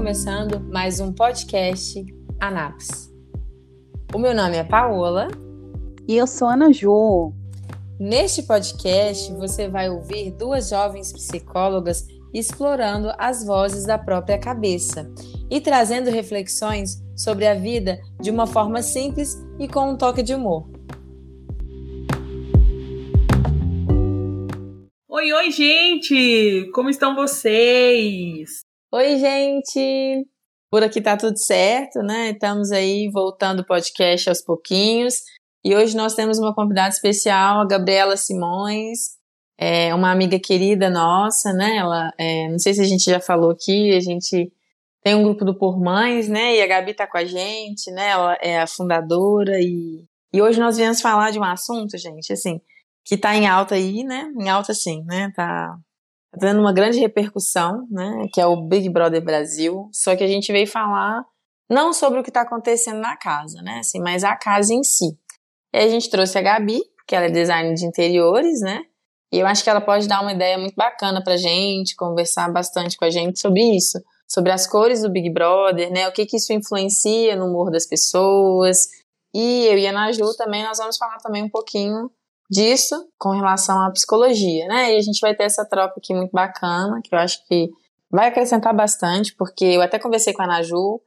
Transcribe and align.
começando 0.00 0.58
mais 0.72 0.98
um 0.98 1.12
podcast 1.12 2.02
Anaps. 2.40 3.12
O 4.14 4.18
meu 4.18 4.34
nome 4.34 4.56
é 4.56 4.64
Paola. 4.64 5.28
E 6.08 6.16
eu 6.16 6.26
sou 6.26 6.48
Ana 6.48 6.72
Jo. 6.72 7.34
Neste 7.98 8.44
podcast, 8.44 9.30
você 9.34 9.68
vai 9.68 9.90
ouvir 9.90 10.30
duas 10.30 10.70
jovens 10.70 11.12
psicólogas 11.12 12.06
explorando 12.32 13.12
as 13.18 13.44
vozes 13.44 13.84
da 13.84 13.98
própria 13.98 14.38
cabeça 14.38 15.12
e 15.50 15.60
trazendo 15.60 16.08
reflexões 16.08 16.96
sobre 17.14 17.46
a 17.46 17.54
vida 17.54 18.00
de 18.22 18.30
uma 18.30 18.46
forma 18.46 18.80
simples 18.80 19.36
e 19.58 19.68
com 19.68 19.90
um 19.90 19.98
toque 19.98 20.22
de 20.22 20.34
humor. 20.34 20.66
Oi, 25.10 25.30
oi, 25.30 25.50
gente! 25.50 26.70
Como 26.72 26.88
estão 26.88 27.14
vocês? 27.14 28.69
Oi, 28.92 29.18
gente! 29.18 30.26
Por 30.68 30.82
aqui 30.82 31.00
tá 31.00 31.16
tudo 31.16 31.38
certo, 31.38 32.00
né? 32.00 32.30
Estamos 32.30 32.72
aí 32.72 33.08
voltando 33.08 33.60
o 33.60 33.64
podcast 33.64 34.28
aos 34.28 34.42
pouquinhos. 34.42 35.14
E 35.64 35.76
hoje 35.76 35.96
nós 35.96 36.14
temos 36.16 36.40
uma 36.40 36.52
convidada 36.52 36.88
especial, 36.88 37.60
a 37.60 37.66
Gabriela 37.66 38.16
Simões, 38.16 39.10
é 39.56 39.94
uma 39.94 40.10
amiga 40.10 40.40
querida 40.40 40.90
nossa, 40.90 41.52
né? 41.52 41.76
Ela, 41.76 42.12
é, 42.18 42.48
não 42.48 42.58
sei 42.58 42.74
se 42.74 42.80
a 42.80 42.84
gente 42.84 43.04
já 43.04 43.20
falou 43.20 43.52
aqui, 43.52 43.94
a 43.94 44.00
gente 44.00 44.52
tem 45.04 45.14
um 45.14 45.22
grupo 45.22 45.44
do 45.44 45.56
Por 45.56 45.78
Mães, 45.78 46.28
né? 46.28 46.56
E 46.56 46.60
a 46.60 46.66
Gabi 46.66 46.92
tá 46.92 47.06
com 47.06 47.18
a 47.18 47.24
gente, 47.24 47.92
né? 47.92 48.08
Ela 48.08 48.38
é 48.40 48.58
a 48.60 48.66
fundadora 48.66 49.60
e, 49.60 50.04
e 50.32 50.42
hoje 50.42 50.58
nós 50.58 50.76
viemos 50.76 51.00
falar 51.00 51.30
de 51.30 51.38
um 51.38 51.44
assunto, 51.44 51.96
gente, 51.96 52.32
assim, 52.32 52.60
que 53.04 53.16
tá 53.16 53.36
em 53.36 53.46
alta 53.46 53.76
aí, 53.76 54.02
né? 54.02 54.32
Em 54.36 54.48
alta 54.48 54.74
sim, 54.74 55.04
né? 55.04 55.32
Tá 55.36 55.78
Tá 56.32 56.38
tendo 56.40 56.60
uma 56.60 56.72
grande 56.72 56.98
repercussão, 56.98 57.86
né? 57.90 58.26
Que 58.32 58.40
é 58.40 58.46
o 58.46 58.68
Big 58.68 58.88
Brother 58.88 59.22
Brasil. 59.22 59.88
Só 59.92 60.14
que 60.14 60.22
a 60.22 60.28
gente 60.28 60.52
veio 60.52 60.66
falar 60.66 61.24
não 61.68 61.92
sobre 61.92 62.20
o 62.20 62.22
que 62.22 62.30
está 62.30 62.42
acontecendo 62.42 63.00
na 63.00 63.16
casa, 63.16 63.62
né? 63.62 63.78
Assim, 63.78 64.00
mas 64.00 64.24
a 64.24 64.36
casa 64.36 64.74
em 64.74 64.82
si. 64.82 65.16
E 65.72 65.78
a 65.78 65.88
gente 65.88 66.10
trouxe 66.10 66.36
a 66.38 66.42
Gabi, 66.42 66.80
que 67.06 67.14
ela 67.14 67.26
é 67.26 67.30
designer 67.30 67.74
de 67.74 67.86
interiores, 67.86 68.60
né? 68.60 68.82
E 69.32 69.38
eu 69.38 69.46
acho 69.46 69.62
que 69.62 69.70
ela 69.70 69.80
pode 69.80 70.08
dar 70.08 70.20
uma 70.20 70.32
ideia 70.32 70.58
muito 70.58 70.74
bacana 70.74 71.22
pra 71.22 71.36
gente, 71.36 71.94
conversar 71.94 72.52
bastante 72.52 72.96
com 72.96 73.04
a 73.04 73.10
gente 73.10 73.38
sobre 73.38 73.62
isso, 73.62 74.02
sobre 74.28 74.50
as 74.50 74.66
cores 74.66 75.02
do 75.02 75.10
Big 75.10 75.30
Brother, 75.30 75.92
né? 75.92 76.08
O 76.08 76.12
que 76.12 76.26
que 76.26 76.36
isso 76.36 76.52
influencia 76.52 77.36
no 77.36 77.46
humor 77.46 77.70
das 77.70 77.86
pessoas. 77.86 78.88
E 79.32 79.66
eu 79.66 79.78
e 79.78 79.86
a 79.86 79.92
Naju 79.92 80.34
também 80.36 80.64
nós 80.64 80.78
vamos 80.78 80.96
falar 80.96 81.18
também 81.18 81.44
um 81.44 81.48
pouquinho 81.48 82.10
disso 82.50 82.96
com 83.16 83.30
relação 83.30 83.80
à 83.80 83.90
psicologia, 83.92 84.66
né? 84.66 84.92
E 84.94 84.96
a 84.96 85.00
gente 85.00 85.20
vai 85.20 85.34
ter 85.34 85.44
essa 85.44 85.64
troca 85.64 85.94
aqui 85.96 86.12
muito 86.12 86.32
bacana, 86.32 87.00
que 87.02 87.14
eu 87.14 87.18
acho 87.18 87.46
que 87.46 87.70
vai 88.10 88.28
acrescentar 88.28 88.74
bastante, 88.74 89.34
porque 89.36 89.64
eu 89.64 89.82
até 89.82 89.98
conversei 89.98 90.32
com 90.32 90.42
a 90.42 90.46
Naju, 90.46 91.00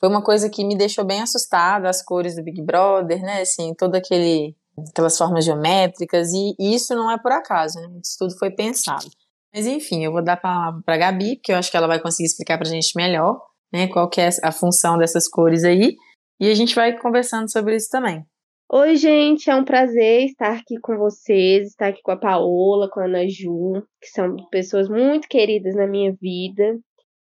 foi 0.00 0.08
uma 0.08 0.22
coisa 0.22 0.50
que 0.50 0.64
me 0.64 0.76
deixou 0.76 1.04
bem 1.04 1.22
assustada, 1.22 1.88
as 1.88 2.02
cores 2.02 2.34
do 2.34 2.42
Big 2.42 2.60
Brother, 2.62 3.20
né? 3.22 3.42
Assim, 3.42 3.74
todo 3.74 3.94
aquele 3.94 4.56
aquelas 4.90 5.18
formas 5.18 5.44
geométricas 5.44 6.28
e, 6.32 6.54
isso 6.58 6.94
não 6.94 7.10
é 7.10 7.18
por 7.18 7.32
acaso, 7.32 7.80
né? 7.80 7.88
Isso 8.02 8.16
tudo 8.18 8.36
foi 8.38 8.50
pensado. 8.50 9.06
Mas 9.52 9.66
enfim, 9.66 10.04
eu 10.04 10.12
vou 10.12 10.22
dar 10.22 10.34
a 10.34 10.36
palavra 10.36 10.80
para 10.84 10.94
a 10.94 10.98
Gabi, 10.98 11.36
porque 11.36 11.52
eu 11.52 11.56
acho 11.56 11.70
que 11.70 11.76
ela 11.76 11.86
vai 11.86 12.00
conseguir 12.00 12.26
explicar 12.26 12.58
para 12.58 12.68
a 12.68 12.70
gente 12.70 12.92
melhor, 12.96 13.40
né? 13.72 13.88
Qual 13.88 14.08
que 14.08 14.20
é 14.20 14.28
a 14.42 14.52
função 14.52 14.98
dessas 14.98 15.28
cores 15.28 15.64
aí, 15.64 15.96
e 16.40 16.48
a 16.48 16.54
gente 16.54 16.74
vai 16.74 16.96
conversando 16.96 17.50
sobre 17.50 17.76
isso 17.76 17.88
também. 17.90 18.24
Oi, 18.70 18.96
gente, 18.96 19.48
é 19.48 19.54
um 19.56 19.64
prazer 19.64 20.26
estar 20.26 20.52
aqui 20.52 20.78
com 20.78 20.98
vocês, 20.98 21.68
estar 21.68 21.88
aqui 21.88 22.02
com 22.02 22.10
a 22.10 22.18
Paola, 22.18 22.86
com 22.90 23.00
a 23.00 23.06
Ana 23.06 23.26
Ju, 23.26 23.82
que 23.98 24.08
são 24.08 24.36
pessoas 24.50 24.90
muito 24.90 25.26
queridas 25.26 25.74
na 25.74 25.86
minha 25.86 26.12
vida. 26.20 26.78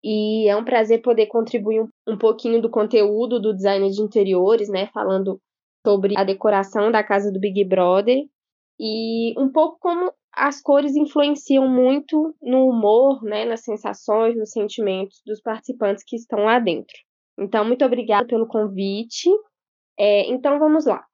E 0.04 0.48
é 0.48 0.54
um 0.56 0.64
prazer 0.64 1.02
poder 1.02 1.26
contribuir 1.26 1.84
um, 2.06 2.16
pouquinho 2.16 2.62
do 2.62 2.70
conteúdo 2.70 3.40
do 3.40 3.52
design 3.52 3.90
de 3.90 4.00
interiores, 4.00 4.68
né? 4.68 4.86
Falando 4.94 5.40
sobre 5.84 6.16
a 6.16 6.22
decoração 6.22 6.92
da 6.92 7.02
casa 7.02 7.32
do 7.32 7.40
Big 7.40 7.64
Brother 7.64 8.22
e 8.78 9.34
um 9.36 9.50
pouco 9.50 9.78
como 9.80 10.12
as 10.32 10.62
cores 10.62 10.94
influenciam 10.94 11.68
muito 11.68 12.36
no 12.40 12.68
humor, 12.68 13.20
né, 13.24 13.44
nas 13.44 13.64
sensações, 13.64 14.36
nos 14.36 14.50
sentimentos 14.52 15.20
dos 15.26 15.40
participantes 15.42 16.04
que 16.06 16.14
estão 16.14 16.44
lá 16.44 16.60
dentro. 16.60 16.94
Então, 17.36 17.64
muito 17.64 17.84
obrigada 17.84 18.28
pelo 18.28 18.46
convite. 18.46 19.28
É, 19.98 20.30
então, 20.30 20.60
vamos 20.60 20.86
lá. 20.86 21.04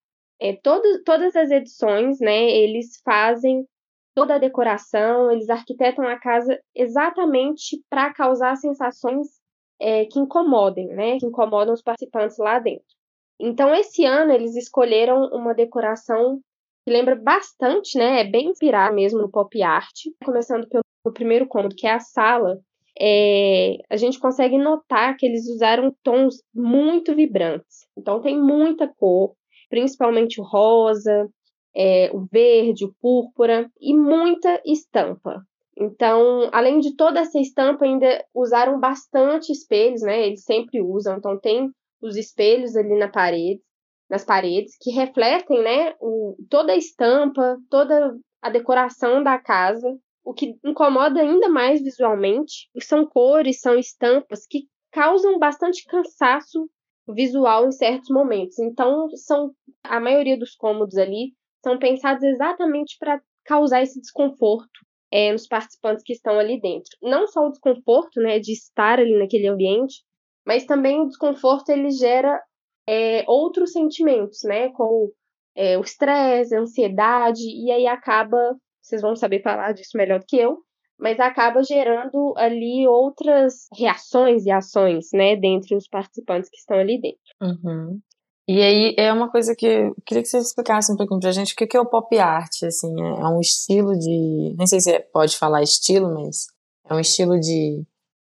É, 0.41 0.57
todo, 0.63 1.03
todas 1.05 1.35
as 1.35 1.51
edições, 1.51 2.21
né, 2.21 2.49
eles 2.51 3.01
fazem 3.05 3.67
toda 4.15 4.35
a 4.35 4.39
decoração, 4.39 5.31
eles 5.31 5.49
arquitetam 5.49 6.07
a 6.07 6.19
casa 6.19 6.59
exatamente 6.75 7.83
para 7.89 8.13
causar 8.13 8.57
sensações 8.57 9.29
é, 9.81 10.05
que 10.07 10.19
incomodem, 10.19 10.89
né, 10.89 11.19
que 11.19 11.27
incomodam 11.27 11.75
os 11.75 11.83
participantes 11.83 12.39
lá 12.39 12.59
dentro. 12.59 12.87
Então, 13.41 13.75
esse 13.75 14.05
ano, 14.05 14.33
eles 14.33 14.57
escolheram 14.57 15.29
uma 15.33 15.55
decoração 15.55 16.41
que 16.85 16.93
lembra 16.93 17.15
bastante, 17.15 17.97
né, 17.97 18.21
é 18.21 18.25
bem 18.25 18.51
inspirada 18.51 18.95
mesmo 18.95 19.21
no 19.21 19.31
pop 19.31 19.63
art, 19.63 19.95
começando 20.25 20.69
pelo 20.69 20.83
primeiro 21.15 21.47
cômodo, 21.47 21.77
que 21.77 21.87
é 21.87 21.93
a 21.93 22.01
sala, 22.01 22.59
é, 23.01 23.77
a 23.89 23.97
gente 23.97 24.19
consegue 24.19 24.59
notar 24.59 25.17
que 25.17 25.25
eles 25.25 25.49
usaram 25.49 25.95
tons 26.03 26.43
muito 26.53 27.15
vibrantes. 27.15 27.87
Então 27.97 28.21
tem 28.21 28.37
muita 28.37 28.89
cor, 28.89 29.35
principalmente 29.69 30.41
o 30.41 30.45
rosa, 30.45 31.29
é, 31.75 32.11
o 32.13 32.27
verde, 32.31 32.85
o 32.85 32.95
púrpura 33.01 33.71
e 33.81 33.95
muita 33.95 34.61
estampa. 34.65 35.43
Então, 35.77 36.49
além 36.53 36.81
de 36.81 36.97
toda 36.97 37.21
essa 37.21 37.39
estampa, 37.39 37.85
ainda 37.85 38.25
usaram 38.35 38.81
bastante 38.81 39.53
espelhos, 39.53 40.03
né? 40.03 40.27
Eles 40.27 40.43
sempre 40.43 40.83
usam, 40.83 41.17
então 41.17 41.39
tem 41.39 41.71
os 42.03 42.17
espelhos 42.17 42.77
ali 42.77 42.97
na 42.99 43.09
parede, 43.09 43.61
nas 44.11 44.25
paredes 44.25 44.77
que 44.81 44.91
refletem, 44.91 45.63
né, 45.63 45.95
o, 46.01 46.37
toda 46.49 46.73
a 46.73 46.77
estampa, 46.77 47.59
toda 47.71 48.17
a 48.41 48.51
decoração 48.51 49.23
da 49.23 49.39
casa. 49.39 49.97
O 50.25 50.35
que 50.35 50.57
incomoda 50.65 51.21
ainda 51.21 51.49
mais 51.49 51.81
visualmente 51.81 52.69
são 52.81 53.07
cores, 53.07 53.61
são 53.61 53.79
estampas 53.79 54.47
que 54.47 54.67
causam 54.91 55.39
bastante 55.39 55.85
cansaço 55.85 56.69
visual 57.15 57.67
em 57.67 57.73
certos 57.73 58.11
momentos. 58.11 58.59
Então, 58.59 59.09
são 59.17 59.53
a 59.83 60.01
maioria 60.01 60.39
dos 60.39 60.55
cômodos 60.55 60.97
ali 60.97 61.33
são 61.63 61.79
pensados 61.79 62.23
exatamente 62.23 62.97
para 62.99 63.21
causar 63.45 63.83
esse 63.83 64.01
desconforto 64.01 64.69
é, 65.11 65.33
nos 65.33 65.47
participantes 65.47 66.05
que 66.05 66.13
estão 66.13 66.39
ali 66.39 66.61
dentro. 66.61 66.91
Não 67.03 67.27
só 67.27 67.47
o 67.47 67.51
desconforto, 67.51 68.21
né, 68.21 68.39
de 68.39 68.53
estar 68.53 68.99
ali 68.99 69.19
naquele 69.19 69.49
ambiente, 69.49 70.03
mas 70.47 70.65
também 70.65 71.01
o 71.01 71.07
desconforto 71.07 71.71
ele 71.71 71.91
gera 71.91 72.41
é, 72.87 73.25
outros 73.27 73.73
sentimentos, 73.73 74.41
né, 74.45 74.71
como 74.71 75.13
é, 75.57 75.77
o 75.79 75.83
estresse, 75.83 76.55
a 76.55 76.61
ansiedade, 76.61 77.43
e 77.43 77.71
aí 77.71 77.87
acaba, 77.87 78.57
vocês 78.81 79.03
vão 79.03 79.17
saber 79.17 79.43
falar 79.43 79.73
disso 79.73 79.97
melhor 79.97 80.21
do 80.21 80.27
que 80.27 80.39
eu, 80.39 80.59
mas 80.99 81.21
acaba 81.21 81.63
gerando 81.63 82.35
ali 82.37 82.87
outras 82.87 83.69
reações 83.73 84.45
e 84.45 84.51
ações, 84.51 85.09
né, 85.13 85.37
dentre 85.37 85.77
os 85.77 85.89
participantes 85.89 86.51
que 86.51 86.59
estão 86.59 86.79
ali 86.79 87.01
dentro. 87.01 87.19
Uhum. 87.41 88.01
E 88.49 88.63
aí 88.63 88.95
é 88.97 89.13
uma 89.13 89.31
coisa 89.31 89.55
que 89.55 89.67
eu 89.67 89.95
queria 90.07 90.23
que 90.23 90.29
você 90.29 90.39
explicasse 90.39 90.91
um 90.91 90.97
pouquinho 90.97 91.21
pra 91.21 91.33
gente 91.33 91.53
o 91.53 91.57
que 91.57 91.77
é 91.77 91.81
o 91.81 91.87
pop 91.87 92.19
art, 92.19 92.63
assim, 92.65 92.91
é, 93.01 93.21
é 93.21 93.27
um 93.27 93.41
estilo 93.41 93.97
de, 93.97 94.55
nem 94.57 94.67
sei 94.67 94.81
se 94.81 94.91
é, 94.91 95.01
pode 95.01 95.37
falar 95.37 95.63
estilo, 95.63 96.13
mas 96.15 96.47
é 96.89 96.95
um 96.95 96.99
estilo 96.99 97.39
de, 97.39 97.85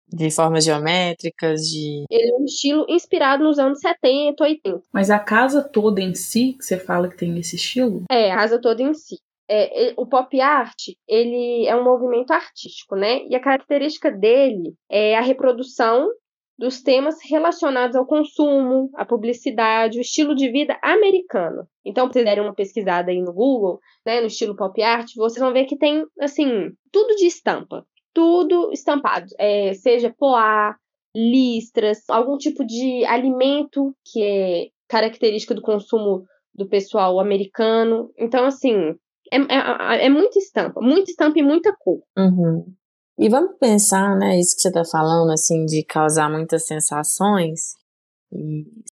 de 0.08 0.30
formas 0.30 0.64
geométricas, 0.64 1.62
de... 1.62 2.04
Ele 2.08 2.30
é 2.32 2.36
um 2.36 2.44
estilo 2.44 2.86
inspirado 2.88 3.42
nos 3.42 3.58
anos 3.58 3.80
70, 3.80 4.42
80. 4.44 4.82
Mas 4.92 5.10
a 5.10 5.18
casa 5.18 5.62
toda 5.62 6.00
em 6.00 6.14
si, 6.14 6.54
que 6.56 6.64
você 6.64 6.78
fala 6.78 7.08
que 7.08 7.16
tem 7.16 7.36
esse 7.36 7.56
estilo? 7.56 8.04
É, 8.08 8.30
a 8.30 8.36
casa 8.36 8.60
toda 8.60 8.82
em 8.82 8.94
si 8.94 9.18
é, 9.48 9.94
o 9.96 10.06
pop 10.06 10.40
art 10.40 10.88
ele 11.06 11.66
é 11.66 11.76
um 11.76 11.84
movimento 11.84 12.32
artístico, 12.32 12.96
né? 12.96 13.24
E 13.28 13.34
a 13.34 13.40
característica 13.40 14.10
dele 14.10 14.74
é 14.90 15.16
a 15.16 15.20
reprodução 15.20 16.08
dos 16.56 16.82
temas 16.82 17.16
relacionados 17.22 17.96
ao 17.96 18.06
consumo, 18.06 18.90
à 18.94 19.04
publicidade, 19.04 19.98
o 19.98 20.00
estilo 20.00 20.34
de 20.34 20.50
vida 20.50 20.78
americano. 20.82 21.66
Então, 21.84 22.06
se 22.06 22.14
vocês 22.14 22.24
derem 22.24 22.44
uma 22.44 22.54
pesquisada 22.54 23.10
aí 23.10 23.20
no 23.20 23.32
Google, 23.32 23.80
né, 24.06 24.20
no 24.20 24.28
estilo 24.28 24.54
pop 24.54 24.80
art, 24.80 25.08
vocês 25.16 25.42
vão 25.42 25.52
ver 25.52 25.64
que 25.64 25.76
tem, 25.76 26.04
assim, 26.20 26.70
tudo 26.92 27.16
de 27.16 27.26
estampa. 27.26 27.84
Tudo 28.12 28.70
estampado. 28.72 29.26
É, 29.38 29.74
seja 29.74 30.14
poá, 30.16 30.76
listras, 31.14 32.08
algum 32.08 32.38
tipo 32.38 32.64
de 32.64 33.04
alimento 33.04 33.94
que 34.04 34.22
é 34.22 34.68
característica 34.88 35.54
do 35.54 35.62
consumo 35.62 36.24
do 36.54 36.68
pessoal 36.68 37.18
americano. 37.18 38.12
Então, 38.16 38.44
assim, 38.44 38.94
é, 39.32 39.36
é, 39.36 40.06
é 40.06 40.08
muita 40.08 40.38
estampa, 40.38 40.80
muita 40.80 41.10
estampa 41.10 41.38
e 41.38 41.42
muita 41.42 41.74
cor. 41.76 42.02
Uhum. 42.16 42.74
E 43.18 43.28
vamos 43.28 43.56
pensar, 43.58 44.16
né, 44.16 44.38
isso 44.38 44.56
que 44.56 44.62
você 44.62 44.68
está 44.68 44.84
falando, 44.84 45.30
assim, 45.30 45.64
de 45.66 45.84
causar 45.84 46.28
muitas 46.28 46.66
sensações, 46.66 47.74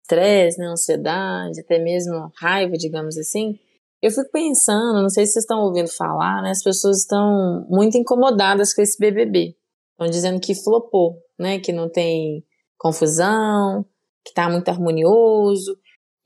estresse, 0.02 0.58
né, 0.58 0.66
ansiedade, 0.66 1.60
até 1.60 1.78
mesmo 1.78 2.30
raiva, 2.36 2.76
digamos 2.76 3.16
assim. 3.16 3.58
Eu 4.02 4.10
fico 4.10 4.30
pensando, 4.32 5.02
não 5.02 5.08
sei 5.08 5.24
se 5.24 5.34
vocês 5.34 5.44
estão 5.44 5.60
ouvindo 5.60 5.88
falar, 5.88 6.42
né, 6.42 6.50
as 6.50 6.62
pessoas 6.62 6.98
estão 6.98 7.64
muito 7.68 7.96
incomodadas 7.96 8.74
com 8.74 8.82
esse 8.82 8.98
BBB. 8.98 9.56
Estão 9.92 10.10
dizendo 10.10 10.40
que 10.40 10.54
flopou, 10.54 11.16
né, 11.38 11.60
que 11.60 11.72
não 11.72 11.88
tem 11.88 12.44
confusão, 12.76 13.84
que 14.24 14.32
tá 14.34 14.48
muito 14.50 14.68
harmonioso. 14.68 15.76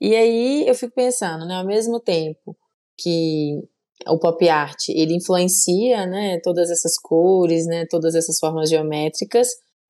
E 0.01 0.15
aí 0.15 0.67
eu 0.67 0.75
fico 0.75 0.93
pensando, 0.93 1.45
né, 1.45 1.55
ao 1.55 1.65
mesmo 1.65 1.99
tempo 1.99 2.57
que 2.97 3.61
o 4.07 4.17
pop 4.19 4.47
art, 4.47 4.89
ele 4.89 5.15
influencia, 5.15 6.05
né, 6.05 6.39
todas 6.41 6.69
essas 6.69 6.97
cores, 6.99 7.65
né, 7.65 7.85
todas 7.89 8.15
essas 8.15 8.39
formas 8.39 8.69
geométricas, 8.69 9.47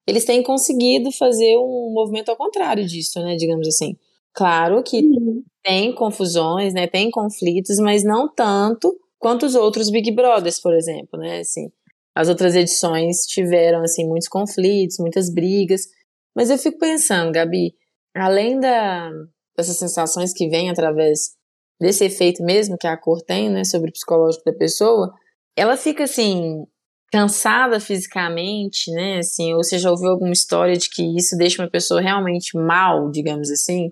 eles 0.07 0.25
têm 0.25 0.43
conseguido 0.43 1.11
fazer 1.11 1.57
um 1.57 1.91
movimento 1.93 2.29
ao 2.29 2.35
contrário 2.35 2.85
disso, 2.85 3.19
né, 3.19 3.35
digamos 3.35 3.67
assim. 3.67 3.95
Claro 4.33 4.83
que 4.83 4.97
uhum. 4.97 5.43
tem 5.63 5.93
confusões, 5.93 6.73
né, 6.73 6.87
tem 6.87 7.09
conflitos, 7.09 7.77
mas 7.77 8.03
não 8.03 8.27
tanto 8.33 8.93
quanto 9.19 9.45
os 9.45 9.55
outros 9.55 9.89
Big 9.89 10.11
Brothers, 10.11 10.59
por 10.59 10.73
exemplo, 10.73 11.19
né, 11.19 11.39
assim. 11.39 11.69
As 12.15 12.29
outras 12.29 12.55
edições 12.55 13.25
tiveram, 13.25 13.81
assim, 13.81 14.05
muitos 14.05 14.27
conflitos, 14.27 14.97
muitas 14.99 15.33
brigas, 15.33 15.87
mas 16.35 16.49
eu 16.49 16.57
fico 16.57 16.77
pensando, 16.77 17.31
Gabi, 17.31 17.73
além 18.15 18.59
da, 18.59 19.09
dessas 19.55 19.77
sensações 19.77 20.33
que 20.33 20.47
vêm 20.49 20.69
através 20.69 21.31
desse 21.79 22.05
efeito 22.05 22.43
mesmo 22.43 22.77
que 22.77 22.87
a 22.87 22.97
cor 22.97 23.21
tem, 23.21 23.49
né, 23.49 23.63
sobre 23.63 23.89
o 23.89 23.93
psicológico 23.93 24.43
da 24.45 24.53
pessoa, 24.53 25.13
ela 25.55 25.77
fica 25.77 26.03
assim 26.03 26.65
cansada 27.11 27.79
fisicamente, 27.79 28.89
né, 28.91 29.19
assim, 29.19 29.53
ou 29.53 29.63
você 29.63 29.77
já 29.77 29.91
ouviu 29.91 30.09
alguma 30.09 30.31
história 30.31 30.75
de 30.75 30.89
que 30.89 31.03
isso 31.15 31.37
deixa 31.37 31.61
uma 31.61 31.69
pessoa 31.69 32.01
realmente 32.01 32.57
mal, 32.57 33.11
digamos 33.11 33.51
assim? 33.51 33.91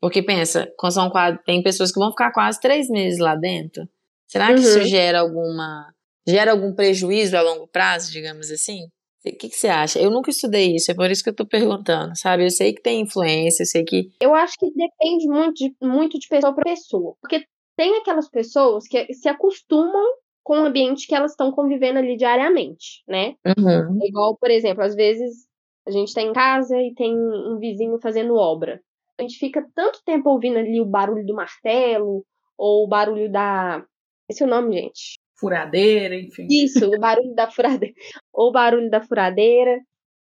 Porque 0.00 0.22
pensa, 0.22 0.70
são 0.92 1.08
quase, 1.08 1.38
tem 1.44 1.62
pessoas 1.62 1.90
que 1.90 1.98
vão 1.98 2.10
ficar 2.10 2.30
quase 2.30 2.60
três 2.60 2.88
meses 2.88 3.18
lá 3.18 3.34
dentro. 3.34 3.88
Será 4.26 4.48
que 4.48 4.60
uhum. 4.60 4.60
isso 4.60 4.82
gera 4.84 5.20
alguma 5.20 5.92
gera 6.28 6.50
algum 6.50 6.74
prejuízo 6.74 7.38
a 7.38 7.40
longo 7.40 7.66
prazo, 7.66 8.12
digamos 8.12 8.50
assim? 8.50 8.80
O 9.28 9.36
que, 9.36 9.48
que, 9.48 9.56
você 9.56 9.68
acha? 9.68 9.98
Eu 9.98 10.10
nunca 10.10 10.30
estudei 10.30 10.74
isso, 10.74 10.90
é 10.90 10.94
por 10.94 11.10
isso 11.10 11.22
que 11.22 11.30
eu 11.30 11.34
tô 11.34 11.46
perguntando, 11.46 12.16
sabe? 12.16 12.44
Eu 12.44 12.50
sei 12.50 12.72
que 12.72 12.82
tem 12.82 13.00
influência, 13.00 13.62
eu 13.62 13.66
sei 13.66 13.84
que. 13.84 14.10
Eu 14.20 14.34
acho 14.34 14.54
que 14.58 14.66
depende 14.66 15.28
muito 15.28 15.54
de, 15.54 15.76
muito 15.80 16.18
de 16.18 16.28
pessoa 16.28 16.54
para 16.54 16.64
pessoa. 16.64 17.14
Porque 17.20 17.44
tem 17.76 17.96
aquelas 17.96 18.28
pessoas 18.28 18.86
que 18.88 19.12
se 19.14 19.28
acostumam 19.28 20.04
com 20.42 20.60
o 20.60 20.64
ambiente 20.64 21.06
que 21.06 21.14
elas 21.14 21.32
estão 21.32 21.52
convivendo 21.52 21.98
ali 21.98 22.16
diariamente, 22.16 23.02
né? 23.06 23.34
Uhum. 23.46 23.98
Igual, 24.02 24.36
por 24.36 24.50
exemplo, 24.50 24.82
às 24.82 24.94
vezes 24.94 25.46
a 25.86 25.90
gente 25.90 26.12
tá 26.12 26.22
em 26.22 26.32
casa 26.32 26.76
e 26.76 26.94
tem 26.94 27.14
um 27.14 27.58
vizinho 27.58 27.98
fazendo 28.00 28.34
obra. 28.34 28.80
A 29.18 29.22
gente 29.22 29.38
fica 29.38 29.66
tanto 29.74 30.00
tempo 30.04 30.30
ouvindo 30.30 30.58
ali 30.58 30.80
o 30.80 30.86
barulho 30.86 31.26
do 31.26 31.34
martelo, 31.34 32.24
ou 32.56 32.84
o 32.84 32.88
barulho 32.88 33.30
da. 33.30 33.84
Esse 34.28 34.42
é 34.42 34.46
o 34.46 34.48
nome, 34.48 34.74
gente 34.74 35.18
furadeira, 35.38 36.14
enfim. 36.14 36.46
Isso, 36.50 36.86
o 36.86 36.98
barulho 36.98 37.34
da 37.34 37.50
furadeira. 37.50 37.94
O 38.32 38.52
barulho 38.52 38.90
da 38.90 39.00
furadeira. 39.00 39.78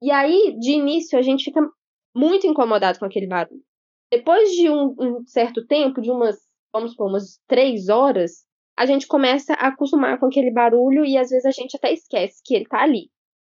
E 0.03 0.11
aí, 0.11 0.57
de 0.59 0.73
início, 0.73 1.19
a 1.19 1.23
gente 1.23 1.45
fica 1.45 1.61
muito 2.15 2.47
incomodado 2.47 2.99
com 2.99 3.05
aquele 3.05 3.27
barulho. 3.27 3.63
Depois 4.11 4.51
de 4.51 4.69
um, 4.69 4.95
um 4.99 5.27
certo 5.27 5.65
tempo, 5.67 6.01
de 6.01 6.11
umas, 6.11 6.37
vamos 6.73 6.93
supor, 6.93 7.09
umas 7.09 7.39
três 7.47 7.89
horas, 7.89 8.45
a 8.77 8.87
gente 8.87 9.07
começa 9.07 9.53
a 9.55 9.69
acostumar 9.69 10.19
com 10.19 10.27
aquele 10.27 10.51
barulho 10.51 11.05
e 11.05 11.17
às 11.17 11.29
vezes 11.29 11.45
a 11.45 11.51
gente 11.51 11.77
até 11.77 11.93
esquece 11.93 12.41
que 12.45 12.55
ele 12.55 12.67
tá 12.67 12.83
ali. 12.83 13.11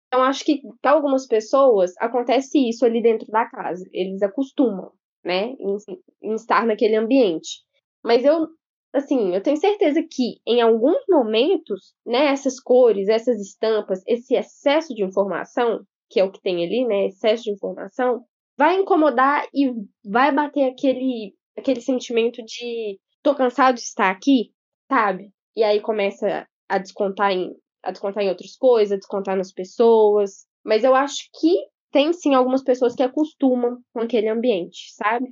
Então, 0.06 0.22
acho 0.22 0.44
que 0.44 0.62
para 0.80 0.92
algumas 0.92 1.26
pessoas 1.26 1.92
acontece 1.98 2.58
isso 2.58 2.86
ali 2.86 3.02
dentro 3.02 3.26
da 3.26 3.44
casa. 3.44 3.84
Eles 3.92 4.22
acostumam, 4.22 4.92
né, 5.24 5.54
em, 5.58 5.76
em 6.22 6.34
estar 6.34 6.64
naquele 6.64 6.96
ambiente. 6.96 7.62
Mas 8.04 8.24
eu 8.24 8.46
assim, 8.96 9.34
eu 9.34 9.42
tenho 9.42 9.56
certeza 9.56 10.02
que 10.02 10.40
em 10.46 10.60
alguns 10.60 11.02
momentos, 11.08 11.94
né, 12.04 12.26
essas 12.26 12.58
cores, 12.58 13.08
essas 13.08 13.40
estampas, 13.40 14.02
esse 14.06 14.34
excesso 14.34 14.94
de 14.94 15.04
informação, 15.04 15.84
que 16.08 16.18
é 16.18 16.24
o 16.24 16.32
que 16.32 16.40
tem 16.40 16.64
ali, 16.64 16.86
né, 16.86 17.06
excesso 17.06 17.44
de 17.44 17.52
informação, 17.52 18.24
vai 18.56 18.76
incomodar 18.80 19.46
e 19.54 19.70
vai 20.04 20.32
bater 20.32 20.64
aquele 20.64 21.34
aquele 21.56 21.80
sentimento 21.80 22.42
de 22.44 22.98
tô 23.22 23.34
cansado 23.34 23.76
de 23.76 23.80
estar 23.80 24.10
aqui, 24.10 24.52
sabe? 24.90 25.30
E 25.56 25.62
aí 25.62 25.80
começa 25.80 26.46
a 26.68 26.78
descontar 26.78 27.32
em 27.32 27.54
a 27.82 27.90
descontar 27.90 28.24
em 28.24 28.28
outras 28.28 28.56
coisas, 28.56 28.92
a 28.92 28.96
descontar 28.96 29.36
nas 29.36 29.52
pessoas, 29.52 30.46
mas 30.64 30.84
eu 30.84 30.94
acho 30.94 31.28
que 31.38 31.54
tem 31.92 32.12
sim 32.12 32.34
algumas 32.34 32.62
pessoas 32.62 32.94
que 32.94 33.02
acostumam 33.02 33.78
com 33.92 34.00
aquele 34.00 34.28
ambiente, 34.28 34.92
sabe? 34.94 35.30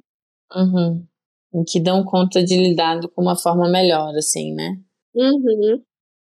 Uhum 0.54 1.06
que 1.62 1.78
dão 1.78 2.02
conta 2.02 2.42
de 2.42 2.56
lidar 2.56 3.00
com 3.14 3.22
uma 3.22 3.36
forma 3.36 3.70
melhor, 3.70 4.16
assim, 4.16 4.54
né? 4.54 4.76
Uhum. 5.14 5.82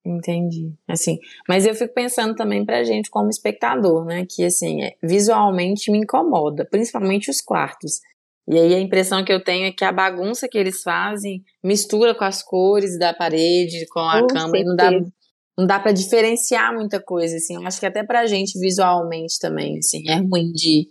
Entendi. 0.04 0.74
Assim, 0.88 1.20
mas 1.48 1.66
eu 1.66 1.76
fico 1.76 1.94
pensando 1.94 2.34
também 2.34 2.66
pra 2.66 2.84
gente 2.84 3.10
como 3.10 3.30
espectador, 3.30 4.06
né? 4.06 4.26
Que 4.28 4.44
assim, 4.44 4.82
é, 4.82 4.96
visualmente 5.04 5.92
me 5.92 6.00
incomoda, 6.00 6.66
principalmente 6.66 7.30
os 7.30 7.40
quartos. 7.40 8.00
E 8.48 8.58
aí 8.58 8.74
a 8.74 8.80
impressão 8.80 9.24
que 9.24 9.32
eu 9.32 9.44
tenho 9.44 9.68
é 9.68 9.72
que 9.72 9.86
a 9.86 9.92
bagunça 9.92 10.48
que 10.48 10.58
eles 10.58 10.82
fazem 10.82 11.44
mistura 11.64 12.16
com 12.16 12.24
as 12.24 12.42
cores 12.42 12.98
da 12.98 13.14
parede, 13.14 13.86
com 13.90 14.00
a 14.00 14.22
com 14.22 14.28
cama, 14.28 14.58
e 14.58 14.64
não 14.64 14.76
dá, 14.76 14.92
não 15.58 15.68
dá 15.68 15.80
para 15.80 15.92
diferenciar 15.92 16.74
muita 16.74 17.00
coisa, 17.00 17.36
assim. 17.36 17.56
Eu 17.56 17.68
acho 17.68 17.80
que 17.80 17.86
até 17.86 18.04
pra 18.04 18.26
gente 18.26 18.60
visualmente 18.60 19.38
também, 19.40 19.78
assim, 19.78 20.04
é 20.10 20.16
ruim 20.16 20.52
de. 20.52 20.88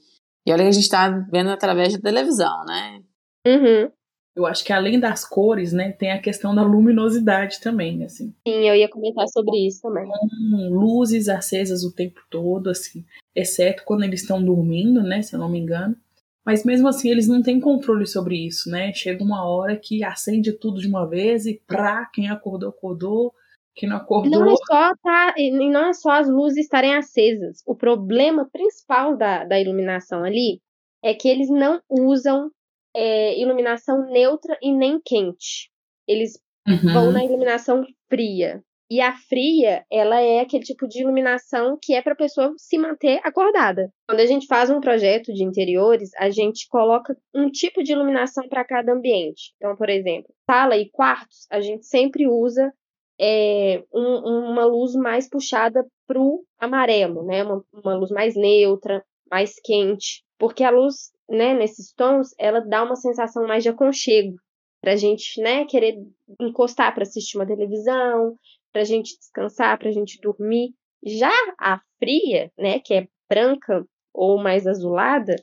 E 0.46 0.52
olha 0.52 0.62
que 0.62 0.68
a 0.68 0.72
gente 0.72 0.88
tá 0.88 1.08
vendo 1.30 1.50
através 1.50 1.92
da 1.92 2.00
televisão, 2.00 2.64
né? 2.64 3.00
Uhum. 3.46 3.90
Eu 4.34 4.46
acho 4.46 4.64
que 4.64 4.72
além 4.72 4.98
das 4.98 5.24
cores, 5.24 5.72
né, 5.72 5.92
tem 5.92 6.12
a 6.12 6.20
questão 6.20 6.54
da 6.54 6.62
luminosidade 6.62 7.60
também, 7.60 8.04
assim. 8.04 8.32
Sim, 8.46 8.68
eu 8.68 8.74
ia 8.76 8.88
comentar 8.88 9.28
sobre 9.28 9.66
isso 9.66 9.82
também. 9.82 10.06
Com 10.08 10.68
luzes 10.70 11.28
acesas 11.28 11.82
o 11.82 11.92
tempo 11.92 12.20
todo, 12.30 12.70
assim, 12.70 13.04
exceto 13.34 13.82
quando 13.84 14.04
eles 14.04 14.22
estão 14.22 14.42
dormindo, 14.42 15.02
né, 15.02 15.20
se 15.20 15.34
eu 15.34 15.40
não 15.40 15.48
me 15.48 15.58
engano. 15.58 15.96
Mas 16.44 16.64
mesmo 16.64 16.88
assim, 16.88 17.10
eles 17.10 17.28
não 17.28 17.42
têm 17.42 17.60
controle 17.60 18.06
sobre 18.06 18.34
isso, 18.34 18.70
né? 18.70 18.92
Chega 18.94 19.22
uma 19.22 19.46
hora 19.46 19.76
que 19.76 20.02
acende 20.02 20.52
tudo 20.52 20.80
de 20.80 20.88
uma 20.88 21.06
vez 21.06 21.44
e 21.46 21.60
pra 21.66 22.06
quem 22.06 22.30
acordou, 22.30 22.70
acordou. 22.70 23.34
Quem 23.74 23.88
não 23.88 23.98
acordou. 23.98 24.30
Não 24.30 24.50
é 24.50 24.56
só, 24.56 24.94
tá, 25.02 25.34
não 25.52 25.86
é 25.86 25.92
só 25.92 26.10
as 26.10 26.28
luzes 26.28 26.64
estarem 26.64 26.94
acesas. 26.94 27.62
O 27.66 27.74
problema 27.74 28.48
principal 28.50 29.16
da, 29.16 29.44
da 29.44 29.60
iluminação 29.60 30.24
ali 30.24 30.60
é 31.02 31.14
que 31.14 31.28
eles 31.28 31.48
não 31.48 31.80
usam 31.88 32.50
é, 32.94 33.38
iluminação 33.40 34.10
neutra 34.10 34.58
e 34.62 34.72
nem 34.72 35.00
quente. 35.04 35.70
Eles 36.06 36.38
uhum. 36.66 36.92
vão 36.92 37.12
na 37.12 37.25
iluminação 37.25 37.84
fria. 38.08 38.62
E 38.90 39.00
a 39.00 39.16
fria, 39.16 39.84
ela 39.88 40.20
é 40.20 40.40
aquele 40.40 40.64
tipo 40.64 40.88
de 40.88 41.00
iluminação 41.00 41.78
que 41.81 41.94
é 41.94 42.02
para 42.02 42.12
a 42.12 42.16
pessoa 42.16 42.52
se 42.56 42.76
manter 42.76 43.20
acordada. 43.23 43.88
Quando 44.09 44.18
a 44.18 44.26
gente 44.26 44.49
faz 44.49 44.68
um 44.68 44.80
projeto 44.80 45.32
de 45.32 45.44
interiores, 45.44 46.11
a 46.18 46.28
gente 46.28 46.66
coloca 46.68 47.16
um 47.32 47.49
tipo 47.49 47.85
de 47.85 47.92
iluminação 47.92 48.49
para 48.49 48.64
cada 48.64 48.92
ambiente. 48.92 49.54
Então, 49.56 49.76
por 49.76 49.88
exemplo, 49.88 50.35
sala 50.44 50.76
e 50.76 50.90
quartos, 50.90 51.47
a 51.52 51.61
gente 51.61 51.87
sempre 51.87 52.26
usa 52.26 52.73
é, 53.20 53.85
um, 53.94 54.50
uma 54.50 54.64
luz 54.64 54.94
mais 54.94 55.28
puxada 55.28 55.87
para 56.04 56.20
o 56.20 56.42
amarelo, 56.59 57.25
né? 57.25 57.44
Uma, 57.44 57.64
uma 57.73 57.94
luz 57.94 58.11
mais 58.11 58.35
neutra, 58.35 59.04
mais 59.30 59.54
quente, 59.62 60.25
porque 60.37 60.64
a 60.64 60.70
luz 60.70 61.12
né, 61.30 61.54
nesses 61.54 61.92
tons, 61.92 62.34
ela 62.38 62.60
dá 62.60 62.82
uma 62.82 62.96
sensação 62.96 63.46
mais 63.46 63.62
de 63.62 63.68
aconchego 63.68 64.37
pra 64.80 64.96
gente, 64.96 65.40
né, 65.40 65.64
querer 65.66 65.96
encostar 66.40 66.92
para 66.92 67.02
assistir 67.02 67.37
uma 67.37 67.46
televisão, 67.46 68.34
pra 68.72 68.82
gente 68.84 69.16
descansar, 69.18 69.78
pra 69.78 69.90
gente 69.90 70.18
dormir. 70.20 70.75
Já 71.04 71.32
a 71.58 71.80
fria, 71.99 72.50
né, 72.58 72.80
que 72.80 72.94
é 72.94 73.06
branca 73.28 73.84
ou 74.12 74.42
mais 74.42 74.66
azulada, 74.66 75.37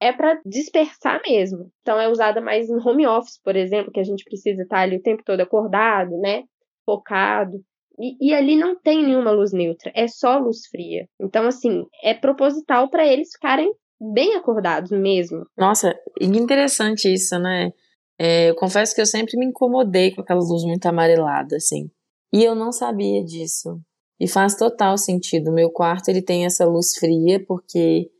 é 0.00 0.12
para 0.12 0.40
dispersar 0.44 1.20
mesmo. 1.26 1.70
Então 1.80 1.98
é 1.98 2.08
usada 2.08 2.40
mais 2.40 2.68
em 2.68 2.76
home 2.76 3.06
office, 3.06 3.40
por 3.42 3.56
exemplo, 3.56 3.92
que 3.92 4.00
a 4.00 4.04
gente 4.04 4.24
precisa 4.24 4.62
estar 4.62 4.80
ali 4.80 4.96
o 4.96 5.02
tempo 5.02 5.22
todo 5.24 5.40
acordado, 5.40 6.16
né, 6.18 6.44
focado. 6.84 7.62
E, 7.98 8.30
e, 8.30 8.34
ali 8.34 8.56
não 8.56 8.74
tem 8.78 9.04
nenhuma 9.04 9.30
luz 9.30 9.52
neutra, 9.52 9.92
é 9.94 10.08
só 10.08 10.38
luz 10.38 10.66
fria. 10.66 11.06
Então, 11.20 11.46
assim, 11.46 11.84
é 12.02 12.14
proposital 12.14 12.88
para 12.88 13.06
eles 13.06 13.30
ficarem 13.32 13.70
bem 14.12 14.34
acordados 14.34 14.90
mesmo. 14.90 15.46
Nossa, 15.56 15.94
interessante 16.20 17.12
isso, 17.12 17.38
né? 17.38 17.72
É, 18.18 18.50
eu 18.50 18.54
confesso 18.54 18.94
que 18.94 19.00
eu 19.00 19.06
sempre 19.06 19.38
me 19.38 19.46
incomodei 19.46 20.14
com 20.14 20.20
aquela 20.20 20.40
luz 20.40 20.64
muito 20.64 20.86
amarelada, 20.86 21.56
assim. 21.56 21.90
E 22.32 22.42
eu 22.42 22.54
não 22.54 22.72
sabia 22.72 23.24
disso. 23.24 23.80
E 24.18 24.28
faz 24.28 24.56
total 24.56 24.96
sentido. 24.96 25.52
Meu 25.52 25.70
quarto 25.70 26.08
ele 26.08 26.22
tem 26.22 26.44
essa 26.44 26.64
luz 26.64 26.94
fria 26.98 27.44
porque 27.46 28.10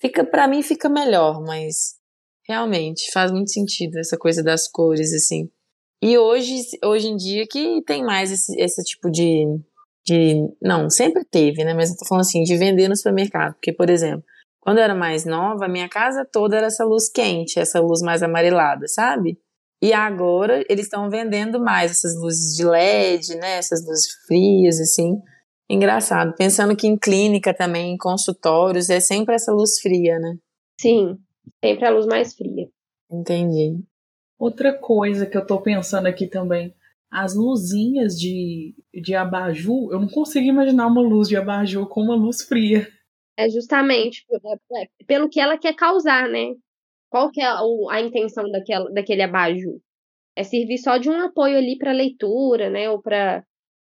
fica 0.00 0.24
para 0.24 0.48
mim 0.48 0.62
fica 0.62 0.88
melhor, 0.88 1.40
mas 1.42 1.96
realmente 2.46 3.10
faz 3.12 3.30
muito 3.30 3.50
sentido 3.50 3.98
essa 3.98 4.16
coisa 4.16 4.42
das 4.42 4.68
cores 4.68 5.12
assim. 5.12 5.48
E 6.02 6.16
hoje, 6.16 6.62
hoje 6.84 7.08
em 7.08 7.16
dia 7.16 7.46
que 7.48 7.82
tem 7.82 8.02
mais 8.02 8.32
esse, 8.32 8.58
esse 8.58 8.82
tipo 8.82 9.10
de, 9.10 9.44
de 10.04 10.48
não, 10.60 10.88
sempre 10.88 11.24
teve, 11.24 11.62
né, 11.62 11.74
mas 11.74 11.90
eu 11.90 11.96
tô 11.96 12.06
falando 12.06 12.22
assim 12.22 12.42
de 12.42 12.56
vender 12.56 12.88
no 12.88 12.96
supermercado, 12.96 13.54
porque 13.54 13.72
por 13.72 13.90
exemplo, 13.90 14.24
quando 14.70 14.78
eu 14.78 14.84
era 14.84 14.94
mais 14.94 15.24
nova, 15.24 15.64
a 15.64 15.68
minha 15.68 15.88
casa 15.88 16.24
toda 16.24 16.56
era 16.56 16.68
essa 16.68 16.84
luz 16.84 17.10
quente, 17.10 17.58
essa 17.58 17.80
luz 17.80 18.00
mais 18.02 18.22
amarelada, 18.22 18.86
sabe? 18.86 19.36
E 19.82 19.92
agora 19.92 20.64
eles 20.68 20.84
estão 20.84 21.10
vendendo 21.10 21.58
mais 21.58 21.90
essas 21.90 22.14
luzes 22.14 22.54
de 22.54 22.64
LED, 22.64 23.34
né? 23.34 23.56
Essas 23.56 23.84
luzes 23.84 24.06
frias, 24.28 24.78
assim. 24.78 25.20
Engraçado. 25.68 26.36
Pensando 26.36 26.76
que 26.76 26.86
em 26.86 26.96
clínica 26.96 27.52
também, 27.52 27.94
em 27.94 27.96
consultórios, 27.96 28.88
é 28.90 29.00
sempre 29.00 29.34
essa 29.34 29.50
luz 29.50 29.80
fria, 29.80 30.20
né? 30.20 30.36
Sim, 30.80 31.18
sempre 31.64 31.86
a 31.86 31.90
luz 31.90 32.06
mais 32.06 32.32
fria. 32.32 32.68
Entendi. 33.10 33.76
Outra 34.38 34.72
coisa 34.72 35.26
que 35.26 35.36
eu 35.36 35.44
tô 35.44 35.60
pensando 35.60 36.06
aqui 36.06 36.28
também, 36.28 36.72
as 37.10 37.34
luzinhas 37.34 38.14
de, 38.14 38.76
de 38.94 39.16
abajur, 39.16 39.90
eu 39.90 39.98
não 39.98 40.06
consigo 40.06 40.46
imaginar 40.46 40.86
uma 40.86 41.02
luz 41.02 41.26
de 41.28 41.34
abajur 41.34 41.88
com 41.88 42.02
uma 42.02 42.14
luz 42.14 42.42
fria. 42.42 42.86
É 43.40 43.48
justamente 43.48 44.26
é, 44.30 44.82
é, 44.82 44.88
pelo 45.06 45.28
que 45.28 45.40
ela 45.40 45.56
quer 45.56 45.74
causar, 45.74 46.28
né? 46.28 46.54
Qual 47.08 47.30
que 47.30 47.40
é 47.40 47.46
a, 47.46 47.60
a 47.90 48.00
intenção 48.00 48.50
daquela, 48.50 48.90
daquele 48.92 49.22
abajur? 49.22 49.80
É 50.36 50.44
servir 50.44 50.76
só 50.76 50.98
de 50.98 51.08
um 51.08 51.18
apoio 51.22 51.56
ali 51.56 51.78
para 51.78 51.90
leitura, 51.90 52.68
né? 52.68 52.90
Ou 52.90 53.00
para 53.00 53.42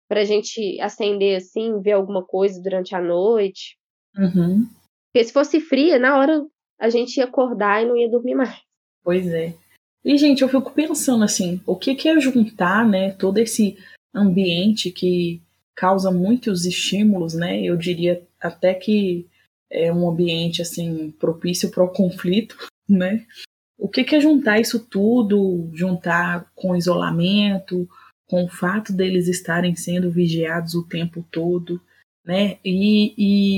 a 0.10 0.24
gente 0.24 0.82
acender 0.82 1.38
assim, 1.38 1.80
ver 1.82 1.92
alguma 1.92 2.26
coisa 2.26 2.60
durante 2.62 2.96
a 2.96 3.02
noite. 3.02 3.78
Uhum. 4.18 4.68
Porque 5.12 5.24
se 5.24 5.32
fosse 5.32 5.60
fria, 5.60 6.00
na 6.00 6.18
hora 6.18 6.44
a 6.80 6.90
gente 6.90 7.18
ia 7.18 7.26
acordar 7.26 7.84
e 7.84 7.86
não 7.86 7.96
ia 7.96 8.10
dormir 8.10 8.34
mais. 8.34 8.60
Pois 9.04 9.28
é. 9.28 9.54
E, 10.04 10.18
gente, 10.18 10.42
eu 10.42 10.50
fico 10.50 10.72
pensando 10.72 11.24
assim, 11.24 11.62
o 11.66 11.76
que, 11.76 11.94
que 11.94 12.10
é 12.10 12.20
juntar, 12.20 12.86
né, 12.86 13.12
todo 13.12 13.38
esse 13.38 13.78
ambiente 14.14 14.92
que 14.92 15.42
causa 15.76 16.12
muitos 16.12 16.66
estímulos, 16.66 17.36
né? 17.36 17.62
Eu 17.62 17.78
diria 17.78 18.22
até 18.42 18.74
que 18.74 19.28
é 19.74 19.92
um 19.92 20.08
ambiente 20.08 20.62
assim 20.62 21.12
propício 21.20 21.72
para 21.72 21.84
o 21.84 21.90
conflito, 21.90 22.56
né? 22.88 23.26
O 23.78 23.90
que, 23.90 24.04
que 24.04 24.16
é 24.16 24.20
juntar 24.20 24.60
isso 24.60 24.80
tudo, 24.80 25.70
juntar 25.74 26.52
com 26.56 26.76
isolamento, 26.76 27.90
com 28.28 28.46
o 28.46 28.50
fato 28.50 28.94
deles 28.94 29.28
estarem 29.28 29.76
sendo 29.76 30.12
vigiados 30.12 30.76
o 30.76 30.88
tempo 30.88 31.26
todo, 31.32 31.82
né? 32.24 32.58
E, 32.64 33.14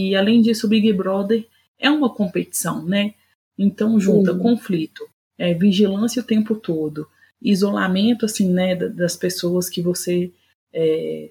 e 0.10 0.15
além 0.15 0.41
disso, 0.41 0.65
o 0.65 0.69
Big 0.69 0.91
Brother 0.93 1.45
é 1.77 1.91
uma 1.91 2.10
competição, 2.10 2.84
né? 2.86 3.13
Então 3.57 4.00
junta 4.00 4.31
uhum. 4.31 4.39
conflito, 4.39 5.07
é, 5.38 5.53
vigilância 5.53 6.22
o 6.22 6.25
tempo 6.25 6.55
todo, 6.55 7.07
isolamento 7.41 8.25
assim, 8.25 8.50
né, 8.51 8.75
das 8.75 9.15
pessoas 9.15 9.69
que 9.69 9.81
você 9.81 10.31
é, 10.74 11.29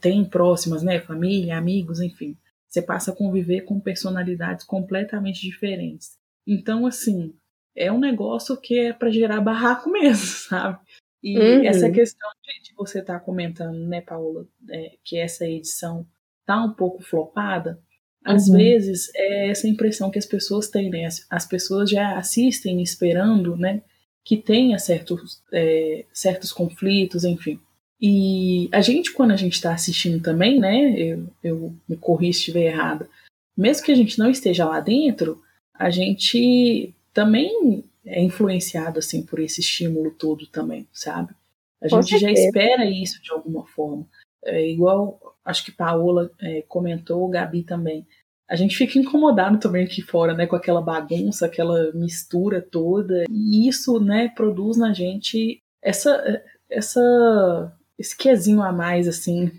tem 0.00 0.24
próximas, 0.24 0.82
né, 0.82 1.00
família, 1.00 1.58
amigos, 1.58 2.00
enfim. 2.00 2.36
Você 2.68 2.82
passa 2.82 3.12
a 3.12 3.16
conviver 3.16 3.62
com 3.62 3.80
personalidades 3.80 4.64
completamente 4.64 5.40
diferentes. 5.40 6.18
Então, 6.46 6.86
assim, 6.86 7.34
é 7.74 7.90
um 7.90 7.98
negócio 7.98 8.56
que 8.60 8.78
é 8.78 8.92
para 8.92 9.10
gerar 9.10 9.40
barraco 9.40 9.88
mesmo, 9.90 10.26
sabe? 10.26 10.78
E 11.22 11.36
uhum. 11.36 11.64
essa 11.64 11.90
questão 11.90 12.28
de, 12.62 12.74
você 12.76 13.00
estar 13.00 13.18
tá 13.18 13.24
comentando, 13.24 13.78
né, 13.88 14.00
Paula, 14.00 14.46
é, 14.70 14.92
que 15.02 15.18
essa 15.18 15.44
edição 15.44 16.06
tá 16.46 16.62
um 16.62 16.72
pouco 16.72 17.02
flopada, 17.02 17.82
às 18.24 18.48
uhum. 18.48 18.56
vezes 18.56 19.10
é 19.14 19.48
essa 19.48 19.66
impressão 19.66 20.10
que 20.10 20.18
as 20.18 20.26
pessoas 20.26 20.68
têm, 20.68 20.90
né? 20.90 21.06
As, 21.06 21.26
as 21.30 21.46
pessoas 21.46 21.90
já 21.90 22.16
assistem 22.16 22.82
esperando, 22.82 23.56
né, 23.56 23.82
que 24.24 24.36
tenha 24.36 24.78
certos, 24.78 25.42
é, 25.52 26.04
certos 26.12 26.52
conflitos, 26.52 27.24
enfim. 27.24 27.60
E 28.00 28.68
a 28.72 28.80
gente, 28.80 29.12
quando 29.12 29.32
a 29.32 29.36
gente 29.36 29.54
está 29.54 29.72
assistindo 29.72 30.22
também, 30.22 30.60
né, 30.60 30.94
eu, 30.96 31.26
eu 31.42 31.74
me 31.88 31.96
corri 31.96 32.32
se 32.32 32.40
estiver 32.40 32.66
errada, 32.66 33.08
mesmo 33.56 33.84
que 33.84 33.92
a 33.92 33.96
gente 33.96 34.18
não 34.18 34.30
esteja 34.30 34.64
lá 34.64 34.78
dentro, 34.78 35.42
a 35.74 35.90
gente 35.90 36.94
também 37.12 37.84
é 38.06 38.22
influenciado 38.22 39.00
assim 39.00 39.22
por 39.22 39.40
esse 39.40 39.60
estímulo 39.60 40.12
todo 40.12 40.46
também, 40.46 40.86
sabe? 40.92 41.34
A 41.82 41.88
gente 41.88 42.18
já 42.18 42.30
espera 42.30 42.84
isso 42.84 43.22
de 43.22 43.32
alguma 43.32 43.66
forma. 43.66 44.06
É 44.44 44.64
igual, 44.68 45.36
acho 45.44 45.64
que 45.64 45.72
Paola 45.72 46.30
é, 46.40 46.62
comentou, 46.68 47.28
Gabi 47.28 47.62
também. 47.62 48.06
A 48.48 48.56
gente 48.56 48.76
fica 48.76 48.98
incomodado 48.98 49.58
também 49.58 49.84
aqui 49.84 50.00
fora, 50.00 50.34
né, 50.34 50.46
com 50.46 50.56
aquela 50.56 50.80
bagunça, 50.80 51.46
aquela 51.46 51.92
mistura 51.92 52.62
toda. 52.62 53.24
E 53.28 53.68
isso, 53.68 54.00
né, 54.00 54.28
produz 54.34 54.76
na 54.76 54.92
gente 54.92 55.60
essa, 55.82 56.42
essa, 56.70 57.72
esse 57.98 58.16
quesinho 58.16 58.62
a 58.62 58.72
mais, 58.72 59.08
assim, 59.08 59.50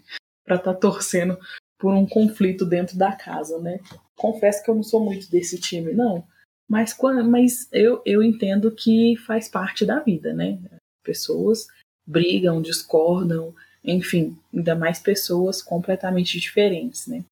para 0.46 0.56
estar 0.56 0.74
tá 0.74 0.80
torcendo 0.80 1.38
por 1.78 1.94
um 1.94 2.06
conflito 2.06 2.66
dentro 2.66 2.98
da 2.98 3.12
casa, 3.14 3.60
né? 3.60 3.80
Confesso 4.16 4.64
que 4.64 4.70
eu 4.70 4.76
não 4.76 4.84
sou 4.84 5.04
muito 5.04 5.30
desse 5.30 5.60
time, 5.60 5.94
não. 5.94 6.26
Mas, 6.68 6.96
mas 7.26 7.68
eu, 7.72 8.02
eu 8.06 8.22
entendo 8.22 8.72
que 8.72 9.16
faz 9.26 9.50
parte 9.50 9.86
da 9.86 10.00
vida, 10.00 10.34
né? 10.34 10.60
Pessoas 11.04 11.68
brigam, 12.06 12.62
discordam, 12.62 13.56
enfim, 13.84 14.38
ainda 14.54 14.76
mais 14.76 15.00
pessoas 15.00 15.62
completamente 15.62 16.40
diferentes, 16.40 17.08
né? 17.08 17.24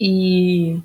E 0.00 0.80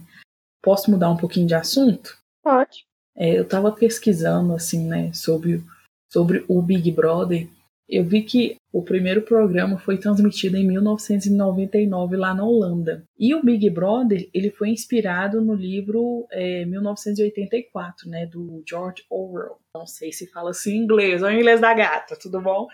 posso 0.62 0.90
mudar 0.90 1.12
um 1.12 1.18
pouquinho 1.18 1.48
de 1.48 1.54
assunto? 1.54 2.18
Pode. 2.44 2.86
É, 3.16 3.38
eu 3.38 3.44
estava 3.44 3.72
pesquisando, 3.72 4.54
assim, 4.54 4.88
né, 4.88 5.14
sobre, 5.14 5.64
sobre 6.12 6.44
o 6.48 6.62
Big 6.62 6.92
Brother 6.92 7.48
eu 7.88 8.04
vi 8.04 8.24
que 8.24 8.56
o 8.72 8.82
primeiro 8.82 9.22
programa 9.22 9.78
foi 9.78 9.98
transmitido 9.98 10.58
em 10.58 10.66
1999 10.66 12.16
lá 12.16 12.34
na 12.34 12.44
Holanda. 12.46 13.04
E 13.20 13.36
o 13.36 13.44
Big 13.44 13.70
Brother 13.70 14.30
ele 14.34 14.50
foi 14.50 14.70
inspirado 14.70 15.42
no 15.42 15.54
livro 15.54 16.26
é, 16.32 16.66
1984, 16.66 18.10
né, 18.10 18.26
do 18.26 18.64
George 18.68 19.04
Orwell. 19.10 19.58
Não 19.76 19.86
sei 19.86 20.12
se 20.12 20.28
fala 20.32 20.52
assim 20.52 20.76
em 20.76 20.84
inglês, 20.84 21.22
ou 21.22 21.30
em 21.30 21.40
inglês 21.40 21.60
da 21.62 21.74
gata, 21.74 22.18
tudo 22.20 22.42
bom? 22.42 22.68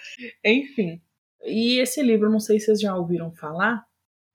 Enfim. 0.45 1.01
E 1.43 1.79
esse 1.79 2.01
livro, 2.01 2.29
não 2.29 2.39
sei 2.39 2.59
se 2.59 2.67
vocês 2.67 2.81
já 2.81 2.95
ouviram 2.95 3.31
falar, 3.31 3.83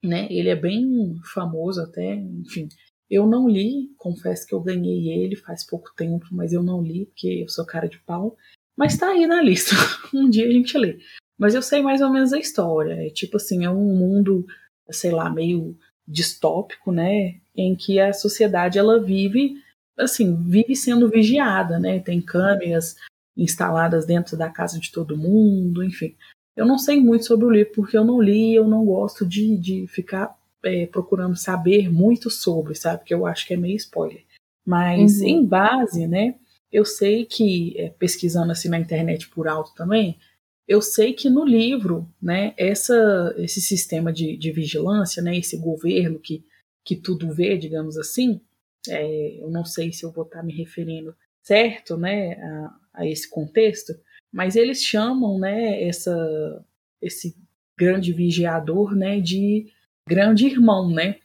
né? 0.02 0.26
Ele 0.30 0.48
é 0.48 0.56
bem 0.56 1.14
famoso 1.32 1.80
até, 1.80 2.14
enfim. 2.14 2.68
Eu 3.10 3.26
não 3.26 3.48
li, 3.48 3.90
confesso 3.98 4.46
que 4.46 4.54
eu 4.54 4.60
ganhei 4.60 5.08
ele 5.08 5.36
faz 5.36 5.64
pouco 5.64 5.94
tempo, 5.94 6.26
mas 6.32 6.52
eu 6.52 6.62
não 6.62 6.82
li 6.82 7.06
porque 7.06 7.42
eu 7.42 7.48
sou 7.48 7.64
cara 7.64 7.88
de 7.88 7.98
pau. 8.00 8.36
Mas 8.76 8.96
tá 8.96 9.08
aí 9.08 9.26
na 9.26 9.40
lista. 9.42 9.74
um 10.12 10.28
dia 10.28 10.46
a 10.46 10.50
gente 10.50 10.76
lê. 10.76 10.98
Mas 11.38 11.54
eu 11.54 11.62
sei 11.62 11.82
mais 11.82 12.00
ou 12.00 12.10
menos 12.10 12.32
a 12.32 12.38
história. 12.38 13.06
É 13.06 13.10
tipo 13.10 13.36
assim, 13.36 13.64
é 13.64 13.70
um 13.70 13.96
mundo, 13.96 14.46
sei 14.90 15.10
lá, 15.10 15.30
meio 15.30 15.76
distópico, 16.06 16.92
né? 16.92 17.36
Em 17.56 17.74
que 17.74 17.98
a 18.00 18.12
sociedade 18.12 18.78
ela 18.78 19.02
vive, 19.02 19.56
assim, 19.98 20.36
vive 20.48 20.76
sendo 20.76 21.08
vigiada, 21.08 21.78
né? 21.78 21.98
Tem 22.00 22.20
câmeras 22.20 22.96
instaladas 23.36 24.06
dentro 24.06 24.36
da 24.36 24.48
casa 24.48 24.78
de 24.78 24.92
todo 24.92 25.16
mundo, 25.16 25.82
enfim. 25.82 26.14
Eu 26.56 26.66
não 26.66 26.78
sei 26.78 27.00
muito 27.00 27.26
sobre 27.26 27.46
o 27.46 27.50
livro 27.50 27.72
porque 27.74 27.96
eu 27.96 28.04
não 28.04 28.20
li, 28.20 28.54
eu 28.54 28.68
não 28.68 28.84
gosto 28.84 29.26
de, 29.26 29.56
de 29.56 29.86
ficar 29.88 30.36
é, 30.64 30.86
procurando 30.86 31.36
saber 31.36 31.90
muito 31.92 32.30
sobre, 32.30 32.74
sabe? 32.74 32.98
Porque 32.98 33.14
eu 33.14 33.26
acho 33.26 33.46
que 33.46 33.54
é 33.54 33.56
meio 33.56 33.76
spoiler. 33.76 34.22
Mas 34.64 35.20
uhum. 35.20 35.26
em 35.26 35.44
base, 35.44 36.06
né? 36.06 36.36
Eu 36.74 36.84
sei 36.84 37.24
que, 37.24 37.72
é, 37.78 37.88
pesquisando 37.90 38.50
assim 38.50 38.68
na 38.68 38.80
internet 38.80 39.28
por 39.28 39.46
alto 39.46 39.72
também, 39.76 40.18
eu 40.66 40.82
sei 40.82 41.12
que 41.12 41.30
no 41.30 41.44
livro, 41.44 42.12
né, 42.20 42.52
essa, 42.56 43.32
esse 43.38 43.60
sistema 43.60 44.12
de, 44.12 44.36
de 44.36 44.50
vigilância, 44.50 45.22
né, 45.22 45.38
esse 45.38 45.56
governo 45.56 46.18
que, 46.18 46.44
que 46.84 46.96
tudo 46.96 47.32
vê, 47.32 47.56
digamos 47.56 47.96
assim, 47.96 48.40
é, 48.88 49.40
eu 49.40 49.48
não 49.50 49.64
sei 49.64 49.92
se 49.92 50.02
eu 50.02 50.10
vou 50.10 50.24
estar 50.24 50.42
me 50.42 50.52
referindo 50.52 51.14
certo, 51.44 51.96
né, 51.96 52.32
a, 52.42 52.76
a 52.94 53.06
esse 53.06 53.30
contexto, 53.30 53.94
mas 54.32 54.56
eles 54.56 54.82
chamam, 54.82 55.38
né, 55.38 55.80
essa, 55.80 56.64
esse 57.00 57.36
grande 57.78 58.12
vigiador, 58.12 58.96
né, 58.96 59.20
de 59.20 59.70
grande 60.08 60.46
irmão, 60.46 60.90
né, 60.90 61.20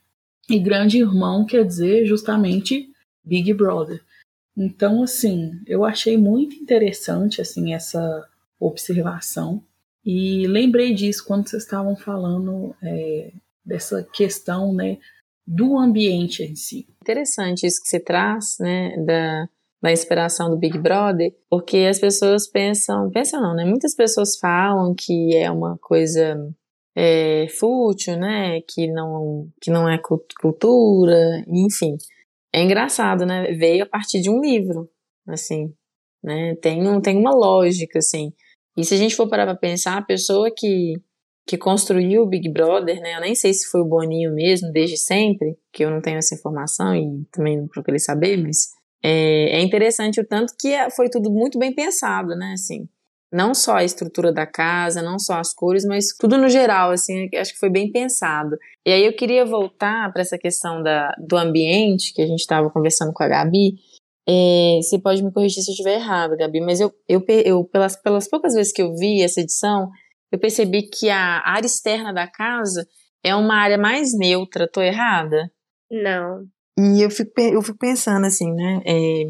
e 0.48 0.60
grande 0.60 1.00
irmão 1.00 1.44
quer 1.44 1.66
dizer 1.66 2.06
justamente 2.06 2.88
Big 3.26 3.52
Brother. 3.52 4.00
Então, 4.60 5.02
assim, 5.02 5.54
eu 5.66 5.86
achei 5.86 6.18
muito 6.18 6.54
interessante 6.54 7.40
assim 7.40 7.74
essa 7.74 8.28
observação 8.60 9.64
e 10.06 10.46
lembrei 10.48 10.94
disso 10.94 11.24
quando 11.26 11.48
vocês 11.48 11.64
estavam 11.64 11.96
falando 11.96 12.76
é, 12.84 13.32
dessa 13.66 14.04
questão, 14.04 14.74
né, 14.74 14.98
do 15.48 15.78
ambiente 15.78 16.44
em 16.44 16.56
si. 16.56 16.86
Interessante 17.02 17.66
isso 17.66 17.82
que 17.82 17.88
você 17.88 18.02
traz, 18.02 18.58
né, 18.60 18.98
da, 19.06 19.48
da 19.82 19.94
inspiração 19.94 20.50
do 20.50 20.58
Big 20.58 20.78
Brother, 20.78 21.34
porque 21.50 21.88
as 21.90 21.98
pessoas 21.98 22.46
pensam, 22.46 23.10
pensam 23.10 23.42
não, 23.42 23.56
né, 23.56 23.64
muitas 23.64 23.96
pessoas 23.96 24.38
falam 24.38 24.94
que 24.94 25.38
é 25.38 25.50
uma 25.50 25.78
coisa 25.78 26.54
é, 26.94 27.48
fútil, 27.58 28.18
né, 28.18 28.60
que 28.68 28.88
não, 28.88 29.48
que 29.62 29.72
não 29.72 29.88
é 29.88 29.98
cultura, 29.98 31.46
enfim. 31.48 31.98
É 32.54 32.62
engraçado, 32.62 33.26
né? 33.26 33.52
Veio 33.54 33.84
a 33.84 33.88
partir 33.88 34.22
de 34.22 34.30
um 34.30 34.40
livro, 34.42 34.90
assim, 35.28 35.74
né? 36.24 36.56
Tem, 36.56 36.88
um, 36.88 37.00
tem 37.00 37.18
uma 37.18 37.34
lógica, 37.34 38.00
assim. 38.00 38.34
E 38.76 38.84
se 38.84 38.94
a 38.94 38.98
gente 38.98 39.16
for 39.16 39.30
parar 39.30 39.46
pra 39.46 39.56
pensar, 39.56 39.98
a 39.98 40.06
pessoa 40.06 40.50
que, 40.56 40.94
que 41.48 41.58
construiu 41.58 42.24
o 42.24 42.28
Big 42.28 42.52
Brother, 42.52 43.00
né? 43.02 43.16
Eu 43.16 43.22
nem 43.22 43.36
sei 43.36 43.54
se 43.54 43.70
foi 43.70 43.82
o 43.82 43.88
Boninho 43.88 44.34
mesmo, 44.34 44.72
desde 44.72 44.98
sempre, 44.98 45.58
que 45.72 45.84
eu 45.84 45.92
não 45.92 46.02
tenho 46.02 46.18
essa 46.18 46.36
informação 46.36 46.96
e 46.96 47.26
também 47.32 47.58
não 47.58 47.68
procurei 47.68 48.00
saber, 48.00 48.38
mas 48.38 48.70
é, 49.04 49.58
é 49.58 49.62
interessante 49.62 50.20
o 50.20 50.28
tanto 50.28 50.54
que 50.60 50.70
é, 50.70 50.90
foi 50.90 51.10
tudo 51.10 51.32
muito 51.32 51.60
bem 51.60 51.74
pensado, 51.74 52.36
né? 52.36 52.54
Assim, 52.54 52.88
não 53.32 53.54
só 53.54 53.76
a 53.76 53.84
estrutura 53.84 54.32
da 54.32 54.46
casa, 54.46 55.02
não 55.02 55.20
só 55.20 55.40
as 55.40 55.54
cores, 55.54 55.86
mas 55.86 56.08
tudo 56.20 56.38
no 56.38 56.50
geral, 56.50 56.92
assim, 56.92 57.30
acho 57.36 57.54
que 57.54 57.60
foi 57.60 57.70
bem 57.70 57.92
pensado. 57.92 58.58
E 58.86 58.92
aí 58.92 59.06
eu 59.06 59.16
queria 59.16 59.46
voltar 59.46 60.12
para 60.12 60.22
essa 60.22 60.38
questão 60.38 60.82
da, 60.82 61.14
do 61.20 61.38
ambiente 61.38 62.14
que 62.14 62.22
a 62.22 62.28
gente 62.28 62.40
estava 62.40 62.70
conversando 62.70 63.14
com 63.14 63.24
a 63.24 63.28
Gabi. 63.28 63.76
É, 64.28 64.80
você 64.82 65.00
pode 65.00 65.24
me 65.24 65.32
corrigir 65.32 65.64
se 65.64 65.70
eu 65.70 65.74
estiver 65.74 65.96
errado, 65.96 66.38
Gabi, 66.38 66.62
mas 66.62 66.80
eu, 66.80 66.92
eu, 67.08 67.24
eu 67.28 67.64
pelas, 67.66 67.96
pelas 67.96 68.28
poucas 68.28 68.54
vezes 68.54 68.72
que 68.72 68.82
eu 68.82 68.96
vi 68.96 69.22
essa 69.22 69.42
edição, 69.42 69.90
eu 70.32 70.40
percebi 70.40 70.84
que 70.84 71.10
a 71.10 71.42
área 71.46 71.66
externa 71.66 72.14
da 72.14 72.28
casa 72.28 72.88
é 73.24 73.36
uma 73.36 73.56
área 73.56 73.78
mais 73.78 74.18
neutra. 74.18 74.70
Tô 74.72 74.82
errada? 74.82 75.52
Não. 75.92 76.46
E 76.78 77.02
eu 77.02 77.10
fico, 77.10 77.32
eu 77.42 77.62
fico 77.62 77.78
pensando 77.78 78.26
assim, 78.26 78.54
né? 78.54 78.82
É, 78.86 79.24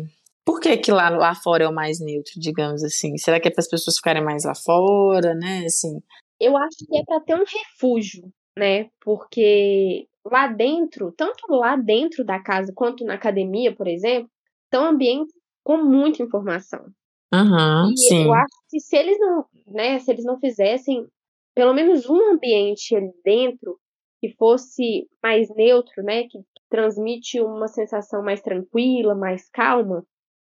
por 0.49 0.59
que, 0.59 0.75
que 0.77 0.91
lá, 0.91 1.09
lá 1.09 1.35
fora 1.35 1.65
é 1.65 1.67
o 1.67 1.71
mais 1.71 1.99
neutro, 1.99 2.33
digamos 2.39 2.83
assim? 2.83 3.15
Será 3.17 3.39
que 3.39 3.47
é 3.47 3.51
para 3.51 3.61
as 3.61 3.69
pessoas 3.69 3.97
ficarem 3.97 4.23
mais 4.23 4.45
lá 4.45 4.55
fora, 4.55 5.35
né? 5.35 5.65
Assim. 5.67 6.01
Eu 6.39 6.57
acho 6.57 6.87
que 6.87 6.97
é 6.97 7.03
para 7.05 7.19
ter 7.19 7.35
um 7.35 7.43
refúgio, 7.45 8.23
né? 8.57 8.89
Porque 8.99 10.07
lá 10.25 10.47
dentro, 10.47 11.13
tanto 11.15 11.45
lá 11.51 11.75
dentro 11.75 12.25
da 12.25 12.41
casa 12.41 12.73
quanto 12.73 13.05
na 13.05 13.13
academia, 13.13 13.75
por 13.75 13.87
exemplo, 13.87 14.27
são 14.73 14.85
ambientes 14.85 15.31
com 15.63 15.83
muita 15.83 16.23
informação. 16.23 16.83
Uhum, 17.31 17.91
e 17.93 17.97
sim. 17.97 18.25
eu 18.25 18.33
acho 18.33 18.55
que 18.71 18.79
se 18.79 18.97
eles 18.97 19.19
não, 19.19 19.45
né, 19.67 19.99
se 19.99 20.09
eles 20.09 20.25
não 20.25 20.39
fizessem 20.39 21.05
pelo 21.53 21.75
menos 21.75 22.09
um 22.09 22.33
ambiente 22.33 22.95
ali 22.95 23.11
dentro 23.23 23.77
que 24.19 24.33
fosse 24.33 25.07
mais 25.21 25.47
neutro, 25.55 26.01
né, 26.01 26.23
que 26.23 26.39
transmite 26.71 27.39
uma 27.39 27.67
sensação 27.67 28.23
mais 28.23 28.41
tranquila, 28.41 29.13
mais 29.13 29.47
calma, 29.51 30.03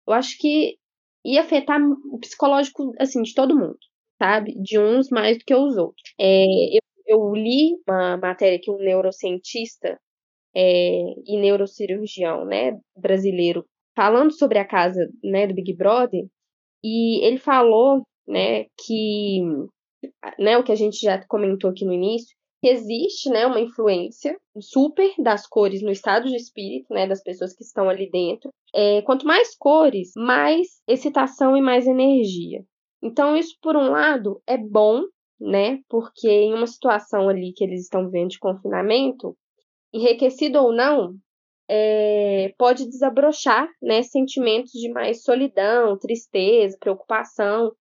eu 0.08 0.14
acho 0.14 0.38
que 0.40 0.78
ia 1.26 1.42
afetar 1.42 1.80
o 2.12 2.20
psicológico 2.20 2.94
assim 3.00 3.22
de 3.22 3.34
todo 3.34 3.58
mundo, 3.58 3.78
sabe? 4.22 4.54
De 4.62 4.80
uns 4.80 5.10
mais 5.10 5.38
do 5.38 5.46
que 5.46 5.56
os 5.56 5.78
outros. 5.78 6.14
É, 6.20 6.44
eu, 6.76 6.82
eu, 7.08 7.34
li 7.34 7.76
uma 7.88 8.18
matéria 8.18 8.60
que 8.62 8.72
um 8.72 8.78
neurocientista 8.78 10.00
é, 10.56 11.04
e 11.26 11.40
neurocirurgião, 11.40 12.46
né, 12.46 12.78
brasileiro, 12.98 13.66
falando 13.96 14.32
sobre 14.32 14.60
a 14.60 14.68
casa, 14.68 15.10
né, 15.24 15.48
do 15.48 15.54
Big 15.54 15.74
Brother, 15.76 16.26
e 16.84 17.26
ele 17.26 17.38
falou, 17.38 18.04
né, 18.28 18.66
que, 18.78 19.42
né, 20.38 20.58
o 20.58 20.64
que 20.64 20.72
a 20.72 20.76
gente 20.76 20.98
já 21.00 21.26
comentou 21.28 21.70
aqui 21.70 21.86
no 21.86 21.94
início, 21.94 22.36
existe, 22.68 23.30
né, 23.30 23.46
uma 23.46 23.60
influência 23.60 24.38
super 24.60 25.14
das 25.18 25.48
cores 25.48 25.82
no 25.82 25.92
estado 25.92 26.28
de 26.28 26.36
espírito, 26.36 26.94
né, 26.94 27.08
das 27.08 27.22
pessoas 27.22 27.54
que 27.54 27.64
estão 27.64 27.90
ali 27.90 28.10
dentro. 28.10 28.50
É, 28.74 29.02
quanto 29.02 29.26
mais 29.26 29.56
cores, 29.56 30.12
mais 30.16 30.82
excitação 30.88 31.56
e 31.58 31.62
mais 31.62 31.88
energia. 31.88 32.64
Então, 33.02 33.36
isso, 33.36 33.58
por 33.62 33.76
um 33.76 33.90
lado, 33.90 34.42
é 34.48 34.58
bom, 34.58 35.04
né, 35.40 35.80
porque 35.90 36.30
em 36.30 36.54
uma 36.54 36.68
situação 36.68 37.28
ali 37.28 37.54
que 37.54 37.64
eles 37.64 37.82
estão 37.82 38.06
vivendo 38.06 38.30
de 38.30 38.40
confinamento, 38.40 39.36
enriquecido 39.94 40.60
ou 40.60 40.74
não, 40.74 41.16
é, 41.70 42.54
pode 42.58 42.88
desabrochar 42.88 43.68
né, 43.82 44.04
sentimentos 44.04 44.72
de 44.72 44.90
mais 44.92 45.24
solidão, 45.24 45.98
tristeza, 45.98 46.78
preocupação, 46.80 47.72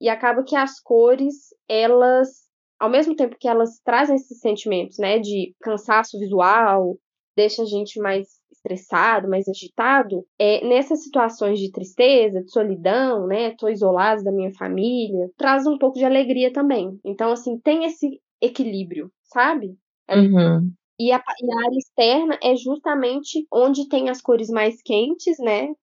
e 0.00 0.08
acaba 0.08 0.42
que 0.42 0.56
as 0.56 0.80
cores, 0.80 1.54
elas, 1.68 2.28
ao 2.82 2.90
mesmo 2.90 3.14
tempo 3.14 3.36
que 3.38 3.46
elas 3.46 3.78
trazem 3.84 4.16
esses 4.16 4.40
sentimentos 4.40 4.98
né, 4.98 5.20
de 5.20 5.54
cansaço 5.60 6.18
visual, 6.18 6.98
deixa 7.36 7.62
a 7.62 7.64
gente 7.64 8.00
mais 8.00 8.26
estressado, 8.50 9.30
mais 9.30 9.46
agitado, 9.46 10.26
é, 10.36 10.66
nessas 10.66 11.04
situações 11.04 11.60
de 11.60 11.70
tristeza, 11.70 12.42
de 12.42 12.50
solidão, 12.50 13.28
né, 13.28 13.54
tô 13.56 13.68
isolado 13.68 14.24
da 14.24 14.32
minha 14.32 14.50
família, 14.58 15.30
traz 15.36 15.64
um 15.64 15.78
pouco 15.78 15.96
de 15.96 16.04
alegria 16.04 16.52
também. 16.52 16.98
Então, 17.04 17.30
assim, 17.30 17.56
tem 17.56 17.84
esse 17.84 18.20
equilíbrio, 18.40 19.12
sabe? 19.22 19.76
Uhum. 20.10 20.72
E 21.02 21.10
a, 21.10 21.16
e 21.16 21.52
a, 21.52 21.66
área 21.66 21.78
externa 21.78 22.38
é 22.40 22.54
justamente 22.54 23.44
onde 23.52 23.88
tem 23.88 24.08
as 24.08 24.22
cores 24.22 24.48
mais 24.48 24.80
quentes, 24.80 25.36
né? 25.40 25.74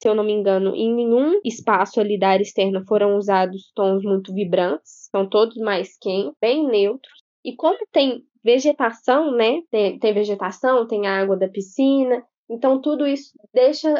Se 0.00 0.08
eu 0.08 0.14
não 0.14 0.22
me 0.22 0.32
engano, 0.32 0.76
em 0.76 0.94
nenhum 0.94 1.40
espaço 1.44 2.00
ali 2.00 2.16
da 2.16 2.28
área 2.28 2.44
externa 2.44 2.84
foram 2.86 3.16
usados 3.16 3.72
tons 3.74 4.04
muito 4.04 4.32
vibrantes, 4.32 5.08
são 5.10 5.28
todos 5.28 5.56
mais 5.56 5.98
quentes, 5.98 6.36
bem 6.40 6.64
neutros. 6.68 7.20
E 7.44 7.56
como 7.56 7.78
tem 7.90 8.22
vegetação, 8.44 9.32
né? 9.32 9.60
Tem, 9.72 9.98
tem 9.98 10.14
vegetação, 10.14 10.86
tem 10.86 11.08
a 11.08 11.20
água 11.20 11.36
da 11.36 11.48
piscina, 11.48 12.22
então 12.48 12.80
tudo 12.80 13.08
isso 13.08 13.32
deixa 13.52 13.92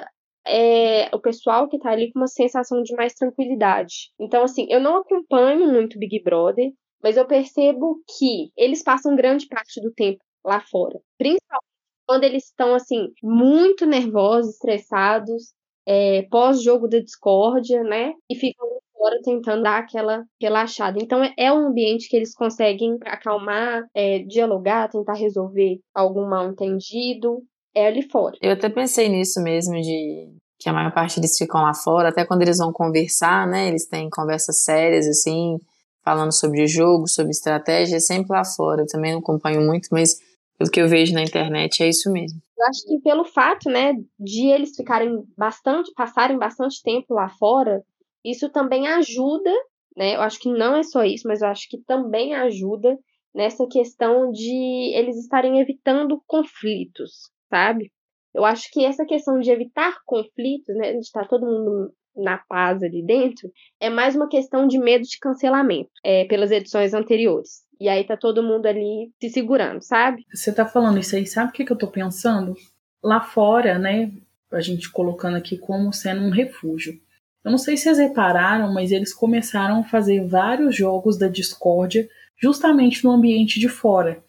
é, 0.46 1.12
o 1.12 1.18
pessoal 1.18 1.68
que 1.68 1.80
tá 1.80 1.90
ali 1.90 2.12
com 2.12 2.20
uma 2.20 2.28
sensação 2.28 2.80
de 2.84 2.94
mais 2.94 3.12
tranquilidade. 3.12 4.12
Então, 4.20 4.44
assim, 4.44 4.68
eu 4.70 4.78
não 4.78 4.98
acompanho 4.98 5.66
muito 5.66 5.98
Big 5.98 6.22
Brother, 6.22 6.70
mas 7.02 7.16
eu 7.16 7.26
percebo 7.26 8.00
que 8.16 8.52
eles 8.56 8.84
passam 8.84 9.16
grande 9.16 9.48
parte 9.48 9.80
do 9.80 9.92
tempo 9.92 10.20
lá 10.44 10.60
fora. 10.60 10.98
Principalmente 11.16 11.68
quando 12.06 12.24
eles 12.24 12.44
estão, 12.44 12.74
assim, 12.74 13.12
muito 13.22 13.84
nervosos, 13.84 14.54
estressados, 14.54 15.52
é, 15.86 16.22
pós-jogo 16.30 16.88
da 16.88 16.98
discórdia, 17.00 17.82
né? 17.82 18.14
E 18.30 18.34
ficam 18.34 18.66
fora 18.98 19.20
tentando 19.22 19.62
dar 19.62 19.78
aquela 19.78 20.24
relaxada. 20.40 20.98
Então 21.00 21.22
é 21.36 21.52
um 21.52 21.68
ambiente 21.68 22.08
que 22.08 22.16
eles 22.16 22.34
conseguem 22.34 22.98
acalmar, 23.04 23.86
é, 23.94 24.20
dialogar, 24.20 24.88
tentar 24.88 25.14
resolver 25.14 25.78
algum 25.94 26.26
mal 26.26 26.50
entendido. 26.50 27.42
É 27.74 27.86
ali 27.86 28.02
fora. 28.10 28.36
Eu 28.42 28.52
até 28.52 28.68
pensei 28.68 29.08
nisso 29.08 29.40
mesmo, 29.40 29.80
de 29.80 30.32
que 30.58 30.68
a 30.68 30.72
maior 30.72 30.92
parte 30.92 31.20
deles 31.20 31.38
ficam 31.38 31.62
lá 31.62 31.72
fora, 31.72 32.08
até 32.08 32.24
quando 32.24 32.42
eles 32.42 32.58
vão 32.58 32.72
conversar, 32.72 33.46
né? 33.46 33.68
Eles 33.68 33.86
têm 33.86 34.10
conversas 34.10 34.64
sérias, 34.64 35.06
assim, 35.06 35.58
falando 36.02 36.32
sobre 36.32 36.66
jogo, 36.66 37.06
sobre 37.06 37.30
estratégia, 37.30 37.96
é 37.96 38.00
sempre 38.00 38.32
lá 38.32 38.44
fora. 38.44 38.82
Eu 38.82 38.86
também 38.86 39.12
não 39.12 39.20
acompanho 39.20 39.60
muito, 39.60 39.88
mas 39.92 40.16
pelo 40.58 40.70
que 40.70 40.80
eu 40.80 40.88
vejo 40.88 41.14
na 41.14 41.22
internet 41.22 41.82
é 41.82 41.88
isso 41.88 42.10
mesmo. 42.12 42.40
Eu 42.58 42.66
acho 42.66 42.84
que 42.84 43.00
pelo 43.00 43.24
fato, 43.24 43.70
né, 43.70 43.92
de 44.18 44.48
eles 44.48 44.74
ficarem 44.74 45.24
bastante, 45.36 45.92
passarem 45.94 46.36
bastante 46.36 46.82
tempo 46.82 47.14
lá 47.14 47.28
fora, 47.28 47.82
isso 48.24 48.50
também 48.50 48.88
ajuda, 48.88 49.52
né? 49.96 50.16
Eu 50.16 50.20
acho 50.20 50.40
que 50.40 50.50
não 50.50 50.74
é 50.74 50.82
só 50.82 51.04
isso, 51.04 51.28
mas 51.28 51.40
eu 51.40 51.48
acho 51.48 51.68
que 51.68 51.78
também 51.78 52.34
ajuda 52.34 52.98
nessa 53.32 53.66
questão 53.68 54.32
de 54.32 54.92
eles 54.96 55.16
estarem 55.16 55.60
evitando 55.60 56.20
conflitos, 56.26 57.30
sabe? 57.48 57.92
Eu 58.34 58.44
acho 58.44 58.68
que 58.72 58.84
essa 58.84 59.06
questão 59.06 59.38
de 59.38 59.50
evitar 59.50 59.98
conflitos, 60.04 60.74
né, 60.76 60.92
de 60.92 60.98
estar 60.98 61.28
todo 61.28 61.46
mundo 61.46 61.92
na 62.18 62.38
paz 62.38 62.82
ali 62.82 63.02
dentro, 63.02 63.50
é 63.80 63.88
mais 63.88 64.16
uma 64.16 64.28
questão 64.28 64.66
de 64.66 64.78
medo 64.78 65.04
de 65.04 65.18
cancelamento 65.18 65.90
é, 66.04 66.24
pelas 66.24 66.50
edições 66.50 66.92
anteriores. 66.92 67.62
E 67.80 67.88
aí 67.88 68.04
tá 68.04 68.16
todo 68.16 68.42
mundo 68.42 68.66
ali 68.66 69.12
se 69.20 69.30
segurando, 69.30 69.80
sabe? 69.82 70.26
Você 70.34 70.52
tá 70.52 70.66
falando 70.66 70.98
isso 70.98 71.14
aí, 71.14 71.26
sabe 71.26 71.50
o 71.50 71.52
que, 71.52 71.64
que 71.64 71.72
eu 71.72 71.78
tô 71.78 71.86
pensando? 71.86 72.56
Lá 73.02 73.20
fora, 73.20 73.78
né? 73.78 74.10
A 74.50 74.60
gente 74.60 74.90
colocando 74.90 75.36
aqui 75.36 75.56
como 75.56 75.92
sendo 75.92 76.22
um 76.22 76.30
refúgio. 76.30 77.00
Eu 77.44 77.50
não 77.50 77.58
sei 77.58 77.76
se 77.76 77.84
vocês 77.84 77.98
repararam, 77.98 78.72
mas 78.72 78.90
eles 78.90 79.14
começaram 79.14 79.80
a 79.80 79.84
fazer 79.84 80.26
vários 80.26 80.74
jogos 80.74 81.16
da 81.16 81.28
discórdia 81.28 82.08
justamente 82.36 83.04
no 83.04 83.10
ambiente 83.10 83.60
de 83.60 83.68
fora. 83.68 84.22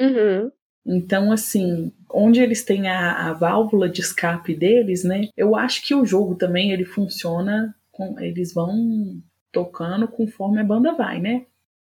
Uhum. 0.00 0.50
Então, 0.86 1.32
assim, 1.32 1.90
onde 2.12 2.40
eles 2.40 2.62
têm 2.62 2.88
a, 2.88 3.28
a, 3.28 3.32
válvula 3.32 3.88
de 3.88 4.00
escape 4.00 4.54
deles, 4.54 5.02
né? 5.02 5.28
Eu 5.36 5.56
acho 5.56 5.82
que 5.82 5.94
o 5.94 6.04
jogo 6.04 6.34
também 6.34 6.72
ele 6.72 6.84
funciona 6.84 7.74
com 7.90 8.18
eles 8.20 8.52
vão 8.52 9.22
tocando 9.52 10.06
conforme 10.08 10.60
a 10.60 10.64
banda 10.64 10.92
vai, 10.92 11.20
né? 11.20 11.46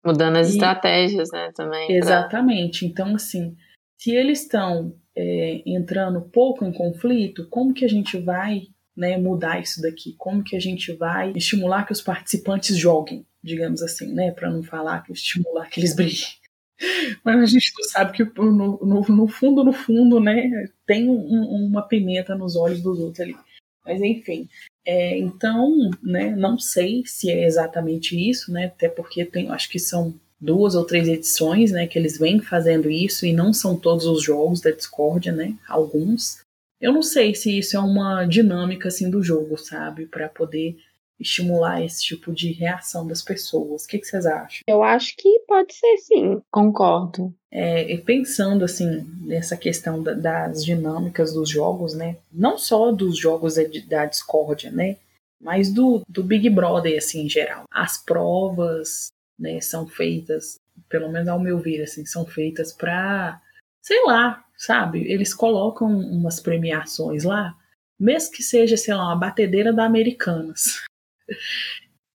Mudando 0.05 0.37
as 0.37 0.49
e, 0.49 0.51
estratégias, 0.51 1.29
né? 1.31 1.51
Também. 1.55 1.91
Exatamente. 1.91 2.79
Pra... 2.79 2.87
Então, 2.87 3.15
assim, 3.15 3.55
se 3.97 4.11
eles 4.11 4.41
estão 4.41 4.93
é, 5.15 5.63
entrando 5.65 6.21
pouco 6.21 6.65
em 6.65 6.73
conflito, 6.73 7.47
como 7.49 7.73
que 7.73 7.85
a 7.85 7.89
gente 7.89 8.17
vai 8.17 8.63
né, 8.95 9.17
mudar 9.17 9.61
isso 9.61 9.81
daqui? 9.81 10.13
Como 10.17 10.43
que 10.43 10.55
a 10.55 10.59
gente 10.59 10.91
vai 10.93 11.31
estimular 11.35 11.85
que 11.85 11.93
os 11.93 12.01
participantes 12.01 12.77
joguem, 12.77 13.25
digamos 13.41 13.81
assim, 13.81 14.13
né? 14.13 14.31
Para 14.31 14.51
não 14.51 14.61
falar 14.61 15.03
que 15.03 15.13
estimular 15.13 15.69
que 15.69 15.79
eles 15.79 15.95
briguem. 15.95 16.42
Mas 17.23 17.39
a 17.39 17.45
gente 17.45 17.71
sabe 17.89 18.11
que 18.13 18.23
no, 18.39 18.79
no, 18.83 19.01
no 19.01 19.27
fundo, 19.27 19.63
no 19.63 19.73
fundo, 19.73 20.19
né, 20.19 20.67
tem 20.85 21.09
um, 21.09 21.67
uma 21.67 21.81
pimenta 21.81 22.35
nos 22.35 22.55
olhos 22.55 22.81
dos 22.81 22.99
outros 22.99 23.21
ali. 23.21 23.35
Mas 23.85 24.01
enfim, 24.01 24.47
é, 24.85 25.17
então, 25.17 25.91
né, 26.01 26.35
não 26.35 26.57
sei 26.57 27.03
se 27.05 27.29
é 27.29 27.45
exatamente 27.45 28.17
isso, 28.17 28.51
né, 28.51 28.65
até 28.65 28.89
porque 28.89 29.25
tem, 29.25 29.49
acho 29.49 29.69
que 29.69 29.79
são 29.79 30.13
duas 30.39 30.75
ou 30.75 30.85
três 30.85 31.07
edições, 31.07 31.71
né, 31.71 31.87
que 31.87 31.97
eles 31.97 32.17
vêm 32.17 32.39
fazendo 32.39 32.89
isso 32.89 33.25
e 33.25 33.33
não 33.33 33.53
são 33.53 33.77
todos 33.77 34.05
os 34.05 34.23
jogos 34.23 34.61
da 34.61 34.71
Discord, 34.71 35.31
né, 35.31 35.55
alguns. 35.67 36.41
Eu 36.81 36.91
não 36.91 37.01
sei 37.01 37.33
se 37.33 37.57
isso 37.57 37.77
é 37.77 37.79
uma 37.79 38.25
dinâmica 38.25 38.89
assim 38.89 39.09
do 39.09 39.23
jogo, 39.23 39.57
sabe, 39.57 40.05
para 40.05 40.27
poder 40.27 40.77
estimular 41.23 41.83
esse 41.83 42.03
tipo 42.03 42.31
de 42.31 42.51
reação 42.51 43.07
das 43.07 43.21
pessoas. 43.21 43.83
O 43.83 43.87
que, 43.87 43.99
que 43.99 44.05
vocês 44.05 44.25
acham? 44.25 44.59
Eu 44.67 44.83
acho 44.83 45.15
que 45.17 45.39
pode 45.47 45.73
ser 45.73 45.97
sim. 45.97 46.41
Concordo. 46.51 47.33
É, 47.51 47.95
pensando 47.97 48.65
assim 48.65 49.05
nessa 49.21 49.55
questão 49.57 50.01
da, 50.01 50.13
das 50.13 50.63
dinâmicas 50.63 51.33
dos 51.33 51.49
jogos, 51.49 51.93
né? 51.93 52.17
Não 52.31 52.57
só 52.57 52.91
dos 52.91 53.17
jogos 53.17 53.55
da, 53.87 54.05
discórdia, 54.05 54.71
né? 54.71 54.97
Mas 55.41 55.71
do, 55.71 56.01
do 56.07 56.23
Big 56.23 56.49
Brother, 56.49 56.97
assim, 56.97 57.25
em 57.25 57.29
geral. 57.29 57.63
As 57.71 57.97
provas, 57.97 59.07
né, 59.37 59.59
são 59.59 59.85
feitas, 59.85 60.57
pelo 60.87 61.11
menos 61.11 61.27
ao 61.27 61.39
meu 61.39 61.59
ver, 61.59 61.83
assim, 61.83 62.05
são 62.05 62.25
feitas 62.25 62.71
para, 62.71 63.41
sei 63.81 64.03
lá, 64.05 64.43
sabe? 64.57 65.03
Eles 65.11 65.33
colocam 65.33 65.87
umas 65.87 66.39
premiações 66.39 67.23
lá 67.23 67.55
mesmo 67.99 68.33
que 68.33 68.43
seja, 68.43 68.75
sei 68.75 68.93
lá, 68.93 69.05
uma 69.05 69.15
batedeira 69.15 69.71
da 69.71 69.85
Americanas. 69.85 70.83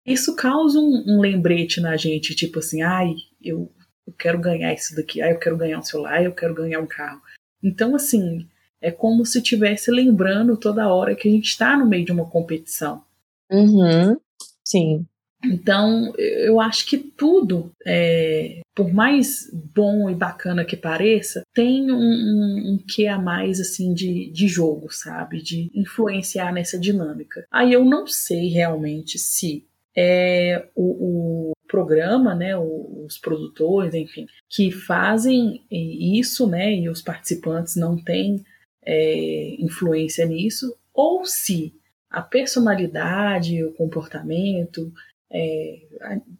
Isso 0.05 0.35
causa 0.35 0.79
um, 0.79 1.05
um 1.07 1.21
lembrete 1.21 1.81
na 1.81 1.97
gente, 1.97 2.35
tipo 2.35 2.61
assim, 2.61 2.83
ai, 2.83 3.14
eu, 3.42 3.71
eu 4.07 4.12
quero 4.18 4.38
ganhar 4.38 4.73
isso 4.73 4.97
daqui, 4.97 5.21
ai, 5.21 5.33
eu 5.33 5.38
quero 5.38 5.57
ganhar 5.57 5.79
um 5.79 5.83
celular, 5.83 6.23
eu 6.23 6.33
quero 6.33 6.55
ganhar 6.55 6.81
um 6.81 6.87
carro. 6.87 7.21
Então, 7.62 7.94
assim, 7.94 8.49
é 8.81 8.90
como 8.90 9.27
se 9.27 9.38
estivesse 9.38 9.90
lembrando 9.90 10.57
toda 10.57 10.88
hora 10.88 11.14
que 11.14 11.29
a 11.29 11.33
gente 11.33 11.49
está 11.49 11.77
no 11.77 11.87
meio 11.87 12.05
de 12.05 12.12
uma 12.12 12.29
competição. 12.29 13.03
Uhum. 13.51 14.16
Sim. 14.64 15.07
Então, 15.44 16.12
eu 16.16 16.61
acho 16.61 16.87
que 16.87 16.98
tudo, 16.98 17.70
é, 17.87 18.61
por 18.74 18.92
mais 18.92 19.48
bom 19.74 20.11
e 20.11 20.14
bacana 20.14 20.64
que 20.64 20.77
pareça, 20.77 21.42
tem 21.55 21.90
um, 21.92 21.96
um, 21.96 22.72
um 22.72 22.79
que 22.79 23.07
a 23.07 23.18
mais 23.18 23.61
assim 23.61 23.94
de, 23.94 24.31
de 24.31 24.48
jogo, 24.48 24.92
sabe? 24.92 25.40
De 25.40 25.70
influenciar 25.74 26.53
nessa 26.53 26.79
dinâmica. 26.79 27.46
Aí 27.53 27.72
eu 27.72 27.85
não 27.85 28.07
sei 28.07 28.48
realmente 28.48 29.18
se 29.18 29.64
é 29.96 30.66
o, 30.74 31.51
o 31.51 31.53
programa, 31.68 32.35
né, 32.35 32.57
os 32.57 33.18
produtores, 33.18 33.94
enfim, 33.94 34.27
que 34.48 34.70
fazem 34.70 35.62
isso, 35.70 36.46
né, 36.46 36.74
e 36.74 36.88
os 36.88 37.03
participantes 37.03 37.77
não 37.77 37.96
têm 37.96 38.44
é, 38.85 39.57
influência 39.59 40.24
nisso, 40.24 40.74
ou 40.94 41.24
se 41.27 41.74
a 42.11 42.22
personalidade, 42.22 43.62
o 43.62 43.72
comportamento, 43.72 44.92
é, 45.31 45.81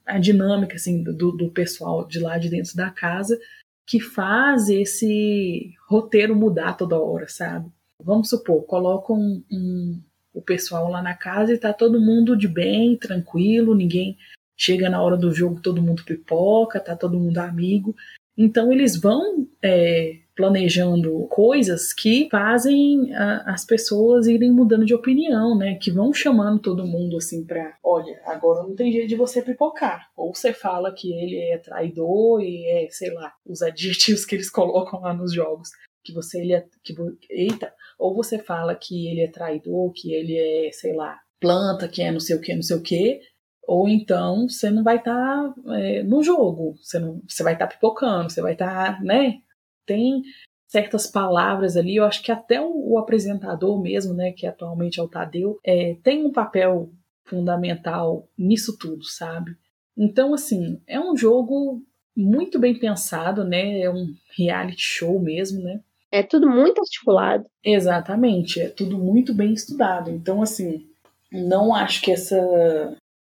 a, 0.07 0.14
a, 0.14 0.18
dinâmica 0.18 0.77
assim, 0.77 1.03
do, 1.03 1.33
do 1.33 1.51
pessoal 1.51 2.07
de 2.07 2.18
lá 2.18 2.38
de 2.38 2.48
dentro 2.48 2.77
da 2.77 2.90
casa 2.90 3.38
que 3.87 4.01
faz 4.01 4.68
esse 4.68 5.74
roteiro 5.88 6.37
mudar 6.37 6.74
toda 6.74 7.01
hora, 7.01 7.27
sabe? 7.29 7.70
Vamos 8.03 8.29
supor, 8.29 8.62
colocam 8.64 9.16
um, 9.16 9.44
um, 9.51 10.03
o 10.33 10.42
pessoal 10.42 10.90
lá 10.90 11.03
na 11.03 11.14
casa 11.14 11.55
e 11.55 11.59
tá 11.59 11.72
todo 11.72 12.01
mundo 12.01 12.37
de 12.37 12.46
bem, 12.46 12.96
tranquilo, 12.96 13.74
ninguém 13.74 14.16
chega 14.57 14.90
na 14.90 15.01
hora 15.01 15.16
do 15.16 15.33
jogo, 15.33 15.61
todo 15.61 15.83
mundo 15.83 16.05
pipoca, 16.05 16.81
tá 16.81 16.94
todo 16.94 17.18
mundo 17.18 17.38
amigo. 17.38 17.96
Então 18.37 18.72
eles 18.72 18.94
vão 18.96 19.48
é, 19.62 20.18
planejando 20.38 21.27
coisas 21.27 21.92
que 21.92 22.29
fazem 22.31 23.12
a, 23.12 23.55
as 23.55 23.64
pessoas 23.64 24.29
irem 24.29 24.53
mudando 24.53 24.87
de 24.87 24.94
opinião, 24.94 25.59
né? 25.59 25.74
Que 25.74 25.90
vão 25.90 26.12
chamando 26.12 26.61
todo 26.61 26.87
mundo 26.87 27.16
assim 27.16 27.44
pra, 27.44 27.77
olha, 27.83 28.20
agora 28.24 28.62
não 28.62 28.77
tem 28.77 28.92
jeito 28.92 29.09
de 29.09 29.16
você 29.16 29.42
pipocar. 29.42 30.09
Ou 30.16 30.33
você 30.33 30.53
fala 30.53 30.94
que 30.94 31.12
ele 31.12 31.37
é 31.37 31.59
traidor 31.59 32.40
e 32.40 32.64
é, 32.70 32.88
sei 32.88 33.12
lá, 33.12 33.33
os 33.44 33.62
adjetivos 33.62 34.24
que 34.24 34.37
eles 34.37 34.48
colocam 34.48 35.01
lá 35.01 35.12
nos 35.12 35.33
jogos. 35.35 35.70
Que 36.05 36.12
você 36.14 36.40
ele 36.40 36.53
é. 36.53 36.64
Que, 36.85 36.94
eita! 37.29 37.74
Ou 37.98 38.14
você 38.14 38.38
fala 38.38 38.77
que 38.77 39.09
ele 39.09 39.22
é 39.22 39.29
traidor, 39.29 39.92
que 39.92 40.14
ele 40.14 40.37
é, 40.37 40.70
sei 40.70 40.94
lá, 40.94 41.18
planta, 41.40 41.88
que 41.88 42.01
é 42.01 42.12
não 42.12 42.20
sei 42.20 42.37
o 42.37 42.40
que, 42.40 42.55
não 42.55 42.62
sei 42.62 42.77
o 42.77 42.83
que, 42.83 43.20
ou 43.66 43.88
então 43.88 44.48
você 44.48 44.70
não 44.70 44.85
vai 44.85 44.96
estar 44.96 45.12
tá, 45.12 45.55
é, 45.77 46.03
no 46.05 46.22
jogo, 46.22 46.77
você, 46.81 46.98
não, 46.98 47.20
você 47.29 47.42
vai 47.42 47.55
estar 47.55 47.66
tá 47.66 47.74
pipocando, 47.74 48.31
você 48.31 48.40
vai 48.40 48.53
estar, 48.53 48.96
tá, 48.96 49.03
né, 49.03 49.40
tem 49.88 50.22
certas 50.68 51.07
palavras 51.07 51.77
ali, 51.77 51.96
eu 51.96 52.05
acho 52.05 52.22
que 52.22 52.31
até 52.31 52.61
o, 52.61 52.92
o 52.92 52.98
apresentador 52.98 53.81
mesmo, 53.81 54.12
né, 54.12 54.33
que 54.33 54.46
atualmente 54.46 55.01
é 55.01 55.03
o 55.03 55.09
Tadeu, 55.09 55.59
é, 55.64 55.96
tem 56.03 56.24
um 56.27 56.31
papel 56.31 56.90
fundamental 57.24 58.29
nisso 58.37 58.77
tudo, 58.79 59.05
sabe? 59.05 59.57
Então, 59.96 60.35
assim, 60.35 60.81
é 60.87 61.01
um 61.01 61.16
jogo 61.16 61.83
muito 62.16 62.59
bem 62.59 62.79
pensado, 62.79 63.44
né? 63.44 63.81
É 63.81 63.90
um 63.90 64.14
reality 64.37 64.81
show 64.81 65.20
mesmo, 65.20 65.62
né? 65.62 65.81
É 66.11 66.22
tudo 66.22 66.48
muito 66.48 66.81
articulado. 66.81 67.46
Exatamente, 67.64 68.61
é 68.61 68.68
tudo 68.68 68.96
muito 68.96 69.35
bem 69.35 69.53
estudado. 69.53 70.11
Então, 70.11 70.40
assim, 70.40 70.87
não 71.31 71.74
acho 71.74 72.01
que 72.01 72.11
essa 72.11 72.37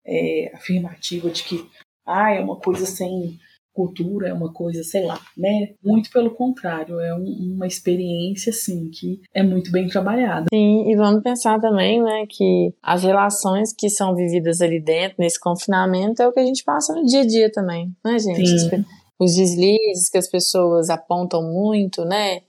é, 0.05 0.51
afirmativa 0.53 1.29
de 1.29 1.43
que 1.43 1.65
ah, 2.05 2.31
é 2.31 2.39
uma 2.39 2.57
coisa 2.57 2.85
sem 2.85 3.39
cultura, 3.75 4.29
é 4.29 4.33
uma 4.33 4.51
coisa, 4.53 4.81
sei 4.83 5.03
lá, 5.03 5.19
né? 5.37 5.73
Muito 5.83 6.09
pelo 6.09 6.31
contrário, 6.31 6.99
é 6.99 7.13
um, 7.13 7.53
uma 7.55 7.67
experiência, 7.67 8.49
assim, 8.49 8.89
que 8.89 9.21
é 9.33 9.43
muito 9.43 9.71
bem 9.71 9.87
trabalhada. 9.87 10.45
Sim, 10.51 10.89
e 10.89 10.95
vamos 10.95 11.21
pensar 11.21 11.59
também, 11.59 12.01
né, 12.01 12.25
que 12.29 12.73
as 12.81 13.03
relações 13.03 13.73
que 13.73 13.89
são 13.89 14.15
vividas 14.15 14.61
ali 14.61 14.79
dentro, 14.79 15.17
nesse 15.19 15.39
confinamento, 15.39 16.21
é 16.21 16.27
o 16.27 16.31
que 16.31 16.39
a 16.39 16.45
gente 16.45 16.63
passa 16.63 16.95
no 16.95 17.05
dia 17.05 17.21
a 17.21 17.27
dia 17.27 17.51
também, 17.51 17.93
né, 18.03 18.17
gente? 18.17 18.47
Sim. 18.47 18.85
Os 19.19 19.35
deslizes 19.35 20.09
que 20.09 20.17
as 20.17 20.29
pessoas 20.29 20.89
apontam 20.89 21.43
muito, 21.43 22.03
né? 22.05 22.41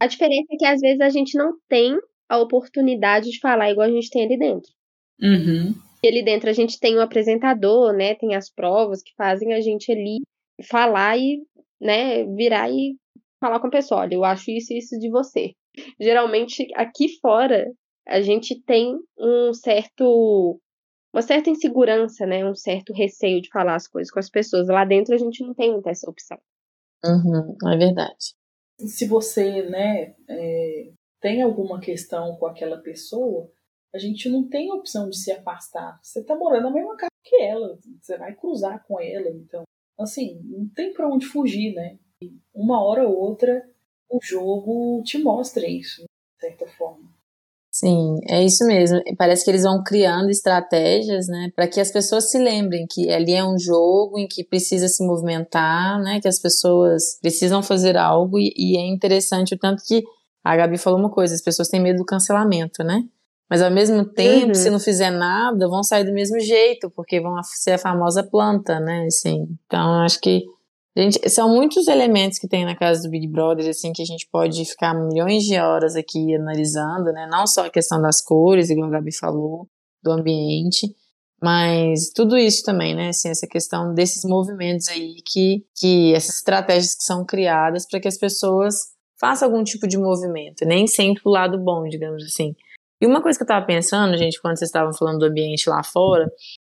A 0.00 0.06
diferença 0.06 0.48
é 0.52 0.56
que 0.56 0.66
às 0.66 0.80
vezes 0.80 1.00
a 1.00 1.08
gente 1.08 1.38
não 1.38 1.54
tem 1.68 1.96
a 2.28 2.38
oportunidade 2.38 3.30
de 3.30 3.38
falar 3.38 3.70
igual 3.70 3.86
a 3.86 3.90
gente 3.90 4.10
tem 4.10 4.24
ali 4.24 4.38
dentro. 4.38 4.70
Uhum. 5.20 5.74
E 6.02 6.08
ali 6.08 6.24
dentro 6.24 6.50
a 6.50 6.52
gente 6.52 6.80
tem 6.80 6.96
o 6.96 7.00
apresentador, 7.00 7.92
né? 7.92 8.14
Tem 8.14 8.34
as 8.34 8.50
provas 8.50 9.02
que 9.02 9.14
fazem 9.16 9.52
a 9.52 9.60
gente 9.60 9.92
ali 9.92 10.18
falar 10.62 11.18
e, 11.18 11.42
né, 11.80 12.24
virar 12.34 12.70
e 12.70 12.96
falar 13.40 13.60
com 13.60 13.66
a 13.66 13.70
pessoa, 13.70 14.02
olha, 14.02 14.14
eu 14.14 14.24
acho 14.24 14.50
isso 14.50 14.72
e 14.72 14.78
isso 14.78 14.98
de 14.98 15.10
você. 15.10 15.52
Geralmente 16.00 16.66
aqui 16.74 17.08
fora 17.20 17.66
a 18.06 18.20
gente 18.20 18.60
tem 18.62 18.96
um 19.18 19.52
certo 19.52 20.60
uma 21.12 21.22
certa 21.22 21.50
insegurança, 21.50 22.24
né, 22.24 22.44
um 22.44 22.54
certo 22.54 22.92
receio 22.94 23.42
de 23.42 23.50
falar 23.50 23.74
as 23.74 23.86
coisas 23.86 24.10
com 24.10 24.18
as 24.18 24.30
pessoas. 24.30 24.68
Lá 24.68 24.84
dentro 24.84 25.14
a 25.14 25.18
gente 25.18 25.44
não 25.44 25.54
tem 25.54 25.70
muita 25.70 25.90
essa 25.90 26.10
opção. 26.10 26.38
Uhum, 27.04 27.54
é 27.70 27.76
verdade. 27.76 28.34
Se 28.78 29.06
você, 29.06 29.62
né, 29.68 30.14
é, 30.28 30.90
tem 31.20 31.42
alguma 31.42 31.80
questão 31.80 32.36
com 32.36 32.46
aquela 32.46 32.78
pessoa, 32.78 33.50
a 33.94 33.98
gente 33.98 34.28
não 34.28 34.48
tem 34.48 34.72
opção 34.72 35.10
de 35.10 35.18
se 35.18 35.30
afastar. 35.30 35.98
Você 36.02 36.24
tá 36.24 36.34
morando 36.34 36.64
na 36.64 36.70
mesma 36.70 36.96
casa 36.96 37.10
que 37.22 37.36
ela, 37.36 37.78
você 38.00 38.16
vai 38.16 38.34
cruzar 38.34 38.82
com 38.86 38.98
ela, 38.98 39.28
então 39.28 39.62
assim, 39.98 40.40
não 40.44 40.68
tem 40.68 40.92
para 40.92 41.08
onde 41.08 41.26
fugir, 41.26 41.74
né? 41.74 41.98
Uma 42.54 42.82
hora 42.82 43.06
ou 43.08 43.16
outra 43.16 43.62
o 44.10 44.18
jogo 44.22 45.02
te 45.04 45.18
mostra 45.18 45.66
isso, 45.66 46.02
de 46.02 46.46
certa 46.46 46.66
forma. 46.66 47.10
Sim, 47.74 48.20
é 48.28 48.44
isso 48.44 48.66
mesmo. 48.66 49.00
Parece 49.16 49.44
que 49.44 49.50
eles 49.50 49.62
vão 49.62 49.82
criando 49.82 50.28
estratégias, 50.28 51.26
né, 51.26 51.50
para 51.56 51.66
que 51.66 51.80
as 51.80 51.90
pessoas 51.90 52.30
se 52.30 52.38
lembrem 52.38 52.86
que 52.86 53.10
ali 53.10 53.32
é 53.32 53.42
um 53.42 53.58
jogo 53.58 54.18
em 54.18 54.28
que 54.28 54.44
precisa 54.44 54.88
se 54.88 55.02
movimentar, 55.06 55.98
né, 56.02 56.20
que 56.20 56.28
as 56.28 56.38
pessoas 56.38 57.18
precisam 57.22 57.62
fazer 57.62 57.96
algo 57.96 58.38
e, 58.38 58.52
e 58.54 58.76
é 58.76 58.86
interessante 58.86 59.54
o 59.54 59.58
tanto 59.58 59.82
que 59.86 60.04
a 60.44 60.54
Gabi 60.54 60.76
falou 60.76 60.98
uma 60.98 61.10
coisa, 61.10 61.34
as 61.34 61.40
pessoas 61.40 61.68
têm 61.68 61.80
medo 61.80 61.98
do 61.98 62.04
cancelamento, 62.04 62.84
né? 62.84 63.04
Mas 63.52 63.60
ao 63.60 63.70
mesmo 63.70 64.02
tempo, 64.06 64.46
uhum. 64.46 64.54
se 64.54 64.70
não 64.70 64.80
fizer 64.80 65.10
nada, 65.10 65.68
vão 65.68 65.82
sair 65.82 66.04
do 66.04 66.12
mesmo 66.14 66.40
jeito, 66.40 66.88
porque 66.88 67.20
vão 67.20 67.34
ser 67.42 67.72
a 67.72 67.78
famosa 67.78 68.22
planta, 68.22 68.80
né? 68.80 69.04
Assim, 69.04 69.46
então 69.66 70.00
acho 70.00 70.18
que 70.20 70.42
gente, 70.96 71.28
são 71.28 71.50
muitos 71.50 71.86
elementos 71.86 72.38
que 72.38 72.48
tem 72.48 72.64
na 72.64 72.74
casa 72.74 73.02
do 73.02 73.10
Big 73.10 73.28
Brother, 73.28 73.68
assim, 73.68 73.92
que 73.92 74.00
a 74.00 74.06
gente 74.06 74.26
pode 74.32 74.64
ficar 74.64 74.94
milhões 74.94 75.42
de 75.42 75.60
horas 75.60 75.96
aqui 75.96 76.34
analisando, 76.34 77.12
né? 77.12 77.28
Não 77.30 77.46
só 77.46 77.66
a 77.66 77.70
questão 77.70 78.00
das 78.00 78.22
cores, 78.24 78.70
igual 78.70 78.88
a 78.88 78.92
Gabi 78.92 79.14
falou, 79.14 79.68
do 80.02 80.12
ambiente, 80.12 80.88
mas 81.38 82.08
tudo 82.08 82.38
isso 82.38 82.62
também, 82.62 82.94
né? 82.94 83.10
Assim, 83.10 83.28
essa 83.28 83.46
questão 83.46 83.92
desses 83.92 84.24
movimentos 84.24 84.88
aí 84.88 85.16
que, 85.26 85.62
que 85.78 86.14
essas 86.14 86.36
estratégias 86.36 86.94
que 86.94 87.04
são 87.04 87.22
criadas 87.22 87.86
para 87.86 88.00
que 88.00 88.08
as 88.08 88.16
pessoas 88.16 88.76
façam 89.20 89.46
algum 89.46 89.62
tipo 89.62 89.86
de 89.86 89.98
movimento, 89.98 90.64
nem 90.64 90.86
sempre 90.86 91.20
o 91.26 91.30
lado 91.30 91.58
bom, 91.58 91.86
digamos 91.86 92.24
assim. 92.24 92.54
E 93.02 93.06
uma 93.06 93.20
coisa 93.20 93.36
que 93.36 93.42
eu 93.42 93.48
tava 93.48 93.66
pensando, 93.66 94.16
gente, 94.16 94.40
quando 94.40 94.56
vocês 94.56 94.68
estavam 94.68 94.92
falando 94.92 95.18
do 95.18 95.26
ambiente 95.26 95.68
lá 95.68 95.82
fora, 95.82 96.30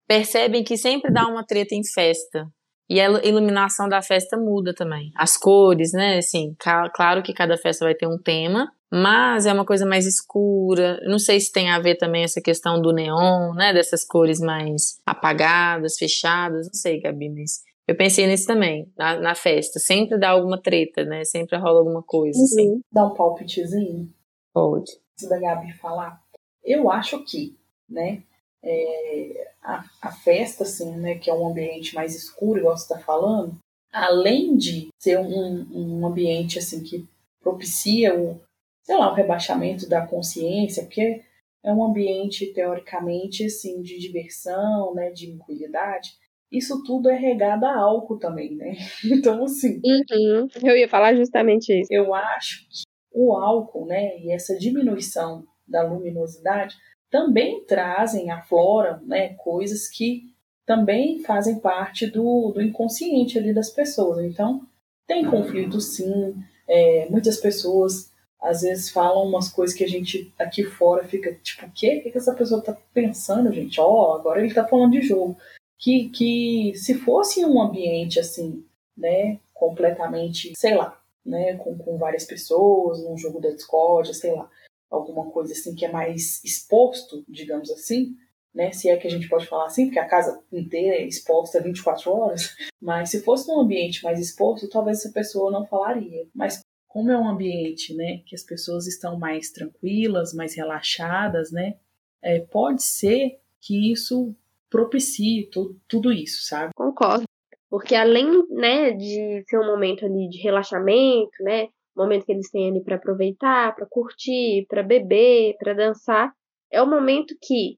percebem 0.07 0.63
que 0.63 0.77
sempre 0.77 1.11
dá 1.11 1.27
uma 1.27 1.43
treta 1.43 1.75
em 1.75 1.83
festa. 1.83 2.47
E 2.87 3.01
a 3.01 3.09
iluminação 3.25 3.89
da 3.89 4.03
festa 4.03 4.37
muda 4.37 4.75
também. 4.75 5.11
As 5.17 5.39
cores, 5.39 5.95
né? 5.95 6.19
Assim, 6.19 6.55
claro 6.95 7.23
que 7.23 7.33
cada 7.33 7.57
festa 7.57 7.87
vai 7.87 7.95
ter 7.95 8.07
um 8.07 8.19
tema, 8.19 8.71
mas 8.93 9.47
é 9.47 9.53
uma 9.55 9.65
coisa 9.65 9.87
mais 9.87 10.05
escura. 10.05 11.01
Não 11.07 11.19
sei 11.19 11.41
se 11.41 11.51
tem 11.51 11.71
a 11.71 11.81
ver 11.81 11.97
também 11.97 12.25
essa 12.25 12.43
questão 12.43 12.79
do 12.79 12.93
neon, 12.93 13.55
né? 13.55 13.73
Dessas 13.73 14.05
cores 14.05 14.39
mais 14.39 15.01
apagadas, 15.07 15.97
fechadas. 15.97 16.67
Não 16.67 16.75
sei, 16.75 17.01
Gabi, 17.01 17.31
mas 17.31 17.63
eu 17.87 17.97
pensei 17.97 18.27
nisso 18.27 18.47
também, 18.47 18.93
na, 18.99 19.19
na 19.19 19.35
festa. 19.35 19.79
Sempre 19.79 20.19
dá 20.19 20.29
alguma 20.29 20.61
treta, 20.61 21.05
né? 21.05 21.25
Sempre 21.25 21.57
rola 21.57 21.79
alguma 21.79 22.03
coisa, 22.03 22.39
assim. 22.43 22.69
Uhum. 22.69 22.81
Dá 22.93 23.07
um 23.07 23.15
palpitezinho? 23.15 24.13
Pode 24.53 24.93
da 25.27 25.39
Gabi 25.39 25.73
falar, 25.73 26.23
eu 26.65 26.91
acho 26.91 27.25
que, 27.25 27.57
né, 27.89 28.23
é, 28.63 29.51
a, 29.63 29.85
a, 30.03 30.13
festa, 30.13 30.65
assim, 30.65 30.97
né, 30.97 31.17
que 31.17 31.31
é 31.31 31.35
um 31.35 31.49
ambiente 31.49 31.95
mais 31.95 32.15
escuro, 32.15 32.59
igual 32.59 32.77
você 32.77 32.93
está 32.93 32.99
falando, 32.99 33.57
além 33.93 34.57
de 34.57 34.89
ser 34.99 35.19
um, 35.19 35.67
um 35.73 36.07
ambiente, 36.07 36.59
assim, 36.59 36.83
que 36.83 37.07
propicia 37.41 38.19
o, 38.19 38.41
sei 38.83 38.97
lá, 38.97 39.11
o 39.11 39.15
rebaixamento 39.15 39.89
da 39.89 40.07
consciência, 40.07 40.83
porque 40.83 41.23
é 41.65 41.73
um 41.73 41.85
ambiente, 41.85 42.53
teoricamente, 42.53 43.45
assim, 43.47 43.81
de 43.81 43.99
diversão, 43.99 44.95
né, 44.95 45.11
de 45.11 45.29
tranquilidade, 45.29 46.11
isso 46.51 46.83
tudo 46.83 47.11
é 47.11 47.17
regado 47.17 47.67
a 47.67 47.77
álcool 47.77 48.19
também, 48.19 48.55
né? 48.55 48.75
Então, 49.05 49.45
assim. 49.45 49.81
Uhum. 49.85 50.49
Eu 50.63 50.77
ia 50.77 50.89
falar 50.89 51.15
justamente 51.15 51.73
isso. 51.73 51.89
Eu 51.91 52.15
acho 52.15 52.67
que 52.69 52.88
o 53.19 53.35
álcool, 53.35 53.85
né, 53.85 54.17
e 54.21 54.31
essa 54.31 54.57
diminuição 54.57 55.45
da 55.67 55.83
luminosidade, 55.83 56.77
também 57.11 57.65
trazem, 57.65 58.31
afloram 58.31 59.01
né, 59.05 59.35
coisas 59.35 59.89
que 59.89 60.33
também 60.65 61.21
fazem 61.21 61.59
parte 61.59 62.07
do, 62.07 62.53
do 62.53 62.63
inconsciente 62.63 63.39
ali 63.39 63.53
das 63.53 63.71
pessoas. 63.71 64.25
Então, 64.25 64.63
tem 65.07 65.25
conflito 65.25 65.81
sim, 65.81 66.37
é, 66.69 67.09
muitas 67.11 67.39
pessoas 67.39 68.13
às 68.41 68.61
vezes 68.61 68.91
falam 68.91 69.27
umas 69.27 69.49
coisas 69.49 69.77
que 69.77 69.83
a 69.83 69.89
gente 69.89 70.33
aqui 70.39 70.63
fora 70.63 71.03
fica 71.05 71.35
tipo, 71.43 71.67
o 71.67 71.71
quê? 71.75 72.05
O 72.07 72.13
que, 72.13 72.17
essa 72.17 72.35
pessoa 72.35 72.63
tá 72.63 72.77
pensando, 72.95 73.53
gente? 73.53 73.81
Ó, 73.81 73.87
oh, 73.87 74.15
agora 74.15 74.41
ele 74.41 74.55
tá 74.55 74.65
falando 74.65 74.93
de 74.93 75.03
jogo. 75.03 75.37
Que, 75.77 76.09
que 76.11 76.73
se 76.77 76.95
fosse 76.95 77.45
um 77.45 77.61
ambiente 77.61 78.21
assim, 78.21 78.65
né, 78.97 79.39
completamente, 79.55 80.53
sei 80.57 80.75
lá, 80.75 81.01
né, 81.29 81.57
com, 81.57 81.77
com 81.77 81.99
várias 81.99 82.25
pessoas, 82.25 83.03
num 83.05 83.17
jogo 83.17 83.41
da 83.41 83.51
Discord, 83.51 84.15
sei 84.15 84.33
lá, 84.33 84.49
alguma 84.91 85.31
coisa 85.31 85.53
assim 85.53 85.75
que 85.75 85.85
é 85.85 85.93
mais 85.93 86.43
exposto, 86.43 87.25
digamos 87.29 87.71
assim, 87.71 88.17
né? 88.55 88.73
Se 88.73 88.89
é 88.89 88.97
que 88.97 89.07
a 89.07 89.11
gente 89.11 89.29
pode 89.29 89.47
falar 89.47 89.67
assim, 89.67 89.87
porque 89.87 89.99
a 89.99 90.09
casa 90.09 90.43
inteira 90.51 90.97
é 90.97 91.07
exposta 91.07 91.63
24 91.63 92.11
horas, 92.11 92.57
mas 92.81 93.11
se 93.11 93.23
fosse 93.23 93.47
num 93.49 93.61
ambiente 93.61 94.03
mais 94.03 94.19
exposto, 94.19 94.69
talvez 94.69 94.99
essa 94.99 95.13
pessoa 95.13 95.51
não 95.51 95.67
falaria. 95.67 96.27
Mas 96.35 96.61
como 96.89 97.11
é 97.11 97.19
um 97.19 97.29
ambiente, 97.29 97.95
né, 97.95 98.23
que 98.27 98.35
as 98.35 98.43
pessoas 98.43 98.87
estão 98.87 99.19
mais 99.19 99.51
tranquilas, 99.51 100.33
mais 100.33 100.55
relaxadas, 100.55 101.53
né, 101.53 101.77
é, 102.23 102.41
pode 102.41 102.83
ser 102.83 103.39
que 103.61 103.93
isso 103.93 104.35
propicie 104.71 105.51
tudo 105.87 106.13
isso, 106.13 106.45
sabe? 106.47 106.73
Concordo. 106.75 107.25
Porque 107.71 107.95
além, 107.95 108.47
né, 108.49 108.93
de 108.93 109.45
ser 109.47 109.59
um 109.59 109.67
momento 109.67 110.05
ali 110.07 110.29
de 110.29 110.39
relaxamento, 110.43 111.43
né, 111.43 111.69
momento 111.97 112.25
que 112.25 112.33
eles 112.33 112.51
têm 112.51 112.71
ali 112.71 112.83
para 112.83 112.97
aproveitar, 112.97 113.75
para 113.75 113.87
curtir, 113.87 114.67
para 114.69 114.83
beber, 114.83 115.57
para 115.59 115.75
dançar, 115.75 116.33
é 116.71 116.81
o 116.81 116.87
momento 116.87 117.35
que 117.43 117.77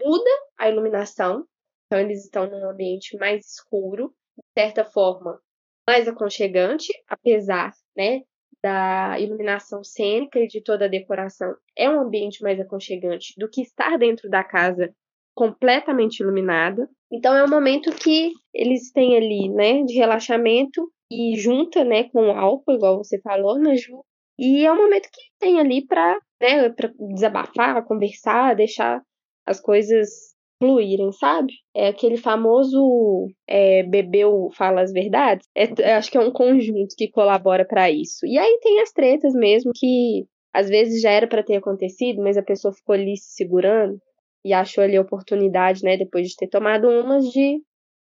muda 0.00 0.30
a 0.58 0.68
iluminação. 0.68 1.44
Então 1.86 1.98
eles 1.98 2.24
estão 2.24 2.48
num 2.48 2.68
ambiente 2.68 3.16
mais 3.16 3.44
escuro, 3.46 4.14
de 4.36 4.62
certa 4.62 4.84
forma, 4.84 5.40
mais 5.88 6.06
aconchegante, 6.06 6.92
apesar, 7.08 7.72
né, 7.96 8.20
da 8.62 9.18
iluminação 9.18 9.82
cênica 9.82 10.38
e 10.38 10.46
de 10.46 10.62
toda 10.62 10.84
a 10.84 10.88
decoração. 10.88 11.54
É 11.76 11.90
um 11.90 12.00
ambiente 12.00 12.42
mais 12.42 12.60
aconchegante 12.60 13.34
do 13.36 13.48
que 13.48 13.62
estar 13.62 13.98
dentro 13.98 14.28
da 14.30 14.44
casa 14.44 14.94
completamente 15.34 16.20
iluminada. 16.20 16.88
Então 17.10 17.34
é 17.34 17.44
um 17.44 17.50
momento 17.50 17.90
que 17.92 18.32
eles 18.54 18.90
têm 18.92 19.16
ali, 19.16 19.48
né, 19.48 19.82
de 19.82 19.94
relaxamento 19.94 20.90
e 21.10 21.36
junta, 21.36 21.84
né, 21.84 22.04
com 22.04 22.30
álcool, 22.30 22.72
igual 22.72 22.98
você 22.98 23.20
falou, 23.20 23.58
né, 23.58 23.76
Ju? 23.76 24.02
E 24.38 24.64
é 24.64 24.72
um 24.72 24.76
momento 24.76 25.08
que 25.12 25.20
tem 25.38 25.60
ali 25.60 25.86
para, 25.86 26.18
né, 26.40 26.70
para 26.70 26.90
desabafar, 27.14 27.84
conversar, 27.84 28.56
deixar 28.56 29.02
as 29.46 29.60
coisas 29.60 30.32
fluírem, 30.58 31.10
sabe? 31.12 31.52
É 31.74 31.88
aquele 31.88 32.16
famoso 32.16 33.28
é, 33.48 33.82
bebeu 33.82 34.48
fala 34.56 34.80
as 34.80 34.92
verdades. 34.92 35.46
É, 35.54 35.94
acho 35.94 36.10
que 36.10 36.16
é 36.16 36.20
um 36.20 36.30
conjunto 36.30 36.94
que 36.96 37.10
colabora 37.10 37.64
para 37.66 37.90
isso. 37.90 38.24
E 38.24 38.38
aí 38.38 38.58
tem 38.62 38.80
as 38.80 38.92
tretas 38.92 39.34
mesmo 39.34 39.72
que 39.74 40.24
às 40.54 40.68
vezes 40.68 41.00
já 41.02 41.10
era 41.10 41.26
para 41.26 41.42
ter 41.42 41.56
acontecido, 41.56 42.22
mas 42.22 42.36
a 42.36 42.42
pessoa 42.42 42.72
ficou 42.72 42.94
ali 42.94 43.16
se 43.16 43.34
segurando 43.34 43.98
e 44.44 44.52
achou 44.52 44.82
ali 44.82 44.96
a 44.96 45.02
oportunidade, 45.02 45.82
né, 45.82 45.96
depois 45.96 46.28
de 46.28 46.36
ter 46.36 46.48
tomado 46.48 46.88
umas, 46.88 47.24
de 47.26 47.62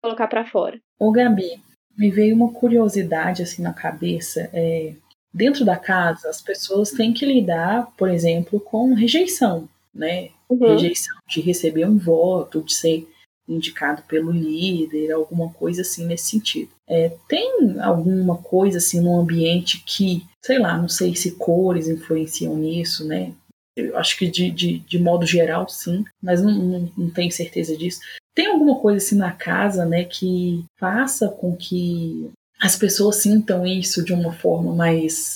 colocar 0.01 0.27
para 0.27 0.45
fora. 0.45 0.79
Ô 0.99 1.11
Gabi, 1.11 1.61
me 1.97 2.11
veio 2.11 2.35
uma 2.35 2.51
curiosidade 2.51 3.43
assim 3.43 3.61
na 3.61 3.73
cabeça. 3.73 4.49
É, 4.53 4.93
dentro 5.33 5.65
da 5.65 5.77
casa, 5.77 6.29
as 6.29 6.41
pessoas 6.41 6.91
têm 6.91 7.13
que 7.13 7.25
lidar, 7.25 7.91
por 7.97 8.09
exemplo, 8.09 8.59
com 8.59 8.93
rejeição, 8.93 9.67
né? 9.93 10.29
Uhum. 10.49 10.73
Rejeição 10.73 11.15
de 11.27 11.41
receber 11.41 11.85
um 11.85 11.97
voto, 11.97 12.61
de 12.61 12.73
ser 12.73 13.07
indicado 13.47 14.01
pelo 14.03 14.31
líder, 14.31 15.11
alguma 15.11 15.51
coisa 15.53 15.81
assim 15.81 16.05
nesse 16.05 16.31
sentido. 16.31 16.69
É, 16.87 17.11
tem 17.27 17.79
alguma 17.79 18.37
coisa 18.37 18.79
assim 18.79 18.99
no 18.99 19.19
ambiente 19.19 19.83
que, 19.85 20.23
sei 20.43 20.59
lá, 20.59 20.77
não 20.77 20.89
sei 20.89 21.15
se 21.15 21.31
cores 21.31 21.87
influenciam 21.87 22.55
nisso, 22.55 23.07
né? 23.07 23.33
Eu 23.75 23.97
acho 23.97 24.17
que 24.17 24.27
de, 24.27 24.49
de, 24.51 24.79
de 24.79 24.99
modo 24.99 25.25
geral, 25.25 25.67
sim, 25.67 26.05
mas 26.21 26.41
não, 26.41 26.51
não, 26.51 26.91
não 26.97 27.09
tenho 27.09 27.31
certeza 27.31 27.75
disso. 27.75 27.99
Tem 28.33 28.47
alguma 28.47 28.79
coisa 28.79 28.97
assim 28.97 29.17
na 29.17 29.31
casa, 29.31 29.85
né, 29.85 30.05
que 30.05 30.63
faça 30.77 31.29
com 31.29 31.55
que 31.55 32.31
as 32.61 32.75
pessoas 32.75 33.17
sintam 33.17 33.65
isso 33.65 34.03
de 34.03 34.13
uma 34.13 34.31
forma 34.31 34.73
mais, 34.73 35.33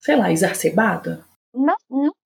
sei 0.00 0.16
lá, 0.16 0.32
exacerbada? 0.32 1.24
Na, 1.54 1.76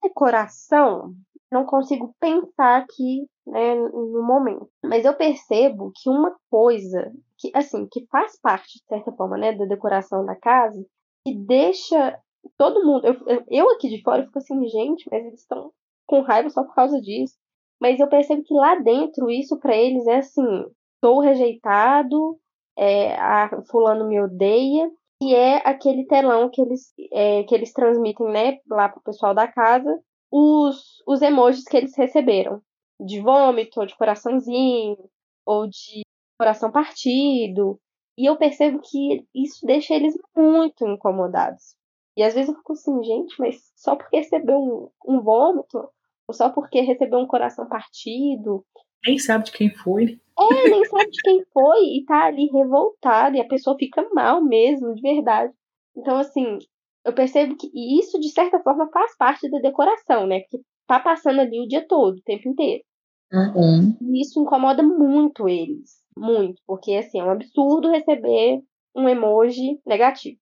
decoração, 0.01 1.13
não 1.51 1.65
consigo 1.65 2.13
pensar 2.19 2.77
aqui 2.77 3.25
né, 3.45 3.75
no 3.75 4.23
momento. 4.23 4.69
Mas 4.83 5.05
eu 5.05 5.13
percebo 5.13 5.91
que 5.95 6.09
uma 6.09 6.35
coisa 6.49 7.11
que, 7.37 7.51
assim, 7.53 7.87
que 7.91 8.05
faz 8.11 8.39
parte, 8.39 8.79
de 8.79 8.85
certa 8.87 9.11
forma, 9.11 9.37
né, 9.37 9.53
da 9.53 9.65
decoração 9.65 10.25
da 10.25 10.35
casa, 10.35 10.83
que 11.25 11.35
deixa 11.35 12.19
todo 12.57 12.85
mundo. 12.85 13.05
Eu, 13.05 13.43
eu 13.49 13.69
aqui 13.71 13.89
de 13.89 14.01
fora 14.01 14.25
fico 14.25 14.37
assim, 14.37 14.67
gente, 14.67 15.07
mas 15.11 15.25
eles 15.25 15.41
estão 15.41 15.71
com 16.05 16.21
raiva 16.21 16.49
só 16.49 16.63
por 16.63 16.75
causa 16.75 16.99
disso. 17.01 17.35
Mas 17.79 17.99
eu 17.99 18.09
percebo 18.09 18.43
que 18.43 18.53
lá 18.53 18.75
dentro 18.75 19.29
isso 19.29 19.57
para 19.59 19.75
eles 19.75 20.05
é 20.07 20.17
assim: 20.17 20.65
sou 21.03 21.19
rejeitado, 21.19 22.37
é, 22.77 23.15
a 23.15 23.61
fulano 23.69 24.07
me 24.07 24.21
odeia, 24.21 24.91
e 25.21 25.33
é 25.35 25.57
aquele 25.65 26.05
telão 26.05 26.49
que 26.49 26.61
eles, 26.61 26.93
é, 27.11 27.43
que 27.43 27.53
eles 27.53 27.73
transmitem 27.73 28.27
né, 28.27 28.59
lá 28.69 28.89
pro 28.89 29.01
pessoal 29.01 29.33
da 29.33 29.47
casa, 29.47 30.01
os, 30.31 31.01
os 31.07 31.21
emojis 31.21 31.63
que 31.63 31.77
eles 31.77 31.95
receberam. 31.97 32.61
De 32.99 33.21
vômito, 33.21 33.79
ou 33.79 33.85
de 33.85 33.95
coraçãozinho, 33.95 34.97
ou 35.45 35.67
de 35.67 36.01
coração 36.37 36.71
partido. 36.71 37.79
E 38.17 38.25
eu 38.25 38.37
percebo 38.37 38.81
que 38.81 39.25
isso 39.33 39.65
deixa 39.65 39.93
eles 39.93 40.13
muito 40.35 40.85
incomodados. 40.85 41.78
E 42.19 42.23
às 42.23 42.33
vezes 42.33 42.49
eu 42.49 42.55
fico 42.55 42.73
assim, 42.73 43.01
gente, 43.01 43.33
mas 43.39 43.71
só 43.77 43.95
porque 43.95 44.17
recebeu 44.17 44.57
um, 44.57 44.89
um 45.07 45.21
vômito, 45.21 45.89
ou 46.27 46.33
só 46.33 46.49
porque 46.49 46.81
recebeu 46.81 47.17
um 47.17 47.25
coração 47.25 47.65
partido. 47.69 48.65
Nem 49.07 49.17
sabe 49.17 49.45
de 49.45 49.53
quem 49.53 49.69
foi. 49.73 50.19
É, 50.37 50.69
nem 50.69 50.83
sabe 50.83 51.09
de 51.11 51.21
quem 51.21 51.45
foi 51.53 51.79
e 51.79 52.03
tá 52.05 52.25
ali 52.25 52.47
revoltado 52.47 53.37
e 53.37 53.39
a 53.39 53.47
pessoa 53.47 53.77
fica 53.79 54.05
mal 54.13 54.43
mesmo, 54.43 54.93
de 54.93 55.01
verdade. 55.01 55.53
Então, 55.95 56.17
assim, 56.17 56.57
eu 57.05 57.13
percebo 57.13 57.55
que 57.55 57.71
isso, 57.73 58.19
de 58.19 58.27
certa 58.27 58.59
forma, 58.59 58.89
faz 58.91 59.15
parte 59.15 59.49
da 59.49 59.59
decoração, 59.59 60.27
né? 60.27 60.41
Porque 60.41 60.59
tá 60.87 60.99
passando 60.99 61.39
ali 61.39 61.61
o 61.61 61.67
dia 61.69 61.87
todo, 61.87 62.17
o 62.17 62.23
tempo 62.23 62.49
inteiro. 62.49 62.83
Uhum. 63.31 63.95
E 64.01 64.21
isso 64.21 64.41
incomoda 64.41 64.83
muito 64.83 65.47
eles. 65.47 66.01
Muito. 66.17 66.61
Porque, 66.67 66.95
assim, 66.95 67.21
é 67.21 67.23
um 67.23 67.31
absurdo 67.31 67.89
receber 67.89 68.61
um 68.93 69.07
emoji 69.07 69.79
negativo. 69.85 70.37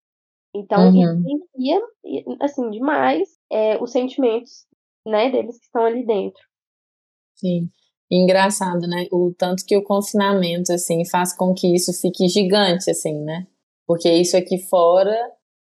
Então, 0.58 0.92
uhum. 0.92 1.24
assim, 2.42 2.70
demais 2.72 3.30
é, 3.52 3.82
os 3.82 3.92
sentimentos, 3.92 4.66
né, 5.06 5.30
deles 5.30 5.58
que 5.58 5.66
estão 5.66 5.86
ali 5.86 6.06
dentro. 6.06 6.42
Sim. 7.36 7.70
Engraçado, 8.10 8.88
né? 8.88 9.06
O 9.12 9.34
tanto 9.38 9.66
que 9.66 9.78
o 9.78 9.84
confinamento, 9.84 10.72
assim, 10.72 11.06
faz 11.06 11.36
com 11.36 11.54
que 11.54 11.76
isso 11.76 11.92
fique 11.94 12.28
gigante, 12.28 12.90
assim, 12.90 13.14
né? 13.24 13.46
Porque 13.86 14.10
isso 14.10 14.36
aqui 14.36 14.58
fora, 14.58 15.16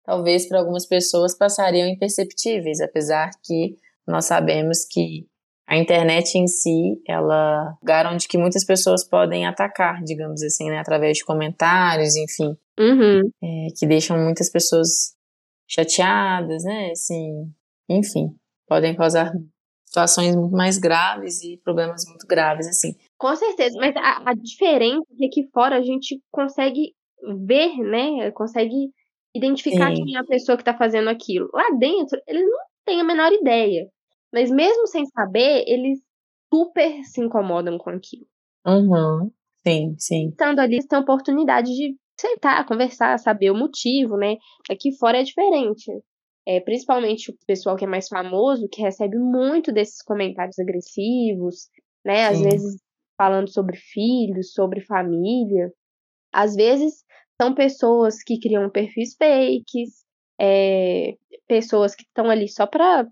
talvez 0.04 0.47
para 0.47 0.60
algumas 0.60 0.86
pessoas 0.86 1.38
passariam 1.38 1.88
imperceptíveis, 1.88 2.82
apesar 2.82 3.30
que 3.43 3.77
nós 4.08 4.25
sabemos 4.25 4.86
que 4.86 5.27
a 5.67 5.77
internet 5.77 6.36
em 6.36 6.47
si, 6.47 7.01
ela 7.08 7.77
garante 7.82 8.27
que 8.27 8.38
muitas 8.38 8.65
pessoas 8.65 9.08
podem 9.08 9.45
atacar, 9.45 10.04
digamos 10.04 10.43
assim, 10.43 10.69
né, 10.69 10.80
através 10.80 11.17
de 11.17 11.23
comentários, 11.23 12.15
enfim, 12.15 12.58
uhum. 12.82 13.32
é, 13.44 13.67
que 13.78 13.88
deixam 13.88 14.17
muitas 14.17 14.50
pessoas 14.50 15.15
chateadas, 15.67 16.63
né, 16.63 16.91
assim, 16.91 17.52
enfim, 17.89 18.36
podem 18.67 18.96
causar 18.96 19.32
situações 19.86 20.36
muito 20.36 20.56
mais 20.56 20.78
graves 20.78 21.41
e 21.44 21.58
problemas 21.63 22.06
muito 22.08 22.26
graves, 22.28 22.67
assim. 22.67 22.96
Com 23.17 23.36
certeza, 23.36 23.78
mas 23.80 23.96
a, 23.96 24.32
a 24.32 24.34
diferença 24.34 25.06
é 25.12 25.15
que 25.15 25.26
aqui 25.26 25.50
fora 25.54 25.78
a 25.78 25.82
gente 25.82 26.22
consegue 26.32 26.94
ver, 27.46 27.78
né, 27.78 28.32
consegue 28.32 28.91
identificar 29.36 29.96
Sim. 29.96 30.04
quem 30.04 30.15
é 30.15 30.20
a 30.20 30.26
pessoa 30.26 30.58
que 30.58 30.62
está 30.62 30.78
fazendo 30.78 31.10
aquilo. 31.10 31.50
Lá 31.54 31.70
dentro, 31.78 32.20
eles 32.28 32.44
não 32.44 32.60
têm 32.86 33.00
a 33.02 33.04
menor 33.04 33.32
ideia. 33.32 33.88
Mas 34.34 34.50
mesmo 34.50 34.88
sem 34.88 35.06
saber, 35.08 35.63
eles 35.67 36.00
super 36.54 37.04
se 37.04 37.22
incomodam 37.22 37.78
com 37.78 37.89
aquilo. 37.89 38.26
Uhum. 38.65 39.32
Sim, 39.65 39.96
sim. 39.98 40.30
Estando 40.30 40.60
ali, 40.60 40.76
eles 40.76 40.88
têm 40.88 40.98
a 40.98 41.02
oportunidade 41.02 41.72
de 41.74 41.96
sentar, 42.21 42.65
conversar, 42.65 43.17
saber 43.19 43.51
o 43.51 43.57
motivo, 43.57 44.17
né? 44.17 44.38
Aqui 44.69 44.95
fora 44.97 45.19
é 45.19 45.23
diferente. 45.23 45.91
É, 46.47 46.60
principalmente 46.60 47.31
o 47.31 47.36
pessoal 47.45 47.75
que 47.75 47.86
é 47.86 47.88
mais 47.88 48.07
famoso, 48.07 48.67
que 48.69 48.81
recebe 48.81 49.17
muito 49.17 49.71
desses 49.71 50.01
comentários 50.01 50.57
agressivos, 50.57 51.67
né? 52.05 52.25
Às 52.27 52.41
vezes 52.41 52.81
falando 53.17 53.51
sobre 53.51 53.77
filhos, 53.77 54.53
sobre 54.53 54.81
família. 54.81 55.71
Às 56.34 56.55
vezes 56.55 57.03
são 57.39 57.53
pessoas 57.53 58.23
que 58.23 58.39
criam 58.39 58.69
perfis 58.69 59.15
fakes, 59.15 60.03
é, 60.39 61.15
pessoas 61.47 61.93
que 61.95 62.03
estão 62.03 62.29
ali 62.29 62.47
só 62.47 62.65
para 62.65 63.07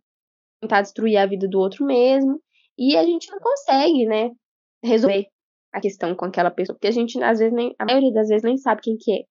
tentar 0.61 0.81
destruir 0.81 1.17
a 1.17 1.25
vida 1.25 1.47
do 1.47 1.59
outro 1.59 1.85
mesmo. 1.85 2.41
E 2.77 2.95
a 2.95 3.03
gente 3.03 3.29
não 3.29 3.39
consegue, 3.39 4.05
né, 4.05 4.31
resolver 4.83 5.27
a 5.71 5.79
questão 5.79 6.15
com 6.15 6.25
aquela 6.25 6.51
pessoa, 6.51 6.75
porque 6.75 6.87
a 6.87 6.91
gente, 6.91 7.21
às 7.23 7.39
vezes, 7.39 7.53
nem, 7.53 7.73
a 7.79 7.85
maioria 7.85 8.11
das 8.11 8.27
vezes 8.27 8.43
nem 8.43 8.57
sabe 8.57 8.81
quem 8.81 8.97
que 8.97 9.11
é. 9.11 9.23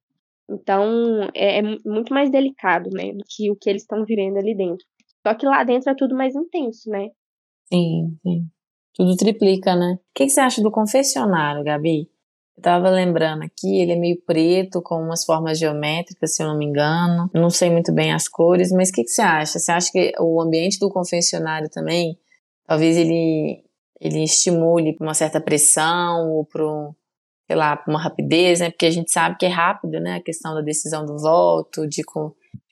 Então, 0.50 1.28
é, 1.34 1.58
é 1.58 1.62
muito 1.84 2.12
mais 2.12 2.30
delicado, 2.30 2.88
né, 2.90 3.12
do 3.12 3.24
que 3.28 3.50
o 3.50 3.56
que 3.56 3.68
eles 3.68 3.82
estão 3.82 4.04
vivendo 4.04 4.38
ali 4.38 4.56
dentro. 4.56 4.84
Só 5.26 5.34
que 5.34 5.46
lá 5.46 5.62
dentro 5.64 5.90
é 5.90 5.94
tudo 5.94 6.14
mais 6.14 6.34
intenso, 6.34 6.88
né? 6.88 7.08
Sim, 7.72 8.16
sim. 8.22 8.46
Tudo 8.94 9.16
triplica, 9.16 9.76
né? 9.76 9.98
O 9.98 10.00
que, 10.14 10.24
que 10.24 10.30
você 10.30 10.40
acha 10.40 10.62
do 10.62 10.70
confessionário, 10.70 11.62
Gabi? 11.62 12.08
Eu 12.56 12.62
tava 12.62 12.90
lembrando 12.90 13.44
aqui, 13.44 13.80
ele 13.80 13.92
é 13.92 13.96
meio 13.96 14.20
preto, 14.26 14.82
com 14.82 14.96
umas 14.96 15.24
formas 15.24 15.58
geométricas, 15.58 16.34
se 16.34 16.42
eu 16.42 16.48
não 16.48 16.58
me 16.58 16.66
engano. 16.66 17.30
Eu 17.32 17.40
não 17.40 17.50
sei 17.50 17.70
muito 17.70 17.92
bem 17.92 18.12
as 18.12 18.26
cores, 18.26 18.72
mas 18.72 18.88
o 18.88 18.92
que, 18.92 19.04
que 19.04 19.10
você 19.10 19.22
acha? 19.22 19.58
Você 19.58 19.70
acha 19.70 19.92
que 19.92 20.12
o 20.18 20.40
ambiente 20.40 20.78
do 20.80 20.90
confessionário 20.90 21.68
também, 21.70 22.18
talvez 22.66 22.96
ele, 22.96 23.62
ele 24.00 24.22
estimule 24.22 24.96
uma 25.00 25.14
certa 25.14 25.40
pressão 25.40 26.30
ou 26.30 26.44
para 26.44 26.62
sei 27.48 27.56
lá, 27.56 27.82
uma 27.88 28.00
rapidez, 28.00 28.60
né? 28.60 28.70
Porque 28.70 28.84
a 28.84 28.90
gente 28.90 29.10
sabe 29.10 29.38
que 29.38 29.46
é 29.46 29.48
rápido, 29.48 29.98
né? 30.00 30.16
A 30.16 30.22
questão 30.22 30.54
da 30.54 30.60
decisão 30.60 31.06
do 31.06 31.18
voto, 31.18 31.88
de, 31.88 32.02
de 32.02 32.04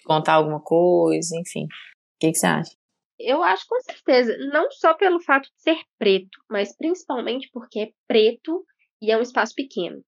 contar 0.05 0.35
alguma 0.35 0.61
coisa, 0.61 1.35
enfim. 1.39 1.65
O 1.65 1.69
que, 2.21 2.33
que 2.33 2.39
você 2.39 2.47
acha? 2.47 2.77
Eu 3.19 3.43
acho 3.43 3.65
com 3.67 3.81
certeza, 3.81 4.37
não 4.53 4.71
só 4.71 4.93
pelo 4.93 5.19
fato 5.21 5.45
de 5.45 5.62
ser 5.62 5.79
preto, 5.99 6.39
mas 6.51 6.77
principalmente 6.77 7.49
porque 7.51 7.81
é 7.81 7.91
preto 8.07 8.62
e 9.01 9.11
é 9.11 9.17
um 9.17 9.23
espaço 9.23 9.55
pequeno. 9.55 10.03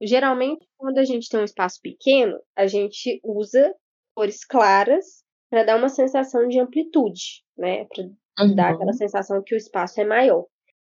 Geralmente, 0.00 0.64
quando 0.76 0.98
a 0.98 1.04
gente 1.04 1.28
tem 1.28 1.40
um 1.40 1.44
espaço 1.44 1.80
pequeno, 1.82 2.38
a 2.56 2.68
gente 2.68 3.20
usa 3.24 3.74
cores 4.14 4.44
claras 4.44 5.24
para 5.50 5.64
dar 5.64 5.76
uma 5.76 5.88
sensação 5.88 6.46
de 6.46 6.60
amplitude, 6.60 7.42
né? 7.56 7.86
Para 7.86 8.04
uhum. 8.44 8.54
dar 8.54 8.74
aquela 8.74 8.92
sensação 8.92 9.42
que 9.44 9.54
o 9.54 9.58
espaço 9.58 10.00
é 10.00 10.04
maior. 10.04 10.46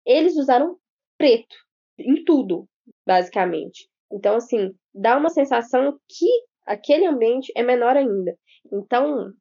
Eles 0.05 0.35
usaram 0.37 0.77
preto 1.17 1.55
em 1.97 2.23
tudo, 2.23 2.67
basicamente. 3.05 3.87
Então, 4.11 4.35
assim, 4.35 4.71
dá 4.93 5.17
uma 5.17 5.29
sensação 5.29 5.97
que 6.07 6.27
aquele 6.65 7.05
ambiente 7.05 7.51
é 7.55 7.63
menor 7.63 7.95
ainda. 7.95 8.35
Então, 8.71 9.31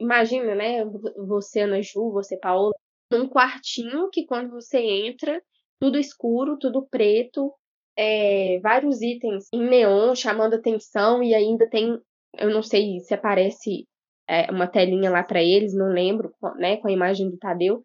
imagina, 0.00 0.54
né? 0.54 0.84
Você, 1.28 1.60
Ana 1.60 1.80
Ju, 1.82 2.10
você, 2.12 2.36
Paola, 2.38 2.72
num 3.10 3.28
quartinho 3.28 4.08
que 4.10 4.26
quando 4.26 4.50
você 4.50 4.78
entra, 4.78 5.42
tudo 5.80 5.98
escuro, 5.98 6.58
tudo 6.58 6.86
preto, 6.90 7.52
é, 7.96 8.58
vários 8.60 9.00
itens 9.02 9.46
em 9.52 9.68
neon 9.68 10.14
chamando 10.14 10.54
atenção 10.54 11.22
e 11.22 11.34
ainda 11.34 11.68
tem, 11.68 11.98
eu 12.38 12.50
não 12.50 12.62
sei 12.62 13.00
se 13.00 13.12
aparece 13.14 13.86
é, 14.28 14.50
uma 14.50 14.66
telinha 14.66 15.10
lá 15.10 15.22
para 15.22 15.42
eles, 15.42 15.74
não 15.74 15.88
lembro, 15.88 16.32
né, 16.56 16.76
com 16.78 16.88
a 16.88 16.92
imagem 16.92 17.28
do 17.28 17.36
Tadeu. 17.36 17.84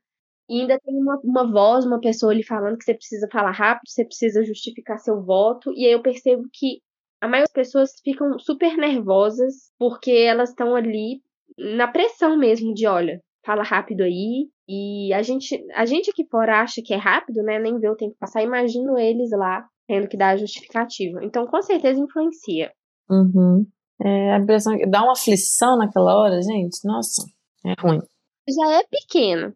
E 0.49 0.61
ainda 0.61 0.79
tem 0.79 0.95
uma, 0.95 1.19
uma 1.23 1.51
voz, 1.51 1.85
uma 1.85 1.99
pessoa 1.99 2.31
ali 2.31 2.43
falando 2.43 2.77
que 2.77 2.83
você 2.83 2.93
precisa 2.93 3.27
falar 3.31 3.51
rápido, 3.51 3.89
você 3.89 4.05
precisa 4.05 4.43
justificar 4.43 4.99
seu 4.99 5.21
voto. 5.23 5.71
E 5.73 5.85
aí 5.85 5.91
eu 5.91 6.01
percebo 6.01 6.43
que 6.53 6.81
a 7.21 7.27
maioria 7.27 7.45
das 7.45 7.51
pessoas 7.51 7.91
ficam 8.03 8.37
super 8.37 8.77
nervosas 8.77 9.71
porque 9.79 10.11
elas 10.11 10.49
estão 10.49 10.75
ali 10.75 11.21
na 11.57 11.87
pressão 11.87 12.37
mesmo 12.37 12.73
de, 12.73 12.85
olha, 12.85 13.21
fala 13.45 13.63
rápido 13.63 14.01
aí. 14.01 14.49
E 14.67 15.13
a 15.13 15.21
gente, 15.21 15.63
a 15.73 15.85
gente 15.85 16.09
aqui 16.09 16.25
fora 16.29 16.61
acha 16.61 16.81
que 16.83 16.93
é 16.93 16.97
rápido, 16.97 17.41
né? 17.43 17.59
Nem 17.59 17.79
vê 17.79 17.89
o 17.89 17.95
tempo 17.95 18.15
passar. 18.19 18.41
Imagino 18.41 18.97
eles 18.97 19.29
lá 19.31 19.65
tendo 19.87 20.07
que 20.07 20.17
dar 20.17 20.29
a 20.29 20.37
justificativa. 20.37 21.23
Então, 21.23 21.45
com 21.45 21.61
certeza 21.61 21.99
influencia. 21.99 22.71
Uhum. 23.09 23.65
É, 24.01 24.33
a 24.33 24.39
impressão 24.39 24.75
dá 24.89 25.03
uma 25.03 25.13
aflição 25.13 25.77
naquela 25.77 26.15
hora, 26.15 26.41
gente. 26.41 26.79
Nossa, 26.83 27.23
é 27.63 27.73
ruim. 27.79 28.01
Já 28.49 28.79
é 28.79 28.83
pequeno. 28.83 29.53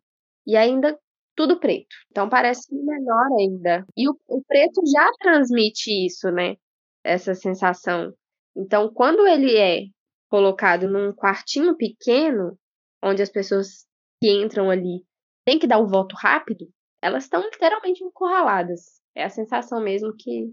E 0.50 0.58
ainda 0.58 1.00
tudo 1.36 1.60
preto. 1.60 1.96
Então 2.10 2.28
parece 2.28 2.74
menor 2.74 3.28
ainda. 3.40 3.86
E 3.96 4.10
o, 4.10 4.18
o 4.28 4.44
preto 4.44 4.82
já 4.92 5.12
transmite 5.20 6.08
isso, 6.08 6.32
né? 6.32 6.56
Essa 7.04 7.36
sensação. 7.36 8.12
Então, 8.58 8.92
quando 8.92 9.28
ele 9.28 9.56
é 9.56 9.84
colocado 10.28 10.90
num 10.90 11.14
quartinho 11.14 11.78
pequeno, 11.78 12.58
onde 13.04 13.22
as 13.22 13.30
pessoas 13.30 13.86
que 14.20 14.32
entram 14.32 14.72
ali 14.72 15.06
têm 15.46 15.60
que 15.60 15.68
dar 15.68 15.78
o 15.78 15.88
voto 15.88 16.16
rápido, 16.18 16.68
elas 17.00 17.26
estão 17.26 17.44
literalmente 17.44 18.04
encurraladas. 18.04 19.00
É 19.16 19.24
a 19.24 19.30
sensação 19.30 19.80
mesmo 19.80 20.16
que, 20.18 20.52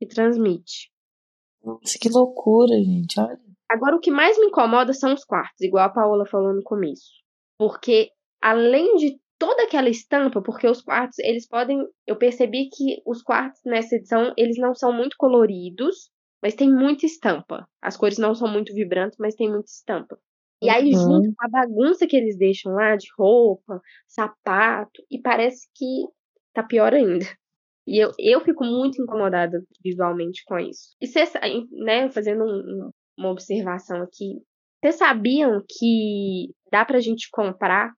que 0.00 0.08
transmite. 0.08 0.90
Nossa, 1.62 1.96
que 2.00 2.08
loucura, 2.08 2.74
gente. 2.74 3.20
Olha. 3.20 3.40
Agora, 3.70 3.94
o 3.94 4.00
que 4.00 4.10
mais 4.10 4.36
me 4.38 4.46
incomoda 4.46 4.92
são 4.92 5.14
os 5.14 5.24
quartos, 5.24 5.60
igual 5.60 5.84
a 5.84 5.92
Paola 5.92 6.26
falou 6.26 6.52
no 6.52 6.64
começo. 6.64 7.12
Porque, 7.56 8.10
além 8.42 8.96
de 8.96 9.20
toda 9.38 9.64
aquela 9.64 9.88
estampa, 9.88 10.42
porque 10.42 10.66
os 10.66 10.82
quartos, 10.82 11.18
eles 11.20 11.46
podem. 11.46 11.86
Eu 12.06 12.16
percebi 12.16 12.68
que 12.68 13.02
os 13.06 13.22
quartos 13.22 13.60
nessa 13.64 13.96
edição, 13.96 14.32
eles 14.36 14.56
não 14.58 14.74
são 14.74 14.92
muito 14.92 15.16
coloridos, 15.18 16.10
mas 16.42 16.54
tem 16.54 16.72
muita 16.72 17.06
estampa. 17.06 17.68
As 17.80 17.96
cores 17.96 18.18
não 18.18 18.34
são 18.34 18.48
muito 18.48 18.74
vibrantes, 18.74 19.18
mas 19.18 19.34
tem 19.34 19.50
muita 19.50 19.70
estampa. 19.70 20.18
E 20.62 20.70
aí, 20.70 20.94
uhum. 20.94 21.22
junto 21.22 21.34
com 21.34 21.46
a 21.46 21.48
bagunça 21.48 22.06
que 22.06 22.16
eles 22.16 22.38
deixam 22.38 22.72
lá 22.72 22.96
de 22.96 23.06
roupa, 23.18 23.80
sapato, 24.08 25.02
e 25.10 25.20
parece 25.20 25.68
que 25.74 26.06
tá 26.54 26.62
pior 26.62 26.94
ainda. 26.94 27.26
E 27.86 28.02
eu, 28.02 28.10
eu 28.18 28.40
fico 28.40 28.64
muito 28.64 29.00
incomodada 29.00 29.62
visualmente 29.84 30.42
com 30.44 30.58
isso. 30.58 30.96
E 31.00 31.06
vocês, 31.06 31.32
né, 31.70 32.10
fazendo 32.10 32.44
um, 32.44 32.90
uma 33.18 33.30
observação 33.30 34.02
aqui, 34.02 34.40
vocês 34.82 34.96
sabiam 34.96 35.62
que 35.68 36.50
dá 36.72 36.84
pra 36.84 37.00
gente 37.00 37.28
comprar 37.30 37.92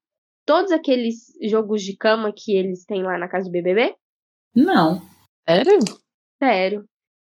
todos 0.48 0.72
aqueles 0.72 1.26
jogos 1.42 1.82
de 1.82 1.94
cama 1.94 2.32
que 2.34 2.56
eles 2.56 2.86
têm 2.86 3.02
lá 3.02 3.18
na 3.18 3.28
casa 3.28 3.44
do 3.44 3.52
BBB? 3.52 3.94
Não. 4.56 5.02
Sério? 5.46 5.78
Sério. 6.42 6.84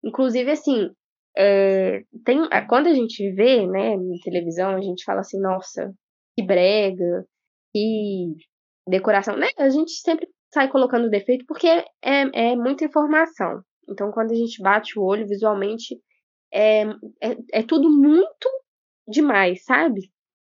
Inclusive, 0.04 0.50
assim, 0.50 0.90
é, 1.34 2.02
tem, 2.26 2.38
quando 2.68 2.88
a 2.88 2.92
gente 2.92 3.32
vê, 3.32 3.66
né, 3.66 3.96
na 3.96 4.18
televisão, 4.22 4.76
a 4.76 4.82
gente 4.82 5.02
fala 5.02 5.20
assim, 5.20 5.40
nossa, 5.40 5.94
que 6.36 6.44
brega, 6.44 7.24
que 7.74 8.34
decoração, 8.86 9.34
né? 9.34 9.48
A 9.56 9.70
gente 9.70 9.92
sempre 9.92 10.28
sai 10.52 10.70
colocando 10.70 11.08
defeito 11.08 11.46
porque 11.48 11.66
é, 11.66 11.84
é 12.02 12.54
muita 12.54 12.84
informação. 12.84 13.62
Então, 13.88 14.10
quando 14.12 14.32
a 14.32 14.36
gente 14.36 14.60
bate 14.60 14.98
o 14.98 15.02
olho 15.02 15.26
visualmente, 15.26 15.98
é, 16.52 16.82
é, 17.22 17.36
é 17.54 17.62
tudo 17.62 17.88
muito 17.88 18.46
demais, 19.08 19.64
sabe? 19.64 20.02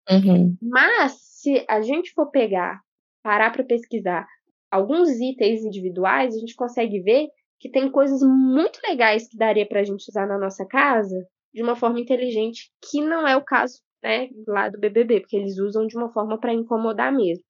Uhum. 0.09 0.57
Mas, 0.61 1.13
se 1.21 1.65
a 1.67 1.81
gente 1.81 2.11
for 2.13 2.29
pegar, 2.29 2.81
parar 3.21 3.51
para 3.51 3.63
pesquisar 3.63 4.27
alguns 4.71 5.09
itens 5.19 5.63
individuais, 5.63 6.35
a 6.35 6.39
gente 6.39 6.55
consegue 6.55 6.99
ver 7.01 7.27
que 7.59 7.69
tem 7.69 7.89
coisas 7.89 8.21
muito 8.21 8.79
legais 8.87 9.27
que 9.27 9.37
daria 9.37 9.67
para 9.67 9.79
a 9.79 9.83
gente 9.83 10.09
usar 10.09 10.27
na 10.27 10.37
nossa 10.37 10.65
casa 10.65 11.25
de 11.53 11.61
uma 11.61 11.75
forma 11.75 11.99
inteligente, 11.99 12.71
que 12.81 12.99
não 12.99 13.27
é 13.27 13.37
o 13.37 13.43
caso 13.43 13.79
né, 14.03 14.29
lá 14.47 14.67
do 14.67 14.79
BBB, 14.79 15.21
porque 15.21 15.37
eles 15.37 15.57
usam 15.57 15.87
de 15.87 15.95
uma 15.95 16.11
forma 16.11 16.37
para 16.37 16.53
incomodar 16.53 17.13
mesmo. 17.13 17.43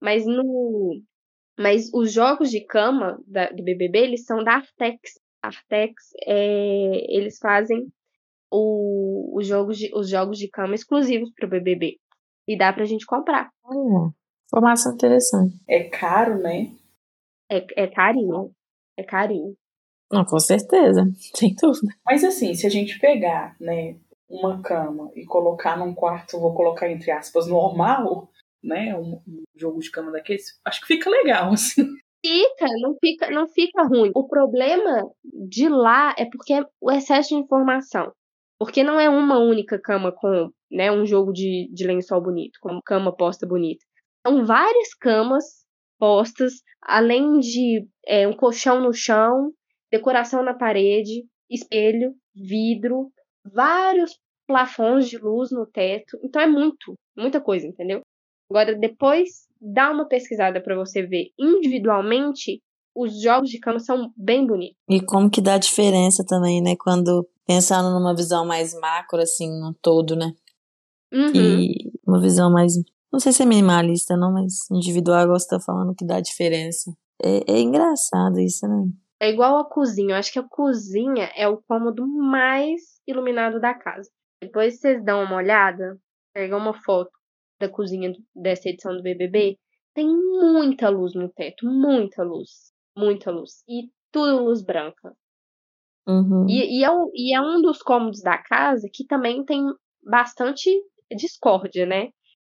Mas 0.00 0.26
no 0.26 1.00
mas 1.58 1.90
os 1.92 2.10
jogos 2.10 2.50
de 2.50 2.64
cama 2.64 3.22
da, 3.26 3.50
do 3.50 3.62
BBB, 3.62 3.98
eles 3.98 4.24
são 4.24 4.42
da 4.42 4.54
Artex. 4.54 5.20
Artex, 5.42 5.94
é, 6.26 7.14
eles 7.14 7.38
fazem 7.38 7.86
o, 8.50 9.38
os, 9.38 9.46
jogos 9.46 9.78
de, 9.78 9.90
os 9.94 10.08
jogos 10.08 10.38
de 10.38 10.48
cama 10.48 10.74
exclusivos 10.74 11.30
para 11.34 11.46
o 11.46 11.50
BBB. 11.50 11.96
E 12.48 12.58
dá 12.58 12.72
pra 12.72 12.84
gente 12.84 13.06
comprar. 13.06 13.50
Hum, 13.64 14.10
informação 14.46 14.94
interessante. 14.94 15.54
É 15.68 15.84
caro, 15.84 16.38
né? 16.38 16.72
É, 17.50 17.64
é 17.76 17.86
carinho. 17.86 18.50
É 18.96 19.04
carinho. 19.04 19.54
Não, 20.10 20.24
com 20.24 20.40
certeza, 20.40 21.04
sem 21.36 21.54
dúvida. 21.54 21.94
Mas 22.04 22.24
assim, 22.24 22.54
se 22.54 22.66
a 22.66 22.70
gente 22.70 22.98
pegar, 22.98 23.56
né, 23.60 23.96
uma 24.28 24.60
cama 24.62 25.10
e 25.14 25.24
colocar 25.24 25.76
num 25.76 25.94
quarto, 25.94 26.40
vou 26.40 26.54
colocar 26.54 26.90
entre 26.90 27.10
aspas, 27.10 27.46
normal, 27.46 28.28
né, 28.62 28.96
um, 28.96 29.22
um 29.26 29.44
jogo 29.56 29.80
de 29.80 29.90
cama 29.90 30.10
daqueles, 30.10 30.60
acho 30.64 30.80
que 30.80 30.86
fica 30.88 31.08
legal, 31.08 31.52
assim. 31.54 31.84
Fica, 32.24 32.66
não 32.82 32.94
fica, 33.00 33.30
não 33.30 33.48
fica 33.48 33.82
ruim. 33.84 34.10
O 34.14 34.28
problema 34.28 35.08
de 35.48 35.68
lá 35.68 36.14
é 36.18 36.26
porque 36.26 36.52
é 36.52 36.62
o 36.80 36.90
excesso 36.90 37.30
de 37.30 37.36
informação. 37.36 38.12
Porque 38.60 38.84
não 38.84 39.00
é 39.00 39.08
uma 39.08 39.38
única 39.38 39.80
cama 39.80 40.12
com 40.12 40.50
né, 40.70 40.92
um 40.92 41.06
jogo 41.06 41.32
de, 41.32 41.70
de 41.72 41.86
lençol 41.86 42.20
bonito, 42.20 42.58
com 42.60 42.78
cama 42.82 43.10
posta 43.10 43.46
bonita. 43.46 43.82
São 44.24 44.44
várias 44.44 44.92
camas 44.94 45.44
postas, 45.98 46.62
além 46.82 47.40
de 47.40 47.88
é, 48.06 48.28
um 48.28 48.34
colchão 48.34 48.82
no 48.82 48.92
chão, 48.92 49.50
decoração 49.90 50.42
na 50.42 50.52
parede, 50.52 51.24
espelho, 51.48 52.14
vidro, 52.34 53.10
vários 53.44 54.18
plafons 54.46 55.08
de 55.08 55.16
luz 55.16 55.50
no 55.50 55.64
teto. 55.66 56.18
Então 56.22 56.42
é 56.42 56.46
muito, 56.46 56.94
muita 57.16 57.40
coisa, 57.40 57.66
entendeu? 57.66 58.02
Agora, 58.50 58.74
depois, 58.74 59.46
dá 59.58 59.90
uma 59.90 60.06
pesquisada 60.06 60.60
para 60.60 60.76
você 60.76 61.02
ver 61.02 61.30
individualmente. 61.38 62.60
Os 62.94 63.20
jogos 63.20 63.50
de 63.50 63.58
cama 63.58 63.78
são 63.78 64.12
bem 64.16 64.46
bonitos. 64.46 64.76
E 64.88 65.00
como 65.00 65.30
que 65.30 65.40
dá 65.40 65.58
diferença 65.58 66.24
também, 66.24 66.60
né? 66.62 66.74
Quando 66.76 67.28
pensando 67.46 67.90
numa 67.90 68.14
visão 68.14 68.46
mais 68.46 68.74
macro, 68.74 69.20
assim, 69.20 69.48
no 69.60 69.74
todo, 69.74 70.16
né? 70.16 70.32
Uhum. 71.12 71.32
E 71.34 71.92
uma 72.06 72.20
visão 72.20 72.52
mais 72.52 72.74
Não 73.12 73.18
sei 73.18 73.32
se 73.32 73.42
é 73.42 73.46
minimalista, 73.46 74.16
não, 74.16 74.32
mas 74.32 74.70
individual 74.70 75.26
gosto 75.26 75.48
de 75.48 75.56
estar 75.56 75.60
falando 75.60 75.94
que 75.94 76.04
dá 76.04 76.20
diferença. 76.20 76.92
É, 77.22 77.52
é 77.52 77.60
engraçado 77.60 78.38
isso, 78.38 78.66
né? 78.66 78.88
É 79.20 79.30
igual 79.30 79.58
a 79.58 79.68
cozinha. 79.68 80.14
Eu 80.14 80.18
acho 80.18 80.32
que 80.32 80.38
a 80.38 80.48
cozinha 80.48 81.30
é 81.36 81.46
o 81.46 81.58
cômodo 81.58 82.06
mais 82.06 82.80
iluminado 83.06 83.60
da 83.60 83.74
casa. 83.74 84.08
Depois 84.40 84.80
vocês 84.80 85.04
dão 85.04 85.22
uma 85.22 85.36
olhada, 85.36 85.98
pegam 86.32 86.58
uma 86.58 86.72
foto 86.72 87.10
da 87.60 87.68
cozinha 87.68 88.12
dessa 88.34 88.70
edição 88.70 88.96
do 88.96 89.02
BBB, 89.02 89.58
tem 89.94 90.06
muita 90.08 90.88
luz 90.88 91.14
no 91.14 91.28
teto, 91.28 91.66
muita 91.66 92.22
luz, 92.22 92.72
muita 93.00 93.30
luz. 93.30 93.62
E 93.68 93.90
tudo 94.12 94.44
luz 94.44 94.62
branca. 94.62 95.14
Uhum. 96.06 96.46
E, 96.48 96.80
e, 96.80 96.84
é, 96.84 96.90
um, 96.90 97.10
e 97.14 97.36
é 97.36 97.40
um 97.40 97.60
dos 97.60 97.82
cômodos 97.82 98.20
da 98.20 98.38
casa 98.38 98.88
que 98.92 99.06
também 99.06 99.44
tem 99.44 99.64
bastante 100.02 100.70
discórdia, 101.16 101.86
né? 101.86 102.08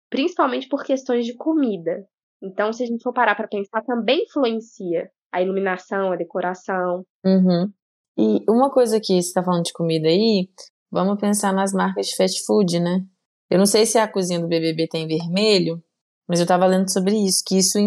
Principalmente 0.09 0.67
por 0.67 0.83
questões 0.83 1.25
de 1.25 1.35
comida. 1.35 2.05
Então, 2.41 2.71
se 2.71 2.83
a 2.83 2.85
gente 2.85 3.03
for 3.03 3.13
parar 3.13 3.35
para 3.35 3.47
pensar, 3.47 3.81
também 3.83 4.23
influencia 4.23 5.09
a 5.31 5.41
iluminação, 5.41 6.11
a 6.11 6.15
decoração. 6.15 7.05
Uhum. 7.25 7.71
E 8.17 8.43
uma 8.49 8.71
coisa 8.71 8.99
que 8.99 9.13
você 9.21 9.27
está 9.27 9.43
falando 9.43 9.63
de 9.63 9.73
comida 9.73 10.07
aí, 10.07 10.49
vamos 10.91 11.19
pensar 11.19 11.53
nas 11.53 11.73
marcas 11.73 12.07
de 12.07 12.15
fast 12.15 12.45
food, 12.45 12.79
né? 12.79 13.05
Eu 13.49 13.57
não 13.57 13.65
sei 13.65 13.85
se 13.85 13.97
a 13.97 14.07
cozinha 14.07 14.39
do 14.39 14.47
BBB 14.47 14.87
tem 14.87 15.07
vermelho, 15.07 15.83
mas 16.27 16.39
eu 16.39 16.43
estava 16.43 16.65
lendo 16.65 16.91
sobre 16.91 17.15
isso, 17.15 17.43
que 17.45 17.57
isso 17.57 17.79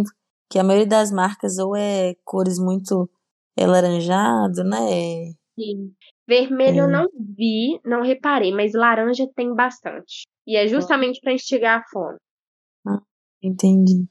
que 0.53 0.59
a 0.59 0.63
maioria 0.63 0.87
das 0.87 1.11
marcas 1.11 1.57
ou 1.57 1.75
é 1.75 2.15
cores 2.27 2.59
muito 2.59 3.09
é 3.57 3.67
laranjado, 3.67 4.63
né? 4.63 5.33
Sim. 5.59 5.95
Vermelho 6.29 6.77
é. 6.77 6.81
eu 6.83 6.89
não 6.89 7.09
vi, 7.19 7.81
não 7.83 8.03
reparei, 8.03 8.53
mas 8.53 8.75
laranja 8.75 9.27
tem 9.35 9.55
bastante. 9.55 10.25
E 10.47 10.55
é 10.55 10.69
justamente 10.69 11.21
para 11.23 11.33
instigar 11.33 11.81
a 11.81 11.85
fome. 11.91 12.19
Ah, 12.87 13.01
entendi. 13.43 14.05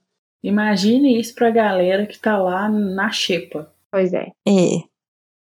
Imagine 0.44 1.20
isso 1.20 1.36
pra 1.36 1.52
galera 1.52 2.08
que 2.08 2.18
tá 2.18 2.42
lá 2.42 2.68
na 2.68 3.12
xepa. 3.12 3.72
Pois 3.92 4.12
é. 4.12 4.32
É. 4.48 4.82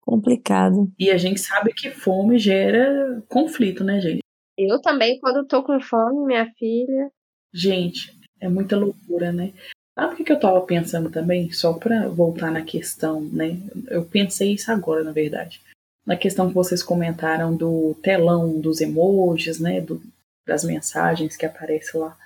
Complicado. 0.00 0.92
E 0.98 1.08
a 1.08 1.16
gente 1.16 1.38
sabe 1.38 1.72
que 1.72 1.90
fome 1.90 2.36
gera 2.36 3.22
conflito, 3.28 3.84
né, 3.84 4.00
gente? 4.00 4.22
Eu 4.58 4.80
também, 4.80 5.20
quando 5.20 5.46
tô 5.46 5.62
com 5.62 5.80
fome, 5.80 6.26
minha 6.26 6.52
filha. 6.58 7.12
Gente, 7.54 8.18
é 8.40 8.48
muita 8.48 8.76
loucura, 8.76 9.30
né? 9.30 9.52
Sabe 10.00 10.22
o 10.22 10.24
que 10.24 10.32
eu 10.32 10.40
tava 10.40 10.60
pensando 10.62 11.10
também? 11.10 11.52
Só 11.52 11.74
pra 11.74 12.08
voltar 12.08 12.50
na 12.50 12.62
questão, 12.62 13.20
né? 13.20 13.58
Eu 13.88 14.02
pensei 14.04 14.54
isso 14.54 14.72
agora, 14.72 15.04
na 15.04 15.12
verdade. 15.12 15.60
Na 16.06 16.16
questão 16.16 16.48
que 16.48 16.54
vocês 16.54 16.82
comentaram 16.82 17.54
do 17.54 17.94
telão, 18.02 18.58
dos 18.58 18.80
emojis, 18.80 19.60
né? 19.60 19.80
Do, 19.82 20.00
das 20.46 20.64
mensagens 20.64 21.36
que 21.36 21.44
aparecem 21.44 22.00
lá. 22.00 22.16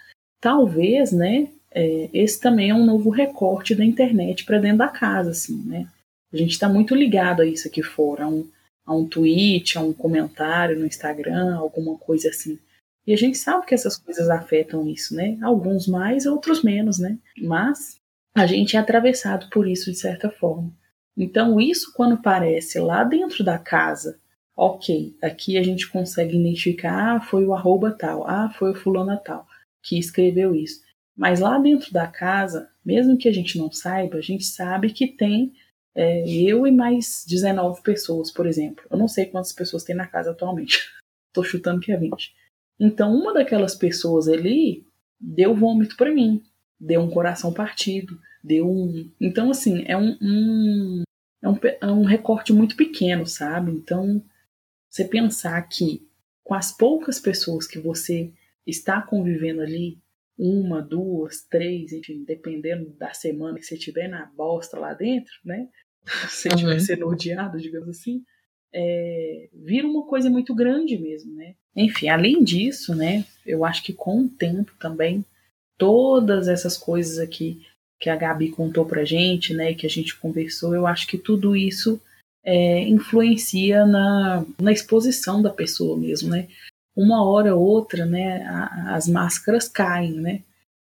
Talvez, 0.41 1.11
né? 1.11 1.49
é, 1.75 2.09
esse 2.15 2.41
também 2.41 2.71
é 2.71 2.75
um 2.75 2.87
novo 2.87 3.11
recorte 3.11 3.75
da 3.75 3.85
internet 3.85 4.45
para 4.45 4.61
dentro 4.61 4.79
da 4.79 4.89
casa, 4.89 5.31
assim, 5.31 5.61
né? 5.67 5.89
A 6.33 6.37
gente 6.37 6.53
está 6.53 6.69
muito 6.69 6.95
ligado 6.95 7.43
a 7.43 7.47
isso 7.47 7.67
aqui 7.67 7.83
fora, 7.83 8.25
a 8.25 8.29
um, 8.29 8.49
a 8.87 8.95
um 8.95 9.07
tweet, 9.07 9.77
a 9.77 9.81
um 9.81 9.93
comentário 9.93 10.79
no 10.79 10.87
Instagram, 10.87 11.57
alguma 11.57 11.99
coisa 11.99 12.29
assim. 12.29 12.59
E 13.07 13.13
a 13.13 13.17
gente 13.17 13.37
sabe 13.37 13.67
que 13.67 13.75
essas 13.75 13.97
coisas 13.97 14.31
afetam 14.31 14.89
isso, 14.89 15.15
né? 15.15 15.39
Alguns 15.43 15.87
mais, 15.87 16.27
outros 16.27 16.63
menos, 16.63 16.99
né? 16.99 17.19
Mas 17.39 18.01
a 18.35 18.47
gente 18.47 18.77
é 18.77 18.81
atravessado 18.81 19.49
por 19.51 19.69
isso 19.69 19.91
de 19.91 19.99
certa 19.99 20.31
forma. 20.31 20.73
Então, 21.17 21.61
isso 21.61 21.93
quando 21.95 22.15
aparece 22.15 22.79
lá 22.81 23.05
dentro 23.05 23.45
da 23.45 23.59
casa, 23.59 24.19
ok, 24.57 25.17
aqui 25.23 25.57
a 25.59 25.63
gente 25.63 25.89
consegue 25.89 26.37
identificar, 26.37 27.17
ah, 27.17 27.21
foi 27.21 27.45
o 27.45 27.55
arroba 27.55 27.93
tal, 27.93 28.27
ah, 28.27 28.51
foi 28.51 28.73
o 28.73 28.75
fulano 28.75 29.17
tal 29.25 29.47
que 29.85 29.99
escreveu 29.99 30.55
isso. 30.55 30.83
Mas 31.17 31.39
lá 31.39 31.59
dentro 31.59 31.93
da 31.93 32.09
casa, 32.09 32.69
mesmo 32.85 33.17
que 33.17 33.29
a 33.29 33.33
gente 33.33 33.57
não 33.59 33.71
saiba, 33.71 34.17
a 34.17 34.23
gente 34.23 34.45
sabe 34.45 34.93
que 34.93 35.07
tem 35.07 35.53
é, 35.95 36.29
eu 36.29 36.67
e 36.67 36.73
mais 36.73 37.25
19 37.29 37.83
pessoas, 37.83 38.33
por 38.33 38.47
exemplo. 38.47 38.85
Eu 38.91 38.97
não 38.97 39.07
sei 39.07 39.27
quantas 39.27 39.53
pessoas 39.53 39.85
tem 39.85 39.95
na 39.95 40.07
casa 40.07 40.33
atualmente. 40.33 40.79
Tô 41.33 41.45
chutando 41.45 41.81
que 41.81 41.93
é 41.93 41.97
20. 41.97 42.35
Então, 42.79 43.15
uma 43.15 43.33
daquelas 43.33 43.75
pessoas 43.75 44.29
ali 44.29 44.87
deu 45.21 45.55
vômito 45.55 45.97
para 45.97 46.13
mim, 46.13 46.43
deu 46.79 47.01
um 47.01 47.11
coração 47.11 47.53
partido, 47.53 48.19
deu 48.43 48.69
um. 48.69 49.11
Então, 49.21 49.51
assim, 49.51 49.85
é 49.87 49.97
um, 49.97 50.17
um, 50.21 51.03
é 51.43 51.49
um, 51.49 51.59
é 51.81 51.87
um 51.87 52.05
recorte 52.05 52.53
muito 52.53 52.77
pequeno, 52.77 53.27
sabe? 53.27 53.71
Então, 53.71 54.23
você 54.89 55.05
pensar 55.05 55.61
que 55.63 56.07
com 56.43 56.55
as 56.55 56.77
poucas 56.77 57.19
pessoas 57.19 57.67
que 57.67 57.79
você 57.79 58.33
está 58.67 59.01
convivendo 59.01 59.63
ali, 59.63 59.99
uma, 60.37 60.83
duas, 60.83 61.43
três, 61.43 61.93
enfim, 61.93 62.25
dependendo 62.25 62.91
da 62.99 63.15
semana 63.15 63.59
que 63.59 63.65
você 63.65 63.79
tiver 63.79 64.09
na 64.09 64.27
bosta 64.27 64.79
lá 64.79 64.93
dentro, 64.93 65.33
né? 65.45 65.69
Se 66.29 66.43
você 66.43 66.49
estiver 66.49 66.75
uhum. 66.75 66.81
sendo 66.81 67.09
odiado, 67.09 67.59
digamos 67.59 67.89
assim, 67.89 68.23
é, 68.73 69.49
vira 69.53 69.87
uma 69.87 70.07
coisa 70.07 70.29
muito 70.29 70.55
grande 70.55 70.99
mesmo, 70.99 71.35
né? 71.35 71.55
Enfim, 71.77 72.09
além 72.09 72.43
disso, 72.43 72.95
né? 72.95 73.25
Eu 73.45 73.65
acho 73.65 73.83
que 73.83 73.93
com 73.93 74.23
o 74.23 74.29
tempo 74.29 74.73
também, 74.79 75.25
todas 75.77 76.49
essas 76.49 76.77
coisas 76.77 77.19
aqui 77.19 77.63
que 78.01 78.11
a 78.11 78.17
Gabi 78.17 78.51
contou 78.51 78.85
pra 78.85 79.05
gente, 79.05 79.55
né? 79.55 79.75
Que 79.75 79.87
a 79.87 79.91
gente 79.91 80.17
conversou, 80.17 80.75
eu 80.75 80.87
acho 80.87 81.07
que 81.07 81.19
tudo 81.19 81.57
isso 81.57 82.01
é, 82.45 82.81
influencia 82.83 83.87
na, 83.87 84.45
na 84.61 84.73
exposição 84.73 85.43
da 85.43 85.51
pessoa 85.51 85.97
mesmo, 85.97 86.31
né? 86.31 86.49
uma 86.97 87.25
hora 87.25 87.55
ou 87.55 87.63
outra, 87.63 88.07
né, 88.07 88.45
as 88.89 89.09
máscaras 89.09 89.69
caem, 89.69 90.13
né? 90.13 90.43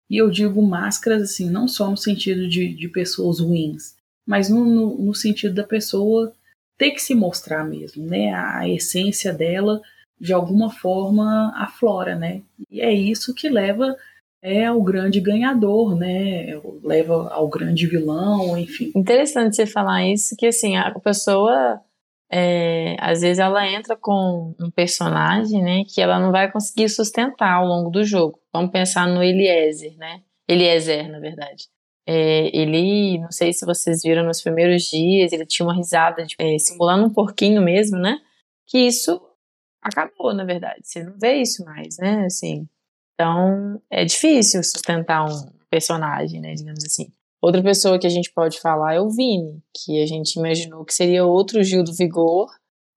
E 0.10 0.18
eu 0.18 0.30
digo 0.30 0.62
máscaras, 0.62 1.22
assim, 1.22 1.50
não 1.50 1.68
só 1.68 1.90
no 1.90 1.98
sentido 1.98 2.48
de, 2.48 2.74
de 2.74 2.88
pessoas 2.88 3.40
ruins, 3.40 3.96
mas 4.26 4.50
no, 4.50 4.66
no, 4.66 4.98
no 4.98 5.14
sentido 5.14 5.54
da 5.54 5.64
pessoa 5.64 6.34
ter 6.78 6.92
que 6.92 7.02
se 7.02 7.14
mostrar 7.14 7.64
mesmo, 7.64 8.06
né? 8.06 8.34
A, 8.34 8.60
a 8.60 8.70
essência 8.70 9.32
dela, 9.32 9.82
de 10.20 10.34
alguma 10.34 10.70
forma, 10.70 11.54
aflora, 11.56 12.16
né? 12.16 12.42
E 12.70 12.82
é 12.82 12.92
isso 12.92 13.34
que 13.34 13.50
leva 13.50 13.96
é 14.42 14.66
ao 14.66 14.82
grande 14.82 15.20
ganhador, 15.20 15.98
né? 15.98 16.60
Leva 16.84 17.30
ao 17.30 17.48
grande 17.48 17.88
vilão, 17.88 18.58
enfim. 18.58 18.92
Interessante 18.96 19.56
você 19.56 19.66
falar 19.66 20.06
isso, 20.08 20.36
que 20.38 20.48
assim, 20.48 20.78
a 20.78 20.98
pessoa 21.00 21.82
é, 22.32 22.96
às 23.00 23.22
vezes 23.22 23.40
ela 23.40 23.68
entra 23.68 23.98
com 23.98 24.54
um 24.60 24.70
personagem, 24.70 25.64
né, 25.64 25.84
que 25.88 26.00
ela 26.00 26.20
não 26.20 26.32
vai 26.32 26.52
conseguir 26.52 26.88
sustentar 26.88 27.54
ao 27.54 27.66
longo 27.66 27.90
do 27.90 28.04
jogo. 28.04 28.40
Vamos 28.54 28.72
pensar 28.72 29.08
no 29.08 29.24
Eliezer, 29.24 29.98
né? 29.98 30.22
Eliezer, 30.48 31.10
na 31.10 31.20
verdade. 31.20 31.68
É, 32.08 32.56
ele, 32.56 33.20
não 33.20 33.32
sei 33.32 33.52
se 33.54 33.66
vocês 33.66 34.02
viram 34.04 34.24
nos 34.24 34.42
primeiros 34.42 34.84
dias, 34.84 35.32
ele 35.32 35.46
tinha 35.46 35.66
uma 35.66 35.76
risada 35.76 36.26
de, 36.26 36.36
é, 36.40 36.58
simulando 36.58 37.06
um 37.06 37.14
porquinho 37.14 37.62
mesmo, 37.62 37.98
né? 37.98 38.20
Que 38.68 38.80
isso 38.80 39.22
acabou, 39.82 40.34
na 40.34 40.44
verdade. 40.44 40.82
Você 40.84 41.04
não 41.04 41.18
vê 41.18 41.36
isso 41.36 41.64
mais, 41.66 41.98
né? 41.98 42.26
Assim, 42.26 42.68
então 43.14 43.82
é 43.90 44.06
difícil 44.06 44.64
sustentar 44.64 45.26
um 45.26 45.52
personagem, 45.70 46.40
né? 46.42 46.54
Digamos 46.54 46.84
assim. 46.84 47.12
Outra 47.42 47.64
pessoa 47.64 47.98
que 47.98 48.08
a 48.08 48.10
gente 48.10 48.32
pode 48.34 48.60
falar 48.60 48.96
é 48.96 49.00
o 49.00 49.10
Vini, 49.10 49.64
que 49.74 50.02
a 50.02 50.06
gente 50.06 50.36
imaginou 50.36 50.84
que 50.84 50.94
seria 50.94 51.26
outro 51.26 51.64
Gil 51.64 51.84
do 51.84 51.94
Vigor, 51.94 52.50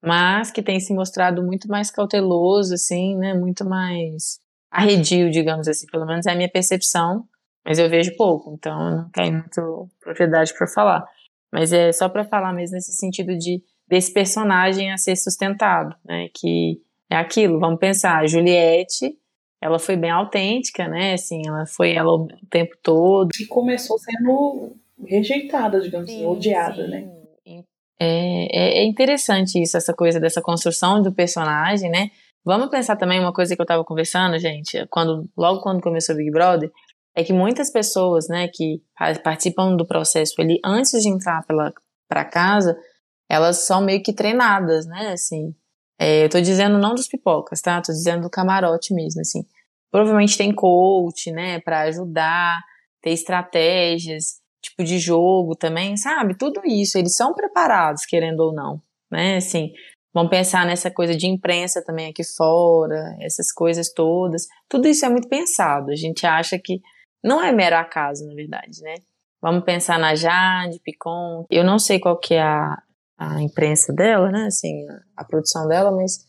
mas 0.04 0.50
que 0.50 0.62
tem 0.62 0.80
se 0.80 0.92
mostrado 0.92 1.42
muito 1.44 1.68
mais 1.68 1.90
cauteloso, 1.90 2.74
assim, 2.74 3.16
né? 3.16 3.34
Muito 3.34 3.64
mais 3.64 4.40
arredio, 4.70 5.30
digamos 5.30 5.68
assim. 5.68 5.86
Pelo 5.86 6.06
menos 6.06 6.26
é 6.26 6.32
a 6.32 6.34
minha 6.34 6.50
percepção, 6.50 7.24
mas 7.64 7.78
eu 7.78 7.88
vejo 7.88 8.16
pouco, 8.16 8.52
então 8.52 8.88
eu 8.88 8.96
não 8.96 9.10
tenho 9.10 9.34
muito 9.34 9.88
propriedade 10.00 10.52
para 10.54 10.66
falar. 10.66 11.04
Mas 11.52 11.72
é 11.72 11.92
só 11.92 12.08
para 12.08 12.24
falar 12.24 12.52
mesmo 12.52 12.74
nesse 12.74 12.92
sentido 12.92 13.36
de 13.36 13.62
desse 13.92 14.10
personagem 14.10 14.90
a 14.90 14.96
ser 14.96 15.14
sustentado, 15.16 15.94
né? 16.02 16.28
Que 16.34 16.80
é 17.10 17.16
aquilo, 17.16 17.60
vamos 17.60 17.78
pensar, 17.78 18.20
a 18.20 18.26
Juliette 18.26 19.14
ela 19.60 19.78
foi 19.78 19.96
bem 19.96 20.10
autêntica, 20.10 20.88
né? 20.88 21.12
Assim, 21.12 21.42
ela 21.46 21.66
foi 21.66 21.92
ela 21.92 22.10
o 22.10 22.26
tempo 22.50 22.74
todo. 22.82 23.28
E 23.38 23.46
começou 23.46 23.98
sendo 23.98 24.74
rejeitada, 25.06 25.78
digamos 25.78 26.08
assim, 26.08 26.20
sim, 26.20 26.24
assim, 26.24 26.34
odiada, 26.34 26.84
sim. 26.86 26.90
né? 26.90 27.10
É, 28.00 28.46
é, 28.50 28.78
é, 28.78 28.84
interessante 28.84 29.60
isso, 29.60 29.76
essa 29.76 29.92
coisa 29.92 30.18
dessa 30.18 30.40
construção 30.40 31.02
do 31.02 31.12
personagem, 31.12 31.90
né? 31.90 32.08
Vamos 32.42 32.70
pensar 32.70 32.96
também 32.96 33.20
uma 33.20 33.32
coisa 33.32 33.54
que 33.54 33.60
eu 33.60 33.66
tava 33.66 33.84
conversando, 33.84 34.38
gente, 34.38 34.86
quando 34.90 35.28
logo 35.36 35.60
quando 35.60 35.82
começou 35.82 36.14
o 36.14 36.18
Big 36.18 36.30
Brother, 36.30 36.72
é 37.14 37.22
que 37.22 37.32
muitas 37.34 37.70
pessoas, 37.70 38.26
né, 38.26 38.48
que 38.48 38.82
participam 39.22 39.76
do 39.76 39.86
processo 39.86 40.32
ali 40.40 40.58
antes 40.64 41.02
de 41.02 41.10
entrar 41.10 41.46
pela 41.46 41.72
para 42.08 42.24
casa, 42.24 42.76
elas 43.32 43.64
são 43.64 43.80
meio 43.80 44.02
que 44.02 44.12
treinadas, 44.12 44.86
né, 44.86 45.12
assim, 45.12 45.54
é, 45.98 46.24
eu 46.24 46.28
tô 46.28 46.38
dizendo 46.38 46.78
não 46.78 46.94
dos 46.94 47.08
pipocas, 47.08 47.62
tá? 47.62 47.80
Tô 47.80 47.92
dizendo 47.92 48.22
do 48.22 48.30
camarote 48.30 48.92
mesmo, 48.92 49.20
assim. 49.20 49.46
Provavelmente 49.90 50.36
tem 50.36 50.52
coach, 50.52 51.30
né, 51.30 51.60
para 51.60 51.82
ajudar, 51.82 52.60
ter 53.00 53.10
estratégias, 53.10 54.40
tipo 54.60 54.84
de 54.84 54.98
jogo 54.98 55.54
também, 55.54 55.96
sabe? 55.96 56.36
Tudo 56.36 56.60
isso, 56.66 56.98
eles 56.98 57.14
são 57.14 57.32
preparados, 57.32 58.04
querendo 58.04 58.40
ou 58.40 58.52
não, 58.52 58.82
né? 59.10 59.36
Assim, 59.36 59.72
Vamos 60.14 60.28
pensar 60.28 60.66
nessa 60.66 60.90
coisa 60.90 61.16
de 61.16 61.26
imprensa 61.26 61.82
também 61.82 62.10
aqui 62.10 62.22
fora, 62.22 63.16
essas 63.18 63.50
coisas 63.50 63.90
todas. 63.90 64.46
Tudo 64.68 64.86
isso 64.86 65.06
é 65.06 65.08
muito 65.08 65.26
pensado. 65.26 65.90
A 65.90 65.96
gente 65.96 66.26
acha 66.26 66.58
que 66.58 66.82
não 67.24 67.42
é 67.42 67.50
mero 67.50 67.76
acaso, 67.76 68.26
na 68.26 68.34
verdade, 68.34 68.82
né? 68.82 68.96
Vamos 69.40 69.64
pensar 69.64 69.98
na 69.98 70.14
Jade, 70.14 70.80
Picon. 70.84 71.46
Eu 71.50 71.64
não 71.64 71.78
sei 71.78 71.98
qual 71.98 72.18
que 72.18 72.34
é 72.34 72.42
a, 72.42 72.76
a 73.30 73.42
imprensa 73.42 73.92
dela, 73.92 74.30
né? 74.30 74.46
Assim, 74.46 74.86
a, 74.88 75.22
a 75.22 75.24
produção 75.24 75.66
dela, 75.68 75.90
mas 75.90 76.26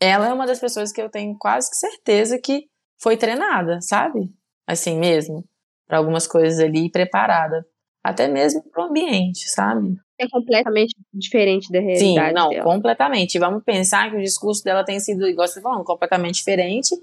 ela 0.00 0.28
é 0.28 0.32
uma 0.32 0.46
das 0.46 0.60
pessoas 0.60 0.92
que 0.92 1.00
eu 1.00 1.10
tenho 1.10 1.36
quase 1.38 1.70
que 1.70 1.76
certeza 1.76 2.38
que 2.38 2.66
foi 3.00 3.16
treinada, 3.16 3.80
sabe? 3.80 4.30
Assim 4.66 4.98
mesmo, 4.98 5.44
para 5.86 5.98
algumas 5.98 6.26
coisas 6.26 6.60
ali 6.60 6.90
preparada, 6.90 7.66
até 8.04 8.28
mesmo 8.28 8.62
para 8.70 8.84
o 8.84 8.88
ambiente, 8.88 9.48
sabe? 9.48 9.96
É 10.20 10.28
completamente 10.28 10.94
diferente 11.12 11.70
da 11.70 11.78
realidade. 11.78 12.28
Sim, 12.28 12.34
não, 12.34 12.50
dela. 12.50 12.64
completamente. 12.64 13.38
Vamos 13.38 13.62
pensar 13.62 14.10
que 14.10 14.16
o 14.16 14.22
discurso 14.22 14.64
dela 14.64 14.84
tem 14.84 14.98
sido, 14.98 15.26
igual 15.26 15.46
você 15.46 15.60
tá 15.60 15.62
falando, 15.62 15.84
completamente 15.84 16.36
diferente. 16.36 16.94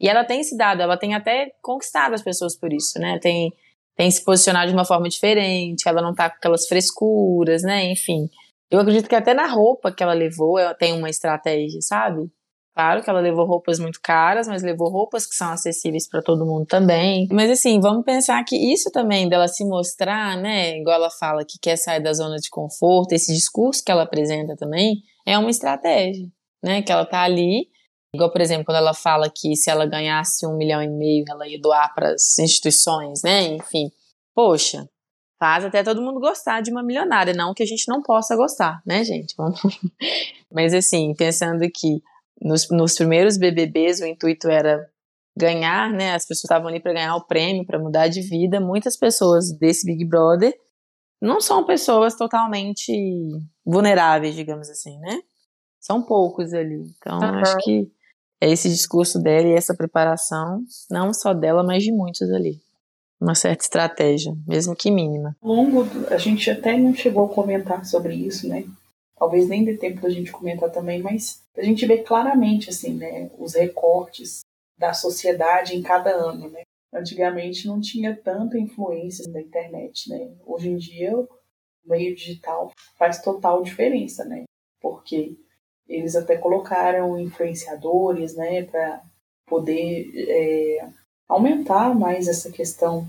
E 0.00 0.08
ela 0.08 0.24
tem 0.24 0.42
se 0.42 0.56
dado, 0.56 0.82
ela 0.82 0.96
tem 0.96 1.14
até 1.14 1.52
conquistado 1.62 2.14
as 2.14 2.22
pessoas 2.22 2.56
por 2.56 2.72
isso, 2.72 2.98
né? 2.98 3.18
Tem, 3.20 3.52
tem 3.96 4.10
se 4.10 4.24
posicionado 4.24 4.68
de 4.68 4.74
uma 4.74 4.84
forma 4.84 5.08
diferente, 5.08 5.88
ela 5.88 6.02
não 6.02 6.12
tá 6.12 6.28
com 6.28 6.36
aquelas 6.36 6.66
frescuras, 6.66 7.62
né? 7.62 7.90
Enfim. 7.92 8.28
Eu 8.74 8.80
acredito 8.80 9.08
que 9.08 9.14
até 9.14 9.32
na 9.32 9.46
roupa 9.46 9.92
que 9.92 10.02
ela 10.02 10.12
levou, 10.12 10.58
ela 10.58 10.74
tem 10.74 10.92
uma 10.92 11.08
estratégia, 11.08 11.80
sabe? 11.80 12.28
Claro 12.74 13.04
que 13.04 13.08
ela 13.08 13.20
levou 13.20 13.46
roupas 13.46 13.78
muito 13.78 14.00
caras, 14.02 14.48
mas 14.48 14.64
levou 14.64 14.90
roupas 14.90 15.24
que 15.26 15.36
são 15.36 15.52
acessíveis 15.52 16.08
para 16.08 16.20
todo 16.20 16.44
mundo 16.44 16.66
também. 16.66 17.28
Mas 17.30 17.48
assim, 17.52 17.78
vamos 17.78 18.04
pensar 18.04 18.42
que 18.42 18.56
isso 18.56 18.90
também 18.90 19.28
dela 19.28 19.46
se 19.46 19.64
mostrar, 19.64 20.36
né? 20.36 20.76
Igual 20.78 20.96
ela 20.96 21.10
fala 21.10 21.44
que 21.44 21.56
quer 21.62 21.76
sair 21.76 22.02
da 22.02 22.12
zona 22.12 22.34
de 22.36 22.50
conforto, 22.50 23.12
esse 23.12 23.32
discurso 23.32 23.80
que 23.84 23.92
ela 23.92 24.02
apresenta 24.02 24.56
também 24.56 24.96
é 25.24 25.38
uma 25.38 25.50
estratégia, 25.50 26.26
né? 26.60 26.82
Que 26.82 26.90
ela 26.90 27.06
tá 27.06 27.22
ali. 27.22 27.68
Igual, 28.12 28.32
por 28.32 28.40
exemplo, 28.40 28.64
quando 28.64 28.78
ela 28.78 28.92
fala 28.92 29.30
que 29.32 29.54
se 29.54 29.70
ela 29.70 29.86
ganhasse 29.86 30.44
um 30.44 30.56
milhão 30.56 30.82
e 30.82 30.90
meio, 30.90 31.24
ela 31.28 31.46
ia 31.46 31.60
doar 31.60 31.94
para 31.94 32.10
as 32.10 32.36
instituições, 32.40 33.22
né? 33.22 33.54
Enfim, 33.54 33.88
poxa, 34.34 34.84
faz 35.38 35.64
até 35.64 35.82
todo 35.82 36.02
mundo 36.02 36.20
gostar 36.20 36.60
de 36.60 36.70
uma 36.70 36.82
milionária, 36.82 37.34
não 37.34 37.54
que 37.54 37.62
a 37.62 37.66
gente 37.66 37.84
não 37.88 38.02
possa 38.02 38.36
gostar, 38.36 38.80
né, 38.86 39.04
gente? 39.04 39.34
Mas 40.52 40.72
assim, 40.72 41.14
pensando 41.14 41.60
que 41.72 42.02
nos, 42.40 42.68
nos 42.70 42.94
primeiros 42.94 43.36
BBBs 43.36 44.00
o 44.00 44.06
intuito 44.06 44.48
era 44.48 44.88
ganhar, 45.36 45.90
né? 45.90 46.14
As 46.14 46.24
pessoas 46.24 46.44
estavam 46.44 46.68
ali 46.68 46.80
para 46.80 46.92
ganhar 46.92 47.16
o 47.16 47.26
prêmio, 47.26 47.66
para 47.66 47.78
mudar 47.78 48.08
de 48.08 48.20
vida. 48.20 48.60
Muitas 48.60 48.96
pessoas 48.96 49.52
desse 49.58 49.84
Big 49.86 50.04
Brother 50.04 50.54
não 51.20 51.40
são 51.40 51.64
pessoas 51.64 52.16
totalmente 52.16 52.92
vulneráveis, 53.64 54.34
digamos 54.34 54.68
assim, 54.68 54.98
né? 55.00 55.20
São 55.80 56.02
poucos 56.02 56.52
ali. 56.52 56.82
Então, 56.96 57.18
uhum. 57.18 57.38
acho 57.40 57.56
que 57.58 57.90
é 58.40 58.50
esse 58.50 58.68
discurso 58.68 59.20
dela 59.20 59.48
e 59.48 59.54
essa 59.54 59.74
preparação, 59.74 60.62
não 60.90 61.12
só 61.12 61.32
dela, 61.32 61.64
mas 61.64 61.82
de 61.82 61.92
muitos 61.92 62.30
ali. 62.30 62.60
Uma 63.20 63.34
certa 63.34 63.64
estratégia, 63.64 64.34
mesmo 64.46 64.76
que 64.76 64.90
mínima. 64.90 65.36
Ao 65.40 65.48
longo, 65.50 65.84
do, 65.84 66.12
a 66.12 66.18
gente 66.18 66.50
até 66.50 66.76
não 66.76 66.94
chegou 66.94 67.26
a 67.26 67.34
comentar 67.34 67.84
sobre 67.84 68.14
isso, 68.14 68.48
né? 68.48 68.64
talvez 69.24 69.48
nem 69.48 69.64
dê 69.64 69.76
tempo 69.76 70.02
da 70.02 70.10
gente 70.10 70.30
comentar 70.30 70.70
também, 70.70 71.00
mas 71.00 71.42
a 71.56 71.62
gente 71.62 71.86
vê 71.86 72.02
claramente 72.02 72.68
assim, 72.70 72.94
né, 72.94 73.30
os 73.38 73.54
recortes 73.54 74.40
da 74.76 74.92
sociedade 74.92 75.74
em 75.74 75.82
cada 75.82 76.10
ano, 76.10 76.50
né? 76.50 76.62
Antigamente 76.92 77.66
não 77.66 77.80
tinha 77.80 78.14
tanta 78.14 78.58
influência 78.58 79.30
da 79.32 79.40
internet, 79.40 80.10
né? 80.10 80.32
Hoje 80.44 80.68
em 80.68 80.76
dia 80.76 81.16
o 81.16 81.28
meio 81.84 82.14
digital 82.14 82.72
faz 82.96 83.20
total 83.22 83.62
diferença, 83.62 84.24
né? 84.24 84.44
Porque 84.80 85.36
eles 85.88 86.16
até 86.16 86.36
colocaram 86.36 87.18
influenciadores, 87.18 88.34
né, 88.34 88.62
para 88.64 89.02
poder 89.46 90.10
é, 90.28 90.88
aumentar 91.28 91.94
mais 91.94 92.28
essa 92.28 92.50
questão 92.50 93.06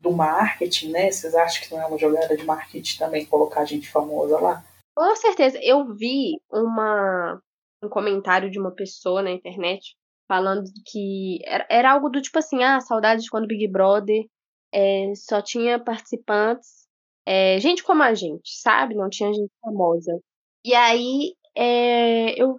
do 0.00 0.12
marketing, 0.12 0.90
né? 0.90 1.10
Vocês 1.10 1.34
acham 1.34 1.62
que 1.62 1.74
não 1.74 1.82
é 1.82 1.86
uma 1.86 1.98
jogada 1.98 2.36
de 2.36 2.44
marketing 2.44 2.98
também 2.98 3.26
colocar 3.26 3.64
gente 3.64 3.90
famosa 3.90 4.38
lá? 4.40 4.64
Com 4.96 5.16
certeza. 5.16 5.58
Eu 5.62 5.94
vi 5.94 6.40
uma, 6.50 7.40
um 7.82 7.88
comentário 7.88 8.50
de 8.50 8.58
uma 8.58 8.70
pessoa 8.70 9.22
na 9.22 9.30
internet 9.30 9.96
falando 10.28 10.64
que 10.86 11.38
era, 11.44 11.66
era 11.70 11.92
algo 11.92 12.08
do 12.10 12.20
tipo 12.20 12.38
assim, 12.38 12.62
ah, 12.62 12.80
saudade 12.80 13.22
de 13.22 13.30
quando 13.30 13.46
Big 13.46 13.66
Brother 13.66 14.26
é, 14.72 15.12
só 15.14 15.40
tinha 15.40 15.82
participantes, 15.82 16.86
é, 17.26 17.58
gente 17.58 17.82
como 17.82 18.02
a 18.02 18.14
gente, 18.14 18.60
sabe? 18.60 18.94
Não 18.94 19.08
tinha 19.08 19.32
gente 19.32 19.50
famosa. 19.60 20.20
E 20.64 20.74
aí 20.74 21.34
é, 21.56 22.40
eu 22.40 22.56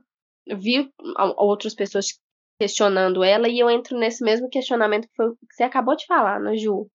vi 0.57 0.91
outras 1.37 1.75
pessoas 1.75 2.07
questionando 2.59 3.23
ela 3.23 3.47
e 3.47 3.57
eu 3.57 3.69
entro 3.69 3.97
nesse 3.97 4.23
mesmo 4.23 4.49
questionamento 4.49 5.07
que 5.07 5.15
foi 5.15 5.31
que 5.31 5.55
você 5.55 5.63
acabou 5.63 5.95
de 5.95 6.05
falar, 6.05 6.39
né, 6.39 6.57
Ju? 6.57 6.87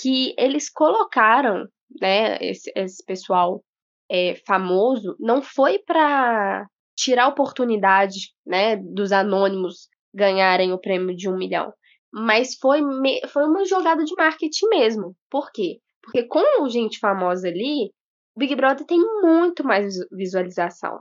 Que 0.00 0.34
eles 0.38 0.70
colocaram, 0.70 1.66
né, 2.00 2.38
esse, 2.40 2.70
esse 2.76 3.04
pessoal 3.04 3.62
é, 4.08 4.36
famoso 4.46 5.16
não 5.18 5.42
foi 5.42 5.80
para 5.80 6.66
tirar 6.96 7.24
a 7.24 7.28
oportunidade 7.28 8.32
né, 8.46 8.76
dos 8.76 9.10
anônimos 9.12 9.88
ganharem 10.14 10.72
o 10.72 10.80
prêmio 10.80 11.14
de 11.14 11.28
um 11.28 11.36
milhão, 11.36 11.72
mas 12.12 12.56
foi, 12.60 12.80
me, 12.80 13.20
foi 13.28 13.44
uma 13.44 13.64
jogada 13.64 14.04
de 14.04 14.14
marketing 14.16 14.66
mesmo. 14.68 15.16
Por 15.30 15.50
quê? 15.52 15.78
Porque 16.02 16.24
com 16.24 16.68
gente 16.68 16.98
famosa 16.98 17.48
ali, 17.48 17.86
o 18.34 18.38
Big 18.38 18.54
Brother 18.54 18.86
tem 18.86 18.98
muito 19.20 19.64
mais 19.64 19.94
visualização, 20.10 21.00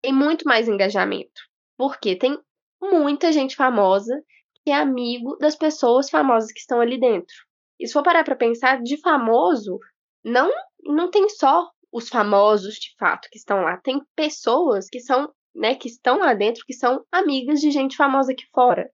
tem 0.00 0.12
muito 0.12 0.46
mais 0.46 0.68
engajamento. 0.68 1.40
Porque 1.76 2.16
tem 2.16 2.36
muita 2.80 3.32
gente 3.32 3.56
famosa 3.56 4.22
que 4.64 4.70
é 4.70 4.74
amigo 4.74 5.36
das 5.38 5.56
pessoas 5.56 6.10
famosas 6.10 6.52
que 6.52 6.60
estão 6.60 6.80
ali 6.80 6.98
dentro. 6.98 7.34
E 7.80 7.86
se 7.86 7.92
for 7.92 8.02
parar 8.02 8.24
para 8.24 8.36
pensar, 8.36 8.82
de 8.82 9.00
famoso, 9.00 9.78
não, 10.24 10.50
não 10.82 11.10
tem 11.10 11.28
só 11.28 11.70
os 11.92 12.08
famosos 12.08 12.74
de 12.74 12.94
fato 12.98 13.28
que 13.30 13.38
estão 13.38 13.62
lá. 13.62 13.76
Tem 13.78 14.00
pessoas 14.14 14.88
que 14.90 15.00
são, 15.00 15.32
né, 15.54 15.74
que 15.74 15.88
estão 15.88 16.18
lá 16.18 16.34
dentro, 16.34 16.64
que 16.66 16.74
são 16.74 17.04
amigas 17.10 17.60
de 17.60 17.70
gente 17.70 17.96
famosa 17.96 18.32
aqui 18.32 18.44
fora. 18.52 18.90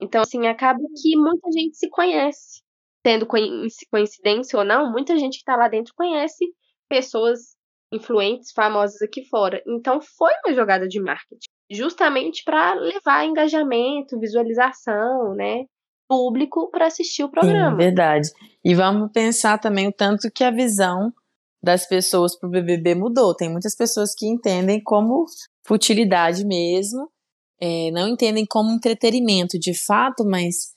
Então, 0.00 0.22
assim, 0.22 0.46
acaba 0.46 0.80
que 1.00 1.16
muita 1.16 1.50
gente 1.52 1.76
se 1.76 1.88
conhece. 1.88 2.62
Tendo 3.02 3.26
coincidência 3.26 4.58
ou 4.58 4.64
não, 4.64 4.90
muita 4.90 5.16
gente 5.16 5.34
que 5.34 5.38
está 5.38 5.56
lá 5.56 5.68
dentro 5.68 5.94
conhece 5.96 6.44
pessoas 6.88 7.56
influentes, 7.92 8.50
famosas 8.52 9.00
aqui 9.00 9.24
fora. 9.28 9.62
Então, 9.66 10.00
foi 10.00 10.32
uma 10.44 10.52
jogada 10.52 10.88
de 10.88 11.00
marketing, 11.00 11.45
justamente 11.70 12.44
para 12.44 12.74
levar 12.74 13.24
engajamento, 13.24 14.18
visualização, 14.18 15.34
né? 15.34 15.64
Público 16.08 16.70
para 16.70 16.86
assistir 16.86 17.24
o 17.24 17.30
programa. 17.30 17.72
Sim, 17.72 17.76
verdade. 17.76 18.30
E 18.64 18.74
vamos 18.74 19.10
pensar 19.12 19.58
também 19.58 19.88
o 19.88 19.92
tanto 19.92 20.30
que 20.30 20.44
a 20.44 20.50
visão 20.50 21.12
das 21.62 21.86
pessoas 21.86 22.38
para 22.38 22.48
o 22.48 22.52
BBB 22.52 22.94
mudou. 22.94 23.34
Tem 23.34 23.50
muitas 23.50 23.74
pessoas 23.74 24.14
que 24.14 24.26
entendem 24.26 24.80
como 24.80 25.26
futilidade 25.66 26.44
mesmo, 26.44 27.10
é, 27.60 27.90
não 27.90 28.08
entendem 28.08 28.46
como 28.46 28.70
entretenimento 28.70 29.58
de 29.58 29.74
fato, 29.74 30.24
mas 30.24 30.76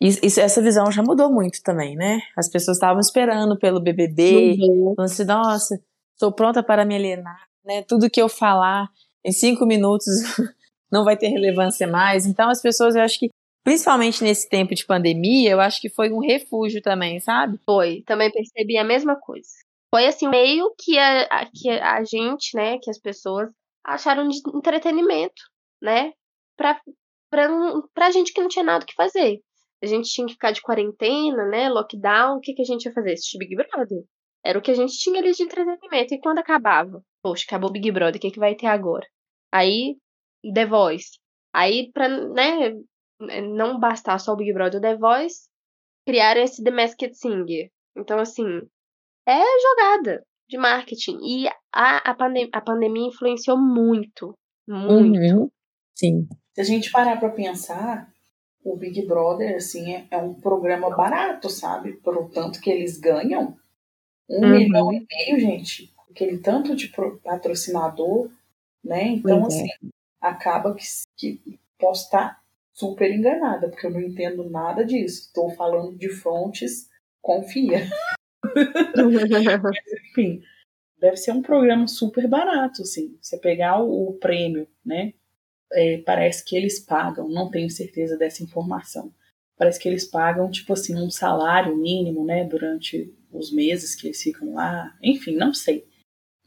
isso, 0.00 0.40
essa 0.40 0.62
visão 0.62 0.92
já 0.92 1.02
mudou 1.02 1.32
muito 1.32 1.60
também, 1.64 1.96
né? 1.96 2.20
As 2.36 2.48
pessoas 2.48 2.76
estavam 2.76 3.00
esperando 3.00 3.58
pelo 3.58 3.80
BBB, 3.80 4.56
uhum. 4.60 4.94
falando 4.94 5.10
assim, 5.10 5.24
nossa, 5.24 5.80
estou 6.14 6.32
pronta 6.32 6.62
para 6.62 6.84
me 6.84 6.94
alienar, 6.94 7.40
né? 7.64 7.82
Tudo 7.82 8.08
que 8.08 8.22
eu 8.22 8.28
falar 8.28 8.88
em 9.28 9.32
cinco 9.32 9.66
minutos 9.66 10.06
não 10.90 11.04
vai 11.04 11.16
ter 11.16 11.28
relevância 11.28 11.86
mais. 11.86 12.26
Então 12.26 12.48
as 12.50 12.60
pessoas, 12.60 12.96
eu 12.96 13.02
acho 13.02 13.18
que 13.18 13.28
principalmente 13.64 14.24
nesse 14.24 14.48
tempo 14.48 14.74
de 14.74 14.86
pandemia, 14.86 15.50
eu 15.50 15.60
acho 15.60 15.80
que 15.80 15.90
foi 15.90 16.10
um 16.10 16.20
refúgio 16.20 16.80
também, 16.80 17.20
sabe? 17.20 17.58
Foi, 17.66 18.02
também 18.06 18.32
percebi 18.32 18.78
a 18.78 18.84
mesma 18.84 19.14
coisa 19.14 19.48
foi 19.92 20.06
assim 20.06 20.28
meio 20.28 20.74
que 20.78 20.98
a, 20.98 21.46
que 21.46 21.70
a 21.70 22.02
gente, 22.04 22.54
né, 22.54 22.78
que 22.78 22.90
as 22.90 22.98
pessoas 22.98 23.50
acharam 23.84 24.28
de 24.28 24.38
entretenimento, 24.54 25.42
né, 25.80 26.12
pra, 26.56 26.80
pra, 27.30 27.48
pra 27.94 28.10
gente 28.10 28.32
que 28.32 28.40
não 28.40 28.48
tinha 28.48 28.64
nada 28.64 28.84
que 28.84 28.94
fazer. 28.94 29.40
A 29.82 29.86
gente 29.86 30.10
tinha 30.10 30.26
que 30.26 30.32
ficar 30.34 30.50
de 30.50 30.60
quarentena, 30.60 31.46
né, 31.46 31.68
lockdown, 31.68 32.36
o 32.36 32.40
que, 32.40 32.52
que 32.52 32.62
a 32.62 32.64
gente 32.64 32.84
ia 32.84 32.92
fazer? 32.92 33.12
Assistir 33.12 33.38
Big 33.38 33.54
Brother. 33.54 34.04
Era 34.44 34.58
o 34.58 34.62
que 34.62 34.70
a 34.70 34.74
gente 34.74 34.98
tinha 34.98 35.20
ali 35.20 35.32
de 35.32 35.42
entretenimento. 35.42 36.14
E 36.14 36.20
quando 36.20 36.38
acabava? 36.38 37.02
Poxa, 37.22 37.44
acabou 37.46 37.70
Big 37.70 37.90
Brother, 37.90 38.16
o 38.16 38.20
que, 38.20 38.30
que 38.30 38.40
vai 38.40 38.54
ter 38.54 38.66
agora? 38.66 39.06
Aí, 39.52 39.96
The 40.54 40.66
Voice. 40.66 41.18
Aí, 41.54 41.90
pra, 41.92 42.08
né, 42.08 42.74
não 43.42 43.78
bastar 43.78 44.18
só 44.18 44.32
o 44.32 44.36
Big 44.36 44.52
Brother 44.52 44.74
e 44.74 44.78
o 44.78 44.80
The 44.80 44.96
Voice, 44.96 45.48
criaram 46.06 46.42
esse 46.42 46.62
The 46.62 46.70
Masked 46.70 47.14
Singer. 47.14 47.70
Então, 47.96 48.18
assim, 48.18 48.60
é 49.26 49.40
jogada 49.60 50.24
de 50.48 50.56
marketing. 50.56 51.18
E 51.22 51.48
a, 51.72 52.10
a, 52.10 52.14
pandem 52.14 52.48
a 52.52 52.60
pandemia 52.60 53.08
influenciou 53.08 53.58
muito. 53.58 54.34
Muito. 54.66 55.18
Uhum. 55.18 55.50
Sim. 55.94 56.28
Se 56.54 56.60
a 56.60 56.64
gente 56.64 56.90
parar 56.90 57.18
para 57.18 57.30
pensar, 57.30 58.10
o 58.64 58.76
Big 58.76 59.06
Brother, 59.06 59.56
assim, 59.56 59.94
é, 59.94 60.06
é, 60.10 60.18
um 60.18 60.34
programa 60.34 60.94
barato, 60.94 61.48
sabe? 61.48 61.94
Por 61.94 62.30
tanto 62.30 62.60
que 62.60 62.70
eles 62.70 62.98
ganham. 62.98 63.56
Um 64.28 64.44
uhum. 64.44 64.50
milhão 64.50 64.92
e 64.92 65.06
meio, 65.10 65.40
gente. 65.40 65.92
Aquele 66.10 66.38
tanto 66.38 66.74
de 66.74 66.92
patrocinador. 67.22 68.30
Né? 68.84 69.08
Então, 69.08 69.42
Pois 69.42 69.54
é. 69.54 69.62
assim, 69.62 69.90
acaba 70.20 70.74
que, 70.74 70.84
que 71.16 71.58
posso 71.78 72.04
estar 72.04 72.42
super 72.74 73.10
enganada, 73.10 73.68
porque 73.68 73.86
eu 73.86 73.90
não 73.90 74.00
entendo 74.00 74.48
nada 74.48 74.84
disso. 74.84 75.26
Estou 75.26 75.50
falando 75.50 75.96
de 75.96 76.08
fontes, 76.08 76.88
confia. 77.20 77.86
Enfim, 80.10 80.42
deve 80.98 81.16
ser 81.16 81.32
um 81.32 81.42
programa 81.42 81.88
super 81.88 82.28
barato, 82.28 82.82
assim. 82.82 83.18
Você 83.20 83.36
pegar 83.36 83.82
o, 83.82 84.10
o 84.10 84.12
prêmio, 84.14 84.68
né? 84.84 85.12
É, 85.72 85.98
parece 85.98 86.44
que 86.44 86.56
eles 86.56 86.80
pagam, 86.80 87.28
não 87.28 87.50
tenho 87.50 87.68
certeza 87.68 88.16
dessa 88.16 88.42
informação. 88.42 89.12
Parece 89.56 89.80
que 89.80 89.88
eles 89.88 90.04
pagam, 90.04 90.48
tipo 90.50 90.72
assim, 90.72 90.94
um 90.94 91.10
salário 91.10 91.76
mínimo, 91.76 92.24
né? 92.24 92.44
Durante 92.44 93.12
os 93.32 93.52
meses 93.52 93.94
que 93.94 94.06
eles 94.06 94.22
ficam 94.22 94.54
lá. 94.54 94.96
Enfim, 95.02 95.34
não 95.34 95.52
sei. 95.52 95.86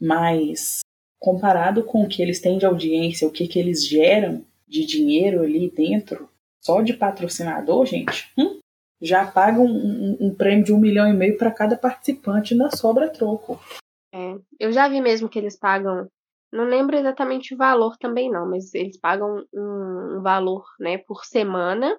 Mas 0.00 0.80
comparado 1.22 1.84
com 1.84 2.02
o 2.02 2.08
que 2.08 2.20
eles 2.20 2.40
têm 2.40 2.58
de 2.58 2.66
audiência, 2.66 3.26
o 3.28 3.30
que, 3.30 3.46
que 3.46 3.58
eles 3.58 3.86
geram 3.86 4.44
de 4.66 4.84
dinheiro 4.84 5.42
ali 5.42 5.70
dentro, 5.70 6.28
só 6.60 6.82
de 6.82 6.92
patrocinador, 6.94 7.86
gente, 7.86 8.28
hum, 8.36 8.58
já 9.00 9.24
pagam 9.30 9.64
um, 9.64 9.70
um- 10.20 10.26
um 10.26 10.34
prêmio 10.34 10.64
de 10.64 10.72
um 10.72 10.78
milhão 10.80 11.06
e 11.08 11.12
meio 11.12 11.36
para 11.38 11.50
cada 11.50 11.76
participante 11.76 12.54
na 12.54 12.70
sobra 12.70 13.08
troco. 13.08 13.60
É, 14.12 14.34
eu 14.58 14.72
já 14.72 14.88
vi 14.88 15.00
mesmo 15.00 15.28
que 15.28 15.38
eles 15.38 15.56
pagam. 15.58 16.08
Não 16.52 16.64
lembro 16.64 16.96
exatamente 16.96 17.54
o 17.54 17.56
valor 17.56 17.96
também, 17.98 18.30
não, 18.30 18.48
mas 18.50 18.74
eles 18.74 18.98
pagam 18.98 19.42
um, 19.54 20.18
um 20.18 20.22
valor, 20.22 20.64
né, 20.78 20.98
por 20.98 21.24
semana. 21.24 21.96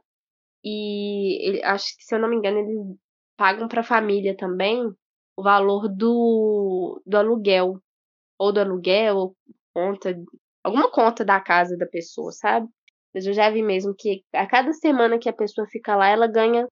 E 0.64 1.48
ele- 1.50 1.64
acho 1.64 1.98
que, 1.98 2.04
se 2.04 2.14
eu 2.14 2.20
não 2.20 2.30
me 2.30 2.36
engano, 2.36 2.60
eles 2.60 2.78
pagam 3.38 3.68
para 3.68 3.82
a 3.82 3.86
família 3.86 4.36
também 4.36 4.86
o 5.38 5.42
valor 5.44 5.88
do, 5.90 7.02
do 7.06 7.18
aluguel. 7.18 7.80
Ou 8.44 8.52
do 8.52 8.60
aluguel, 8.60 9.16
ou 9.16 9.36
conta, 9.74 10.14
alguma 10.62 10.92
conta 10.92 11.24
da 11.24 11.40
casa 11.40 11.78
da 11.78 11.86
pessoa, 11.86 12.30
sabe? 12.34 12.68
Mas 13.14 13.26
eu 13.26 13.34
já 13.34 13.50
vi 13.50 13.62
mesmo 13.62 13.96
que 13.98 14.22
a 14.34 14.46
cada 14.46 14.74
semana 14.74 15.18
que 15.18 15.30
a 15.30 15.34
pessoa 15.34 15.66
fica 15.66 15.96
lá, 15.96 16.10
ela 16.10 16.28
ganha 16.28 16.68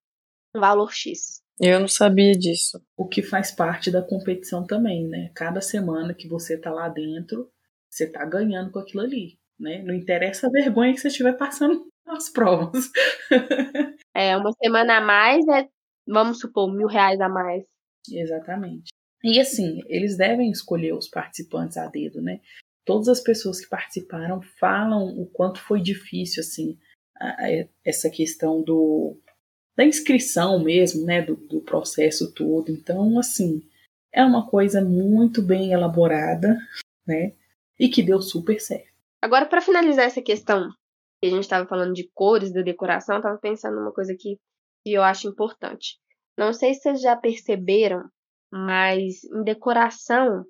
um 0.53 0.59
valor 0.59 0.91
X. 0.91 1.41
Eu 1.57 1.79
não 1.79 1.87
sabia 1.87 2.33
disso. 2.33 2.83
O 2.97 3.07
que 3.07 3.21
faz 3.21 3.51
parte 3.51 3.89
da 3.89 4.01
competição 4.01 4.65
também, 4.65 5.07
né? 5.07 5.31
Cada 5.33 5.61
semana 5.61 6.13
que 6.13 6.27
você 6.27 6.59
tá 6.59 6.71
lá 6.71 6.89
dentro, 6.89 7.49
você 7.89 8.11
tá 8.11 8.25
ganhando 8.25 8.69
com 8.71 8.79
aquilo 8.79 9.03
ali, 9.03 9.37
né? 9.57 9.81
Não 9.83 9.93
interessa 9.93 10.47
a 10.47 10.49
vergonha 10.49 10.93
que 10.93 10.99
você 10.99 11.07
estiver 11.07 11.37
passando 11.37 11.87
nas 12.05 12.29
provas. 12.29 12.89
É, 14.13 14.35
uma 14.35 14.51
semana 14.53 14.97
a 14.97 15.01
mais 15.01 15.47
é, 15.47 15.69
vamos 16.05 16.39
supor, 16.39 16.69
mil 16.73 16.87
reais 16.87 17.21
a 17.21 17.29
mais. 17.29 17.63
Exatamente. 18.11 18.89
E 19.23 19.39
assim, 19.39 19.81
eles 19.87 20.17
devem 20.17 20.49
escolher 20.51 20.93
os 20.93 21.07
participantes 21.07 21.77
a 21.77 21.87
dedo, 21.87 22.21
né? 22.21 22.39
Todas 22.85 23.07
as 23.07 23.19
pessoas 23.19 23.59
que 23.61 23.69
participaram 23.69 24.41
falam 24.41 25.07
o 25.19 25.25
quanto 25.27 25.59
foi 25.59 25.79
difícil, 25.81 26.41
assim, 26.41 26.77
a- 27.15 27.45
a- 27.45 27.67
essa 27.85 28.09
questão 28.09 28.61
do 28.61 29.17
da 29.77 29.85
inscrição 29.85 30.61
mesmo, 30.61 31.05
né? 31.05 31.21
Do, 31.21 31.35
do 31.35 31.61
processo 31.61 32.33
todo. 32.33 32.69
Então, 32.71 33.17
assim, 33.17 33.63
é 34.11 34.23
uma 34.23 34.47
coisa 34.49 34.81
muito 34.83 35.41
bem 35.41 35.71
elaborada, 35.71 36.57
né? 37.07 37.33
E 37.79 37.87
que 37.87 38.03
deu 38.03 38.21
super 38.21 38.59
certo. 38.59 38.91
Agora, 39.21 39.45
para 39.45 39.61
finalizar 39.61 40.05
essa 40.05 40.21
questão 40.21 40.69
que 41.21 41.27
a 41.27 41.29
gente 41.29 41.43
estava 41.43 41.67
falando 41.67 41.93
de 41.93 42.09
cores 42.13 42.51
da 42.51 42.61
decoração, 42.61 43.15
eu 43.15 43.21
tava 43.21 43.37
pensando 43.37 43.75
numa 43.77 43.93
coisa 43.93 44.11
aqui 44.13 44.37
que 44.85 44.93
eu 44.93 45.03
acho 45.03 45.27
importante. 45.29 45.97
Não 46.37 46.51
sei 46.53 46.73
se 46.73 46.81
vocês 46.81 47.01
já 47.01 47.15
perceberam, 47.15 48.03
mas 48.51 49.23
em 49.23 49.43
decoração 49.43 50.45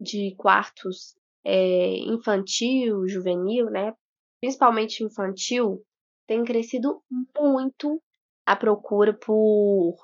de 0.00 0.34
quartos 0.36 1.16
é, 1.44 1.96
infantil, 1.98 3.08
juvenil, 3.08 3.70
né? 3.70 3.94
Principalmente 4.40 5.02
infantil, 5.02 5.82
tem 6.26 6.44
crescido 6.44 7.02
muito 7.38 8.02
a 8.44 8.54
procura 8.54 9.14
por, 9.14 9.96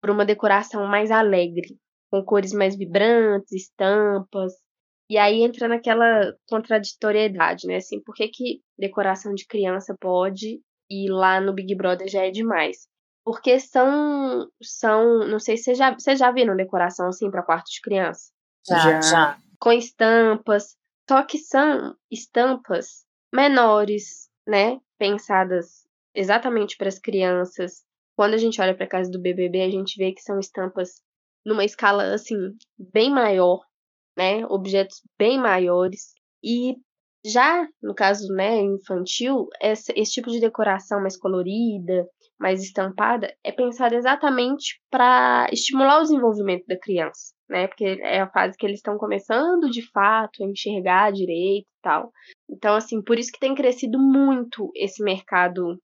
por 0.00 0.10
uma 0.10 0.24
decoração 0.24 0.86
mais 0.86 1.10
alegre, 1.10 1.78
com 2.10 2.24
cores 2.24 2.52
mais 2.52 2.76
vibrantes, 2.76 3.52
estampas. 3.52 4.52
E 5.10 5.16
aí 5.16 5.42
entra 5.42 5.68
naquela 5.68 6.34
contraditoriedade, 6.48 7.66
né? 7.66 7.76
Assim, 7.76 8.02
por 8.02 8.14
que, 8.14 8.28
que 8.28 8.62
decoração 8.78 9.32
de 9.34 9.46
criança 9.46 9.96
pode 9.98 10.60
e 10.90 11.10
lá 11.10 11.40
no 11.40 11.54
Big 11.54 11.74
Brother 11.74 12.08
já 12.08 12.26
é 12.26 12.30
demais? 12.30 12.88
Porque 13.28 13.60
são. 13.60 14.50
são 14.62 15.28
não 15.28 15.38
sei 15.38 15.58
se 15.58 15.64
vocês 15.64 15.76
já, 15.76 15.92
vocês 15.92 16.18
já 16.18 16.30
viram 16.30 16.56
decoração 16.56 17.08
assim 17.08 17.30
para 17.30 17.42
quarto 17.42 17.70
de 17.70 17.82
criança? 17.82 18.32
Já. 18.66 19.02
já. 19.02 19.38
Com 19.60 19.70
estampas. 19.70 20.78
Só 21.06 21.22
que 21.24 21.36
são 21.36 21.94
estampas 22.10 23.04
menores, 23.30 24.30
né? 24.46 24.80
Pensadas 24.96 25.86
exatamente 26.14 26.74
para 26.78 26.88
as 26.88 26.98
crianças. 26.98 27.84
Quando 28.16 28.32
a 28.32 28.38
gente 28.38 28.62
olha 28.62 28.74
para 28.74 28.86
a 28.86 28.88
casa 28.88 29.10
do 29.10 29.20
BBB, 29.20 29.60
a 29.60 29.70
gente 29.70 29.98
vê 29.98 30.10
que 30.12 30.22
são 30.22 30.38
estampas 30.40 31.02
numa 31.44 31.66
escala 31.66 32.14
assim 32.14 32.56
bem 32.78 33.10
maior, 33.10 33.60
né? 34.16 34.46
Objetos 34.46 35.02
bem 35.18 35.38
maiores. 35.38 36.14
E 36.42 36.78
já 37.26 37.68
no 37.82 37.94
caso, 37.94 38.32
né, 38.32 38.58
infantil, 38.62 39.48
esse, 39.60 39.92
esse 39.94 40.12
tipo 40.12 40.30
de 40.30 40.40
decoração 40.40 40.98
mais 41.02 41.14
colorida, 41.18 42.08
mais 42.38 42.62
estampada, 42.62 43.34
é 43.42 43.50
pensada 43.50 43.96
exatamente 43.96 44.80
para 44.90 45.48
estimular 45.52 45.98
o 45.98 46.02
desenvolvimento 46.02 46.64
da 46.66 46.78
criança, 46.78 47.34
né? 47.48 47.66
Porque 47.66 47.84
é 47.84 48.20
a 48.20 48.30
fase 48.30 48.56
que 48.56 48.64
eles 48.64 48.78
estão 48.78 48.96
começando 48.96 49.68
de 49.68 49.82
fato 49.90 50.42
a 50.42 50.46
enxergar 50.46 51.12
direito 51.12 51.66
e 51.66 51.82
tal. 51.82 52.12
Então, 52.48 52.74
assim, 52.76 53.02
por 53.02 53.18
isso 53.18 53.32
que 53.32 53.40
tem 53.40 53.54
crescido 53.54 53.98
muito 53.98 54.70
esse 54.74 55.02
mercado 55.02 55.80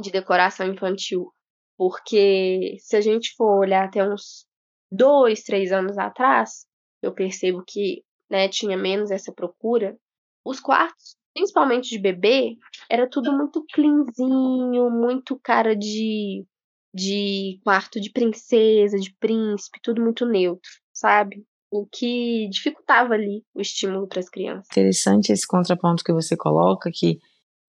de 0.00 0.10
decoração 0.10 0.66
infantil. 0.66 1.32
Porque 1.76 2.76
se 2.78 2.96
a 2.96 3.00
gente 3.00 3.34
for 3.36 3.58
olhar 3.58 3.84
até 3.84 4.02
uns 4.02 4.46
dois, 4.90 5.42
três 5.42 5.72
anos 5.72 5.98
atrás, 5.98 6.64
eu 7.02 7.12
percebo 7.12 7.62
que 7.66 8.02
né, 8.30 8.48
tinha 8.48 8.76
menos 8.76 9.10
essa 9.10 9.32
procura. 9.32 9.96
Os 10.44 10.60
quartos, 10.60 11.16
principalmente 11.36 11.90
de 11.90 11.98
bebê, 11.98 12.56
era 12.90 13.06
tudo 13.06 13.30
muito 13.30 13.62
cleanzinho, 13.74 14.90
muito 14.90 15.38
cara 15.38 15.76
de, 15.76 16.46
de 16.94 17.60
quarto 17.62 18.00
de 18.00 18.10
princesa, 18.10 18.96
de 18.98 19.14
príncipe, 19.20 19.78
tudo 19.82 20.00
muito 20.00 20.24
neutro, 20.24 20.70
sabe? 20.94 21.44
O 21.70 21.86
que 21.86 22.48
dificultava 22.48 23.12
ali 23.12 23.42
o 23.54 23.60
estímulo 23.60 24.08
para 24.08 24.20
as 24.20 24.30
crianças. 24.30 24.66
Interessante 24.72 25.30
esse 25.30 25.46
contraponto 25.46 26.02
que 26.02 26.12
você 26.12 26.34
coloca, 26.34 26.90
que 26.90 27.18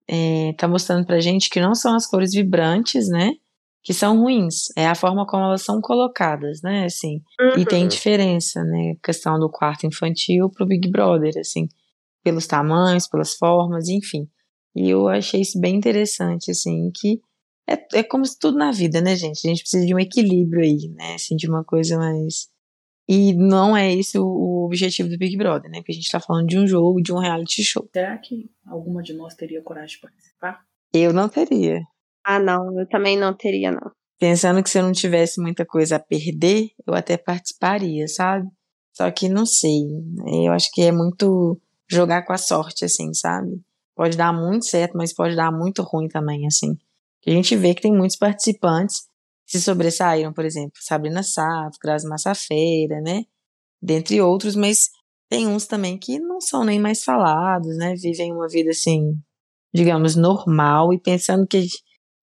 é, 0.07 0.53
tá 0.53 0.65
mostrando 0.65 1.05
pra 1.05 1.19
gente 1.19 1.49
que 1.49 1.59
não 1.59 1.75
são 1.75 1.93
as 1.93 2.07
cores 2.07 2.31
vibrantes, 2.31 3.09
né? 3.09 3.33
Que 3.83 3.93
são 3.93 4.21
ruins. 4.21 4.67
É 4.77 4.87
a 4.87 4.95
forma 4.95 5.25
como 5.25 5.43
elas 5.43 5.63
são 5.63 5.81
colocadas, 5.81 6.61
né? 6.61 6.85
Assim, 6.85 7.21
e 7.57 7.65
tem 7.65 7.83
Uhum. 7.83 7.87
diferença, 7.89 8.63
né? 8.63 8.95
Questão 9.03 9.37
do 9.37 9.49
quarto 9.49 9.85
infantil 9.85 10.49
pro 10.49 10.65
Big 10.65 10.89
Brother, 10.89 11.33
assim, 11.37 11.67
pelos 12.27 12.45
tamanhos, 12.45 13.07
pelas 13.07 13.35
formas, 13.35 13.87
enfim. 13.87 14.27
E 14.75 14.89
eu 14.89 15.07
achei 15.07 15.39
isso 15.39 15.57
bem 15.61 15.77
interessante, 15.77 16.51
assim, 16.51 16.91
que 16.93 17.21
é, 17.65 17.99
é 17.99 18.03
como 18.03 18.25
se 18.25 18.37
tudo 18.37 18.57
na 18.57 18.69
vida, 18.69 18.99
né, 18.99 19.15
gente? 19.15 19.47
A 19.47 19.49
gente 19.49 19.61
precisa 19.61 19.85
de 19.85 19.95
um 19.95 19.99
equilíbrio 19.99 20.61
aí, 20.61 20.89
né? 20.93 21.15
Assim, 21.15 21.37
de 21.37 21.49
uma 21.49 21.63
coisa 21.63 21.97
mais. 21.97 22.49
E 23.07 23.33
não 23.33 23.77
é 23.77 23.93
esse 23.95 24.19
o, 24.19 24.25
o 24.25 24.65
objetivo 24.65 25.07
do 25.07 25.17
Big 25.17 25.37
Brother, 25.37 25.71
né? 25.71 25.77
Porque 25.77 25.93
a 25.93 25.95
gente 25.95 26.11
tá 26.11 26.19
falando 26.19 26.47
de 26.47 26.59
um 26.59 26.67
jogo, 26.67 27.01
de 27.01 27.13
um 27.13 27.17
reality 27.17 27.63
show. 27.63 27.87
Será 27.93 28.17
que 28.17 28.49
alguma 28.65 29.01
de 29.01 29.13
nós 29.13 29.33
teria 29.33 29.61
coragem 29.61 29.95
de 29.95 30.01
participar? 30.01 30.59
Eu 30.93 31.13
não 31.13 31.29
teria. 31.29 31.79
Ah, 32.25 32.39
não, 32.39 32.77
eu 32.77 32.85
também 32.89 33.17
não 33.17 33.33
teria, 33.33 33.71
não. 33.71 33.89
Pensando 34.19 34.61
que 34.61 34.69
se 34.69 34.77
eu 34.77 34.83
não 34.83 34.91
tivesse 34.91 35.39
muita 35.39 35.65
coisa 35.65 35.95
a 35.95 35.99
perder, 35.99 36.67
eu 36.85 36.93
até 36.93 37.15
participaria, 37.15 38.05
sabe? 38.09 38.49
Só 38.93 39.09
que 39.11 39.29
não 39.29 39.45
sei. 39.45 39.79
Eu 40.43 40.51
acho 40.51 40.69
que 40.73 40.81
é 40.81 40.91
muito 40.91 41.61
jogar 41.89 42.23
com 42.23 42.33
a 42.33 42.37
sorte, 42.37 42.85
assim, 42.85 43.13
sabe? 43.13 43.61
Pode 43.95 44.17
dar 44.17 44.33
muito 44.33 44.65
certo, 44.65 44.97
mas 44.97 45.13
pode 45.13 45.35
dar 45.35 45.51
muito 45.51 45.81
ruim 45.81 46.07
também, 46.07 46.45
assim. 46.45 46.77
A 47.25 47.31
gente 47.31 47.55
vê 47.55 47.73
que 47.73 47.81
tem 47.81 47.91
muitos 47.91 48.15
participantes 48.15 49.07
que 49.45 49.53
se 49.53 49.61
sobressaíram, 49.61 50.31
por 50.33 50.45
exemplo, 50.45 50.77
Sabrina 50.79 51.23
Sato, 51.23 51.77
Grazi 51.81 52.07
Massafeira, 52.07 53.01
né? 53.01 53.23
Dentre 53.81 54.21
outros, 54.21 54.55
mas 54.55 54.89
tem 55.29 55.47
uns 55.47 55.67
também 55.67 55.97
que 55.97 56.19
não 56.19 56.39
são 56.39 56.63
nem 56.63 56.79
mais 56.79 57.03
falados, 57.03 57.77
né? 57.77 57.95
Vivem 57.95 58.31
uma 58.33 58.47
vida, 58.47 58.71
assim, 58.71 59.13
digamos, 59.73 60.15
normal 60.15 60.93
e 60.93 60.99
pensando 60.99 61.45
que 61.47 61.67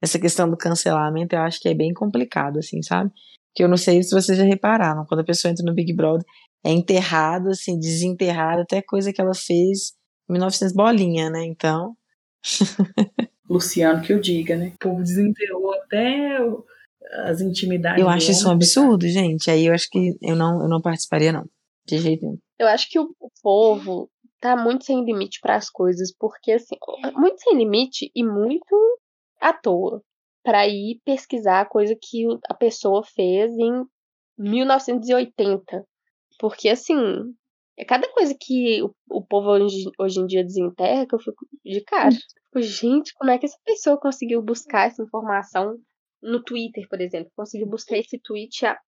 essa 0.02 0.18
questão 0.18 0.48
do 0.50 0.56
cancelamento 0.56 1.34
eu 1.34 1.40
acho 1.40 1.60
que 1.60 1.68
é 1.68 1.74
bem 1.74 1.92
complicado, 1.92 2.58
assim, 2.58 2.82
sabe? 2.82 3.10
Que 3.54 3.62
eu 3.62 3.68
não 3.68 3.76
sei 3.76 4.02
se 4.02 4.14
vocês 4.14 4.36
já 4.36 4.44
repararam, 4.44 5.04
quando 5.06 5.20
a 5.20 5.24
pessoa 5.24 5.50
entra 5.50 5.64
no 5.64 5.74
Big 5.74 5.92
Brother, 5.94 6.24
é 6.64 6.70
enterrada, 6.70 7.50
assim, 7.50 7.78
desenterrada, 7.78 8.62
até 8.62 8.80
coisa 8.80 9.12
que 9.12 9.20
ela 9.20 9.34
fez 9.34 9.92
em 10.28 10.32
1900 10.32 10.74
bolinha, 10.74 11.30
né? 11.30 11.44
Então, 11.44 11.96
Luciano 13.48 14.02
que 14.02 14.12
eu 14.12 14.20
diga, 14.20 14.56
né? 14.56 14.72
O 14.74 14.78
povo 14.78 15.02
desenterrou 15.02 15.74
até 15.74 16.38
as 17.26 17.40
intimidades. 17.40 18.00
eu 18.00 18.08
acho 18.08 18.30
isso 18.30 18.48
um 18.48 18.52
absurdo, 18.52 19.06
gente. 19.06 19.50
Aí 19.50 19.66
eu 19.66 19.74
acho 19.74 19.88
que 19.90 20.16
eu 20.22 20.34
não, 20.34 20.62
eu 20.62 20.68
não 20.68 20.80
participaria, 20.80 21.32
não. 21.32 21.48
De 21.86 21.98
jeito 21.98 22.22
nenhum. 22.22 22.38
Eu 22.58 22.66
acho 22.68 22.88
que 22.88 22.98
o, 22.98 23.14
o 23.20 23.28
povo 23.42 24.08
tá 24.40 24.56
muito 24.56 24.84
sem 24.84 25.04
limite 25.04 25.38
para 25.40 25.56
as 25.56 25.68
coisas, 25.68 26.14
porque 26.18 26.52
assim, 26.52 26.76
muito 27.14 27.40
sem 27.42 27.56
limite 27.56 28.10
e 28.14 28.24
muito 28.24 28.76
à 29.40 29.52
toa 29.52 30.02
para 30.42 30.66
ir 30.68 31.00
pesquisar 31.04 31.60
a 31.60 31.66
coisa 31.66 31.96
que 32.00 32.24
a 32.48 32.54
pessoa 32.54 33.02
fez 33.02 33.50
em 33.52 33.84
1980. 34.38 35.84
Porque 36.38 36.68
assim, 36.68 36.96
é 37.76 37.84
cada 37.84 38.08
coisa 38.12 38.34
que 38.38 38.82
o, 38.82 38.94
o 39.10 39.24
povo 39.24 39.50
hoje, 39.50 39.90
hoje, 39.98 40.20
em 40.20 40.26
dia 40.26 40.44
desenterra 40.44 41.06
que 41.06 41.14
eu 41.14 41.18
fico 41.18 41.46
de 41.64 41.80
cara. 41.82 42.10
Tipo, 42.10 42.62
gente, 42.62 43.12
como 43.14 43.30
é 43.30 43.38
que 43.38 43.46
essa 43.46 43.58
pessoa 43.64 43.98
conseguiu 43.98 44.40
buscar 44.42 44.86
essa 44.86 45.02
informação 45.02 45.76
no 46.22 46.42
Twitter, 46.42 46.86
por 46.88 47.00
exemplo? 47.00 47.30
Conseguiu 47.36 47.66
buscar 47.66 47.96
esse 47.98 48.18
tweet 48.18 48.64
há 48.64 48.78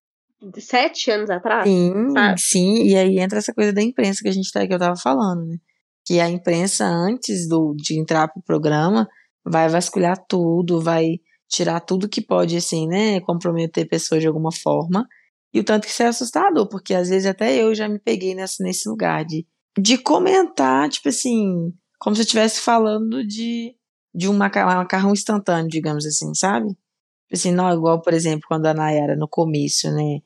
sete 0.58 1.10
anos 1.10 1.30
atrás? 1.30 1.68
Sim, 1.68 2.10
sabe? 2.10 2.40
sim. 2.40 2.84
E 2.84 2.96
aí 2.96 3.18
entra 3.18 3.38
essa 3.38 3.52
coisa 3.52 3.72
da 3.72 3.82
imprensa 3.82 4.20
que 4.22 4.28
a 4.28 4.32
gente 4.32 4.52
tá, 4.52 4.66
que 4.66 4.72
eu 4.72 4.78
tava 4.78 4.96
falando, 4.96 5.46
né? 5.46 5.56
Que 6.04 6.20
a 6.20 6.30
imprensa, 6.30 6.86
antes 6.86 7.48
do, 7.48 7.74
de 7.74 7.98
entrar 7.98 8.28
pro 8.28 8.42
programa, 8.42 9.08
vai 9.44 9.68
vasculhar 9.68 10.16
tudo, 10.28 10.80
vai 10.80 11.18
tirar 11.48 11.80
tudo 11.80 12.08
que 12.08 12.20
pode, 12.20 12.56
assim, 12.56 12.86
né, 12.86 13.20
comprometer 13.20 13.88
pessoas 13.88 14.20
de 14.20 14.28
alguma 14.28 14.52
forma. 14.52 15.06
E 15.54 15.60
o 15.60 15.64
tanto 15.64 15.84
que 15.84 15.90
isso 15.90 16.02
é 16.02 16.06
assustador, 16.06 16.68
porque 16.68 16.94
às 16.94 17.08
vezes 17.08 17.26
até 17.26 17.62
eu 17.62 17.74
já 17.74 17.88
me 17.88 17.98
peguei 17.98 18.34
nessa, 18.34 18.62
nesse 18.62 18.88
lugar 18.88 19.24
de, 19.24 19.46
de 19.78 19.96
comentar, 19.98 20.88
tipo 20.88 21.08
assim, 21.08 21.72
como 21.98 22.14
se 22.14 22.22
eu 22.22 22.24
estivesse 22.24 22.60
falando 22.60 23.26
de, 23.26 23.74
de 24.14 24.28
um 24.28 24.34
macarrão 24.34 25.12
instantâneo, 25.12 25.70
digamos 25.70 26.04
assim, 26.06 26.34
sabe? 26.34 26.68
Tipo 26.68 27.34
assim, 27.34 27.52
não, 27.52 27.72
igual, 27.72 28.00
por 28.00 28.12
exemplo, 28.14 28.46
quando 28.48 28.66
a 28.66 28.74
Nayara 28.74 29.16
no 29.16 29.28
comício, 29.28 29.92
né? 29.92 30.20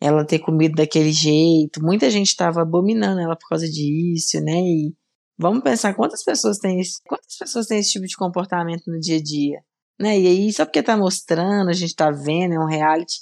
Ela 0.00 0.24
ter 0.26 0.38
comido 0.40 0.74
daquele 0.76 1.12
jeito, 1.12 1.82
muita 1.82 2.10
gente 2.10 2.28
estava 2.28 2.62
abominando 2.62 3.20
ela 3.20 3.36
por 3.36 3.48
causa 3.48 3.68
disso, 3.68 4.40
né? 4.40 4.52
E 4.54 4.94
vamos 5.38 5.62
pensar 5.62 5.94
quantas 5.94 6.22
pessoas 6.24 6.58
têm 6.58 6.80
esse, 6.80 7.00
quantas 7.06 7.36
pessoas 7.38 7.66
têm 7.66 7.78
esse 7.78 7.92
tipo 7.92 8.06
de 8.06 8.16
comportamento 8.16 8.84
no 8.90 9.00
dia 9.00 9.16
a 9.16 9.22
dia, 9.22 9.60
né? 9.98 10.18
E 10.18 10.26
aí, 10.26 10.52
só 10.52 10.64
porque 10.64 10.82
tá 10.82 10.96
mostrando, 10.96 11.68
a 11.70 11.72
gente 11.72 11.94
tá 11.94 12.10
vendo, 12.10 12.54
é 12.54 12.58
um 12.58 12.66
reality, 12.66 13.16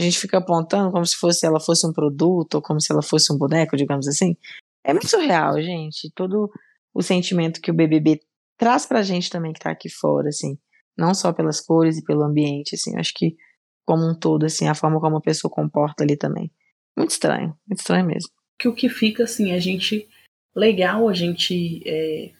a 0.00 0.04
gente 0.04 0.18
fica 0.18 0.38
apontando 0.38 0.90
como 0.90 1.04
se 1.04 1.16
fosse 1.16 1.46
ela 1.46 1.60
fosse 1.60 1.86
um 1.86 1.92
produto, 1.92 2.54
ou 2.54 2.62
como 2.62 2.80
se 2.80 2.90
ela 2.92 3.02
fosse 3.02 3.32
um 3.32 3.36
boneco, 3.36 3.76
digamos 3.76 4.08
assim. 4.08 4.36
É 4.84 4.92
muito 4.92 5.08
surreal, 5.08 5.60
gente. 5.60 6.10
Todo 6.14 6.50
o 6.94 7.02
sentimento 7.02 7.60
que 7.60 7.70
o 7.70 7.74
BBB 7.74 8.20
traz 8.56 8.86
pra 8.86 9.02
gente 9.02 9.30
também 9.30 9.52
que 9.52 9.60
tá 9.60 9.70
aqui 9.70 9.88
fora, 9.88 10.28
assim. 10.28 10.58
Não 10.96 11.14
só 11.14 11.32
pelas 11.32 11.60
cores 11.60 11.98
e 11.98 12.04
pelo 12.04 12.22
ambiente, 12.22 12.74
assim. 12.74 12.96
Acho 12.96 13.12
que 13.14 13.36
como 13.84 14.08
um 14.08 14.14
todo, 14.14 14.46
assim, 14.46 14.68
a 14.68 14.74
forma 14.74 15.00
como 15.00 15.16
a 15.16 15.20
pessoa 15.20 15.52
comporta 15.52 16.02
ali 16.02 16.16
também. 16.16 16.50
Muito 16.96 17.10
estranho, 17.10 17.56
muito 17.66 17.80
estranho 17.80 18.06
mesmo. 18.06 18.30
Que 18.58 18.68
o 18.68 18.74
que 18.74 18.88
fica, 18.88 19.24
assim, 19.24 19.52
a 19.52 19.58
gente. 19.58 20.08
Legal 20.54 21.08
a 21.08 21.12
gente 21.12 21.80
é, 21.86 22.32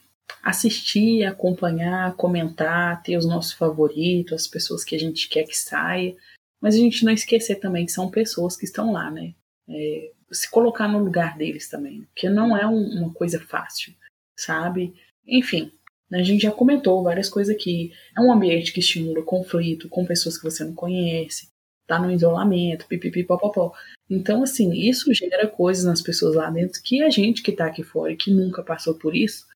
assistir, 0.42 1.24
acompanhar, 1.24 2.16
comentar, 2.16 3.02
ter 3.02 3.16
os 3.16 3.26
nossos 3.26 3.52
favoritos, 3.52 4.32
as 4.32 4.46
pessoas 4.46 4.84
que 4.84 4.96
a 4.96 4.98
gente 4.98 5.28
quer 5.28 5.44
que 5.44 5.56
saia, 5.56 6.16
mas 6.60 6.74
a 6.74 6.78
gente 6.78 7.04
não 7.04 7.12
esquecer 7.12 7.56
também 7.56 7.86
que 7.86 7.92
são 7.92 8.10
pessoas 8.10 8.56
que 8.56 8.64
estão 8.64 8.92
lá, 8.92 9.10
né? 9.10 9.34
É, 9.68 10.12
se 10.32 10.50
colocar 10.50 10.88
no 10.88 11.02
lugar 11.02 11.36
deles 11.36 11.68
também, 11.68 12.06
que 12.14 12.28
não 12.28 12.56
é 12.56 12.66
um, 12.66 13.00
uma 13.00 13.12
coisa 13.12 13.40
fácil, 13.40 13.94
sabe? 14.36 14.94
Enfim, 15.26 15.72
né, 16.10 16.20
a 16.20 16.22
gente 16.22 16.42
já 16.42 16.50
comentou 16.50 17.02
várias 17.02 17.28
coisas 17.28 17.54
aqui. 17.54 17.92
É 18.16 18.20
um 18.20 18.32
ambiente 18.32 18.72
que 18.72 18.80
estimula 18.80 19.22
conflito 19.22 19.88
com 19.88 20.04
pessoas 20.04 20.36
que 20.36 20.44
você 20.44 20.64
não 20.64 20.74
conhece, 20.74 21.48
tá 21.86 21.98
no 21.98 22.10
isolamento, 22.10 22.86
pipipi, 22.86 23.24
popopó. 23.24 23.72
Então, 24.08 24.42
assim, 24.42 24.72
isso 24.72 25.12
gera 25.14 25.46
coisas 25.46 25.84
nas 25.84 26.02
pessoas 26.02 26.34
lá 26.34 26.50
dentro 26.50 26.82
que 26.82 27.02
a 27.02 27.10
gente 27.10 27.42
que 27.42 27.52
tá 27.52 27.66
aqui 27.66 27.82
fora 27.82 28.12
e 28.12 28.16
que 28.16 28.30
nunca 28.30 28.62
passou 28.62 28.94
por 28.94 29.14
isso, 29.14 29.46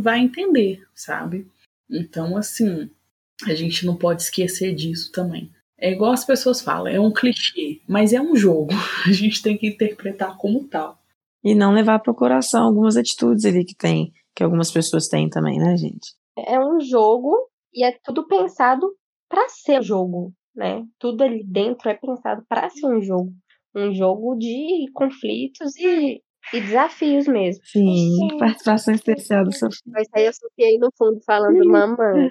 vai 0.00 0.20
entender, 0.20 0.84
sabe? 0.94 1.46
Então, 1.88 2.36
assim, 2.36 2.90
a 3.44 3.54
gente 3.54 3.86
não 3.86 3.96
pode 3.96 4.22
esquecer 4.22 4.74
disso 4.74 5.10
também. 5.12 5.52
É 5.78 5.92
igual 5.92 6.12
as 6.12 6.24
pessoas 6.24 6.60
falam, 6.60 6.88
é 6.88 6.98
um 6.98 7.12
clichê, 7.12 7.80
mas 7.86 8.12
é 8.12 8.20
um 8.20 8.34
jogo. 8.34 8.70
A 9.06 9.12
gente 9.12 9.42
tem 9.42 9.56
que 9.56 9.68
interpretar 9.68 10.36
como 10.36 10.64
tal. 10.64 10.98
E 11.44 11.54
não 11.54 11.72
levar 11.72 11.98
para 12.00 12.10
o 12.10 12.14
coração 12.16 12.64
algumas 12.64 12.96
atitudes 12.96 13.44
ali 13.44 13.64
que 13.64 13.74
tem, 13.74 14.12
que 14.34 14.42
algumas 14.42 14.70
pessoas 14.70 15.06
têm 15.06 15.28
também, 15.28 15.58
né, 15.58 15.76
gente? 15.76 16.14
É 16.36 16.58
um 16.58 16.80
jogo 16.80 17.48
e 17.72 17.84
é 17.84 17.92
tudo 18.02 18.26
pensado 18.26 18.90
para 19.28 19.48
ser 19.48 19.82
jogo, 19.82 20.32
né? 20.54 20.84
Tudo 20.98 21.22
ali 21.22 21.44
dentro 21.44 21.88
é 21.88 21.94
pensado 21.94 22.42
para 22.48 22.68
ser 22.70 22.86
um 22.86 23.00
jogo, 23.00 23.32
um 23.74 23.92
jogo 23.94 24.34
de 24.36 24.90
conflitos 24.92 25.76
e 25.76 26.20
e 26.52 26.60
desafios 26.60 27.26
mesmo. 27.26 27.60
Sim, 27.64 28.14
Sim. 28.30 28.38
participação 28.38 28.94
especial 28.94 29.44
do 29.44 29.52
Sofia. 29.52 29.80
Mas 29.86 30.06
aí 30.14 30.26
eu 30.26 30.32
Sofia 30.32 30.78
no 30.78 30.90
fundo 30.96 31.20
falando 31.24 31.68
mamãe. 31.68 32.30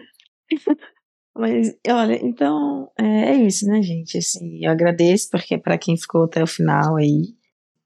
Mas, 1.38 1.76
olha, 1.88 2.18
então, 2.26 2.90
é, 2.98 3.32
é, 3.32 3.36
isso, 3.36 3.68
né, 3.68 3.82
gente? 3.82 4.18
Assim, 4.18 4.64
eu 4.64 4.72
agradeço 4.72 5.30
porque 5.30 5.58
para 5.58 5.78
quem 5.78 5.98
ficou 5.98 6.24
até 6.24 6.42
o 6.42 6.48
final 6.48 6.96
aí. 6.96 7.36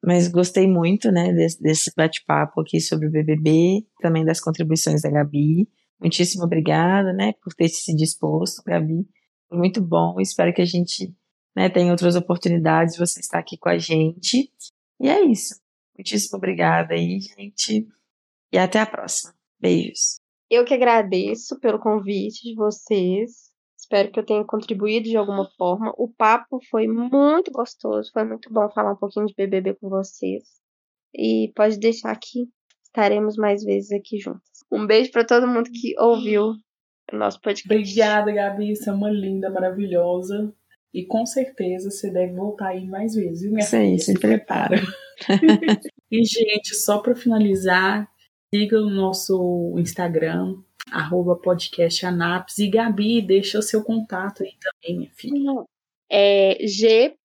Mas 0.03 0.27
gostei 0.27 0.67
muito, 0.67 1.11
né, 1.11 1.33
desse, 1.33 1.61
desse 1.61 1.91
bate-papo 1.95 2.61
aqui 2.61 2.79
sobre 2.79 3.07
o 3.07 3.11
BBB, 3.11 3.85
também 3.99 4.23
das 4.23 4.39
contribuições 4.39 5.01
da 5.01 5.09
Gabi. 5.09 5.67
Muitíssimo 5.99 6.43
obrigada, 6.43 7.11
né, 7.11 7.33
por 7.43 7.53
ter 7.53 7.67
se 7.69 7.93
disposto, 7.95 8.63
Gabi. 8.63 9.07
Foi 9.49 9.57
muito 9.57 9.81
bom. 9.81 10.19
Espero 10.21 10.53
que 10.53 10.61
a 10.61 10.65
gente 10.65 11.13
né, 11.55 11.69
tenha 11.69 11.91
outras 11.91 12.15
oportunidades 12.15 12.93
de 12.93 12.99
você 12.99 13.19
estar 13.19 13.39
aqui 13.39 13.57
com 13.57 13.69
a 13.69 13.77
gente. 13.77 14.51
E 15.01 15.09
é 15.09 15.25
isso. 15.25 15.55
Muitíssimo 15.97 16.37
obrigada 16.37 16.93
aí, 16.93 17.19
gente. 17.19 17.87
E 18.53 18.57
até 18.57 18.79
a 18.79 18.85
próxima. 18.85 19.33
Beijos. 19.59 20.28
Eu 20.49 20.65
que 20.65 20.73
agradeço 20.73 21.59
pelo 21.59 21.79
convite 21.79 22.41
de 22.43 22.55
vocês. 22.55 23.49
Espero 23.77 24.11
que 24.11 24.19
eu 24.19 24.25
tenha 24.25 24.43
contribuído 24.43 25.07
de 25.07 25.15
alguma 25.15 25.49
forma. 25.57 25.93
O 25.97 26.07
papo 26.07 26.59
foi 26.69 26.87
muito 26.87 27.51
gostoso, 27.51 28.11
foi 28.11 28.23
muito 28.23 28.51
bom 28.51 28.69
falar 28.69 28.93
um 28.93 28.97
pouquinho 28.97 29.25
de 29.27 29.33
BBB 29.35 29.75
com 29.75 29.89
vocês. 29.89 30.43
E 31.13 31.51
pode 31.55 31.79
deixar 31.79 32.15
que 32.15 32.47
estaremos 32.83 33.35
mais 33.35 33.63
vezes 33.63 33.91
aqui 33.91 34.19
juntas. 34.19 34.41
Um 34.71 34.85
beijo 34.85 35.11
para 35.11 35.25
todo 35.25 35.47
mundo 35.47 35.69
que 35.71 35.93
ouviu 35.99 36.53
o 37.11 37.15
nosso 37.15 37.39
podcast. 37.41 37.71
Obrigada, 37.71 38.31
Gabi. 38.31 38.75
Você 38.75 38.89
é 38.89 38.93
uma 38.93 39.09
linda, 39.09 39.49
maravilhosa. 39.49 40.53
E 40.93 41.05
com 41.05 41.25
certeza 41.25 41.91
você 41.91 42.11
deve 42.11 42.33
voltar 42.33 42.69
aí 42.69 42.85
mais 42.87 43.13
vezes, 43.13 43.41
viu, 43.41 43.51
minha 43.51 43.63
Sim, 43.63 43.77
filha? 43.77 43.99
se 43.99 44.13
prepara. 44.15 44.81
e, 46.11 46.23
gente, 46.23 46.75
só 46.75 46.99
para 46.99 47.15
finalizar, 47.15 48.09
siga 48.53 48.79
o 48.79 48.89
nosso 48.89 49.75
Instagram, 49.77 50.55
arroba 50.91 51.35
podcast 51.35 52.05
Anaps. 52.05 52.57
E 52.59 52.69
Gabi, 52.69 53.21
deixa 53.21 53.59
o 53.59 53.63
seu 53.63 53.83
contato 53.83 54.43
aí 54.43 54.53
também, 54.59 54.97
minha 54.97 55.11
filha. 55.13 55.63
É 56.11 56.57
g. 56.65 57.15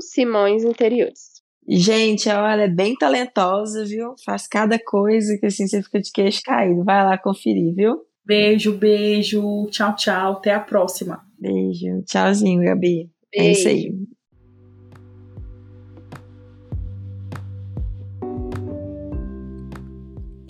Simões 0.00 0.64
Interiores. 0.64 1.36
Gente, 1.68 2.28
ela 2.28 2.62
é 2.62 2.68
bem 2.68 2.94
talentosa, 2.94 3.84
viu? 3.84 4.14
Faz 4.24 4.46
cada 4.46 4.78
coisa 4.78 5.36
que 5.36 5.46
assim 5.46 5.66
você 5.66 5.82
fica 5.82 6.00
de 6.00 6.12
queixo 6.12 6.40
caído. 6.44 6.84
Vai 6.84 7.04
lá 7.04 7.18
conferir, 7.18 7.74
viu? 7.74 8.02
Beijo, 8.24 8.72
beijo. 8.72 9.66
Tchau, 9.70 9.94
tchau. 9.96 10.32
Até 10.34 10.54
a 10.54 10.60
próxima. 10.60 11.24
Beijo. 11.38 12.02
Tchauzinho, 12.04 12.62
Gabi. 12.62 13.10
Beijo. 13.32 13.48
É 13.48 13.52
isso 13.52 13.68
aí. 13.68 13.92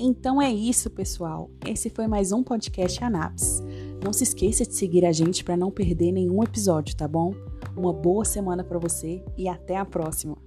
Então 0.09 0.40
é 0.40 0.52
isso, 0.52 0.88
pessoal. 0.88 1.50
Esse 1.66 1.90
foi 1.90 2.07
mais 2.07 2.30
um 2.30 2.40
podcast 2.40 3.02
Anaps. 3.02 3.61
Não 4.04 4.12
se 4.12 4.22
esqueça 4.22 4.64
de 4.64 4.72
seguir 4.72 5.04
a 5.04 5.11
gente 5.11 5.42
para 5.42 5.57
não 5.57 5.68
perder 5.68 6.12
nenhum 6.12 6.44
episódio, 6.44 6.94
tá 6.94 7.09
bom? 7.09 7.34
Uma 7.76 7.92
boa 7.92 8.24
semana 8.24 8.62
para 8.62 8.78
você 8.78 9.20
e 9.36 9.48
até 9.48 9.76
a 9.76 9.84
próxima. 9.84 10.45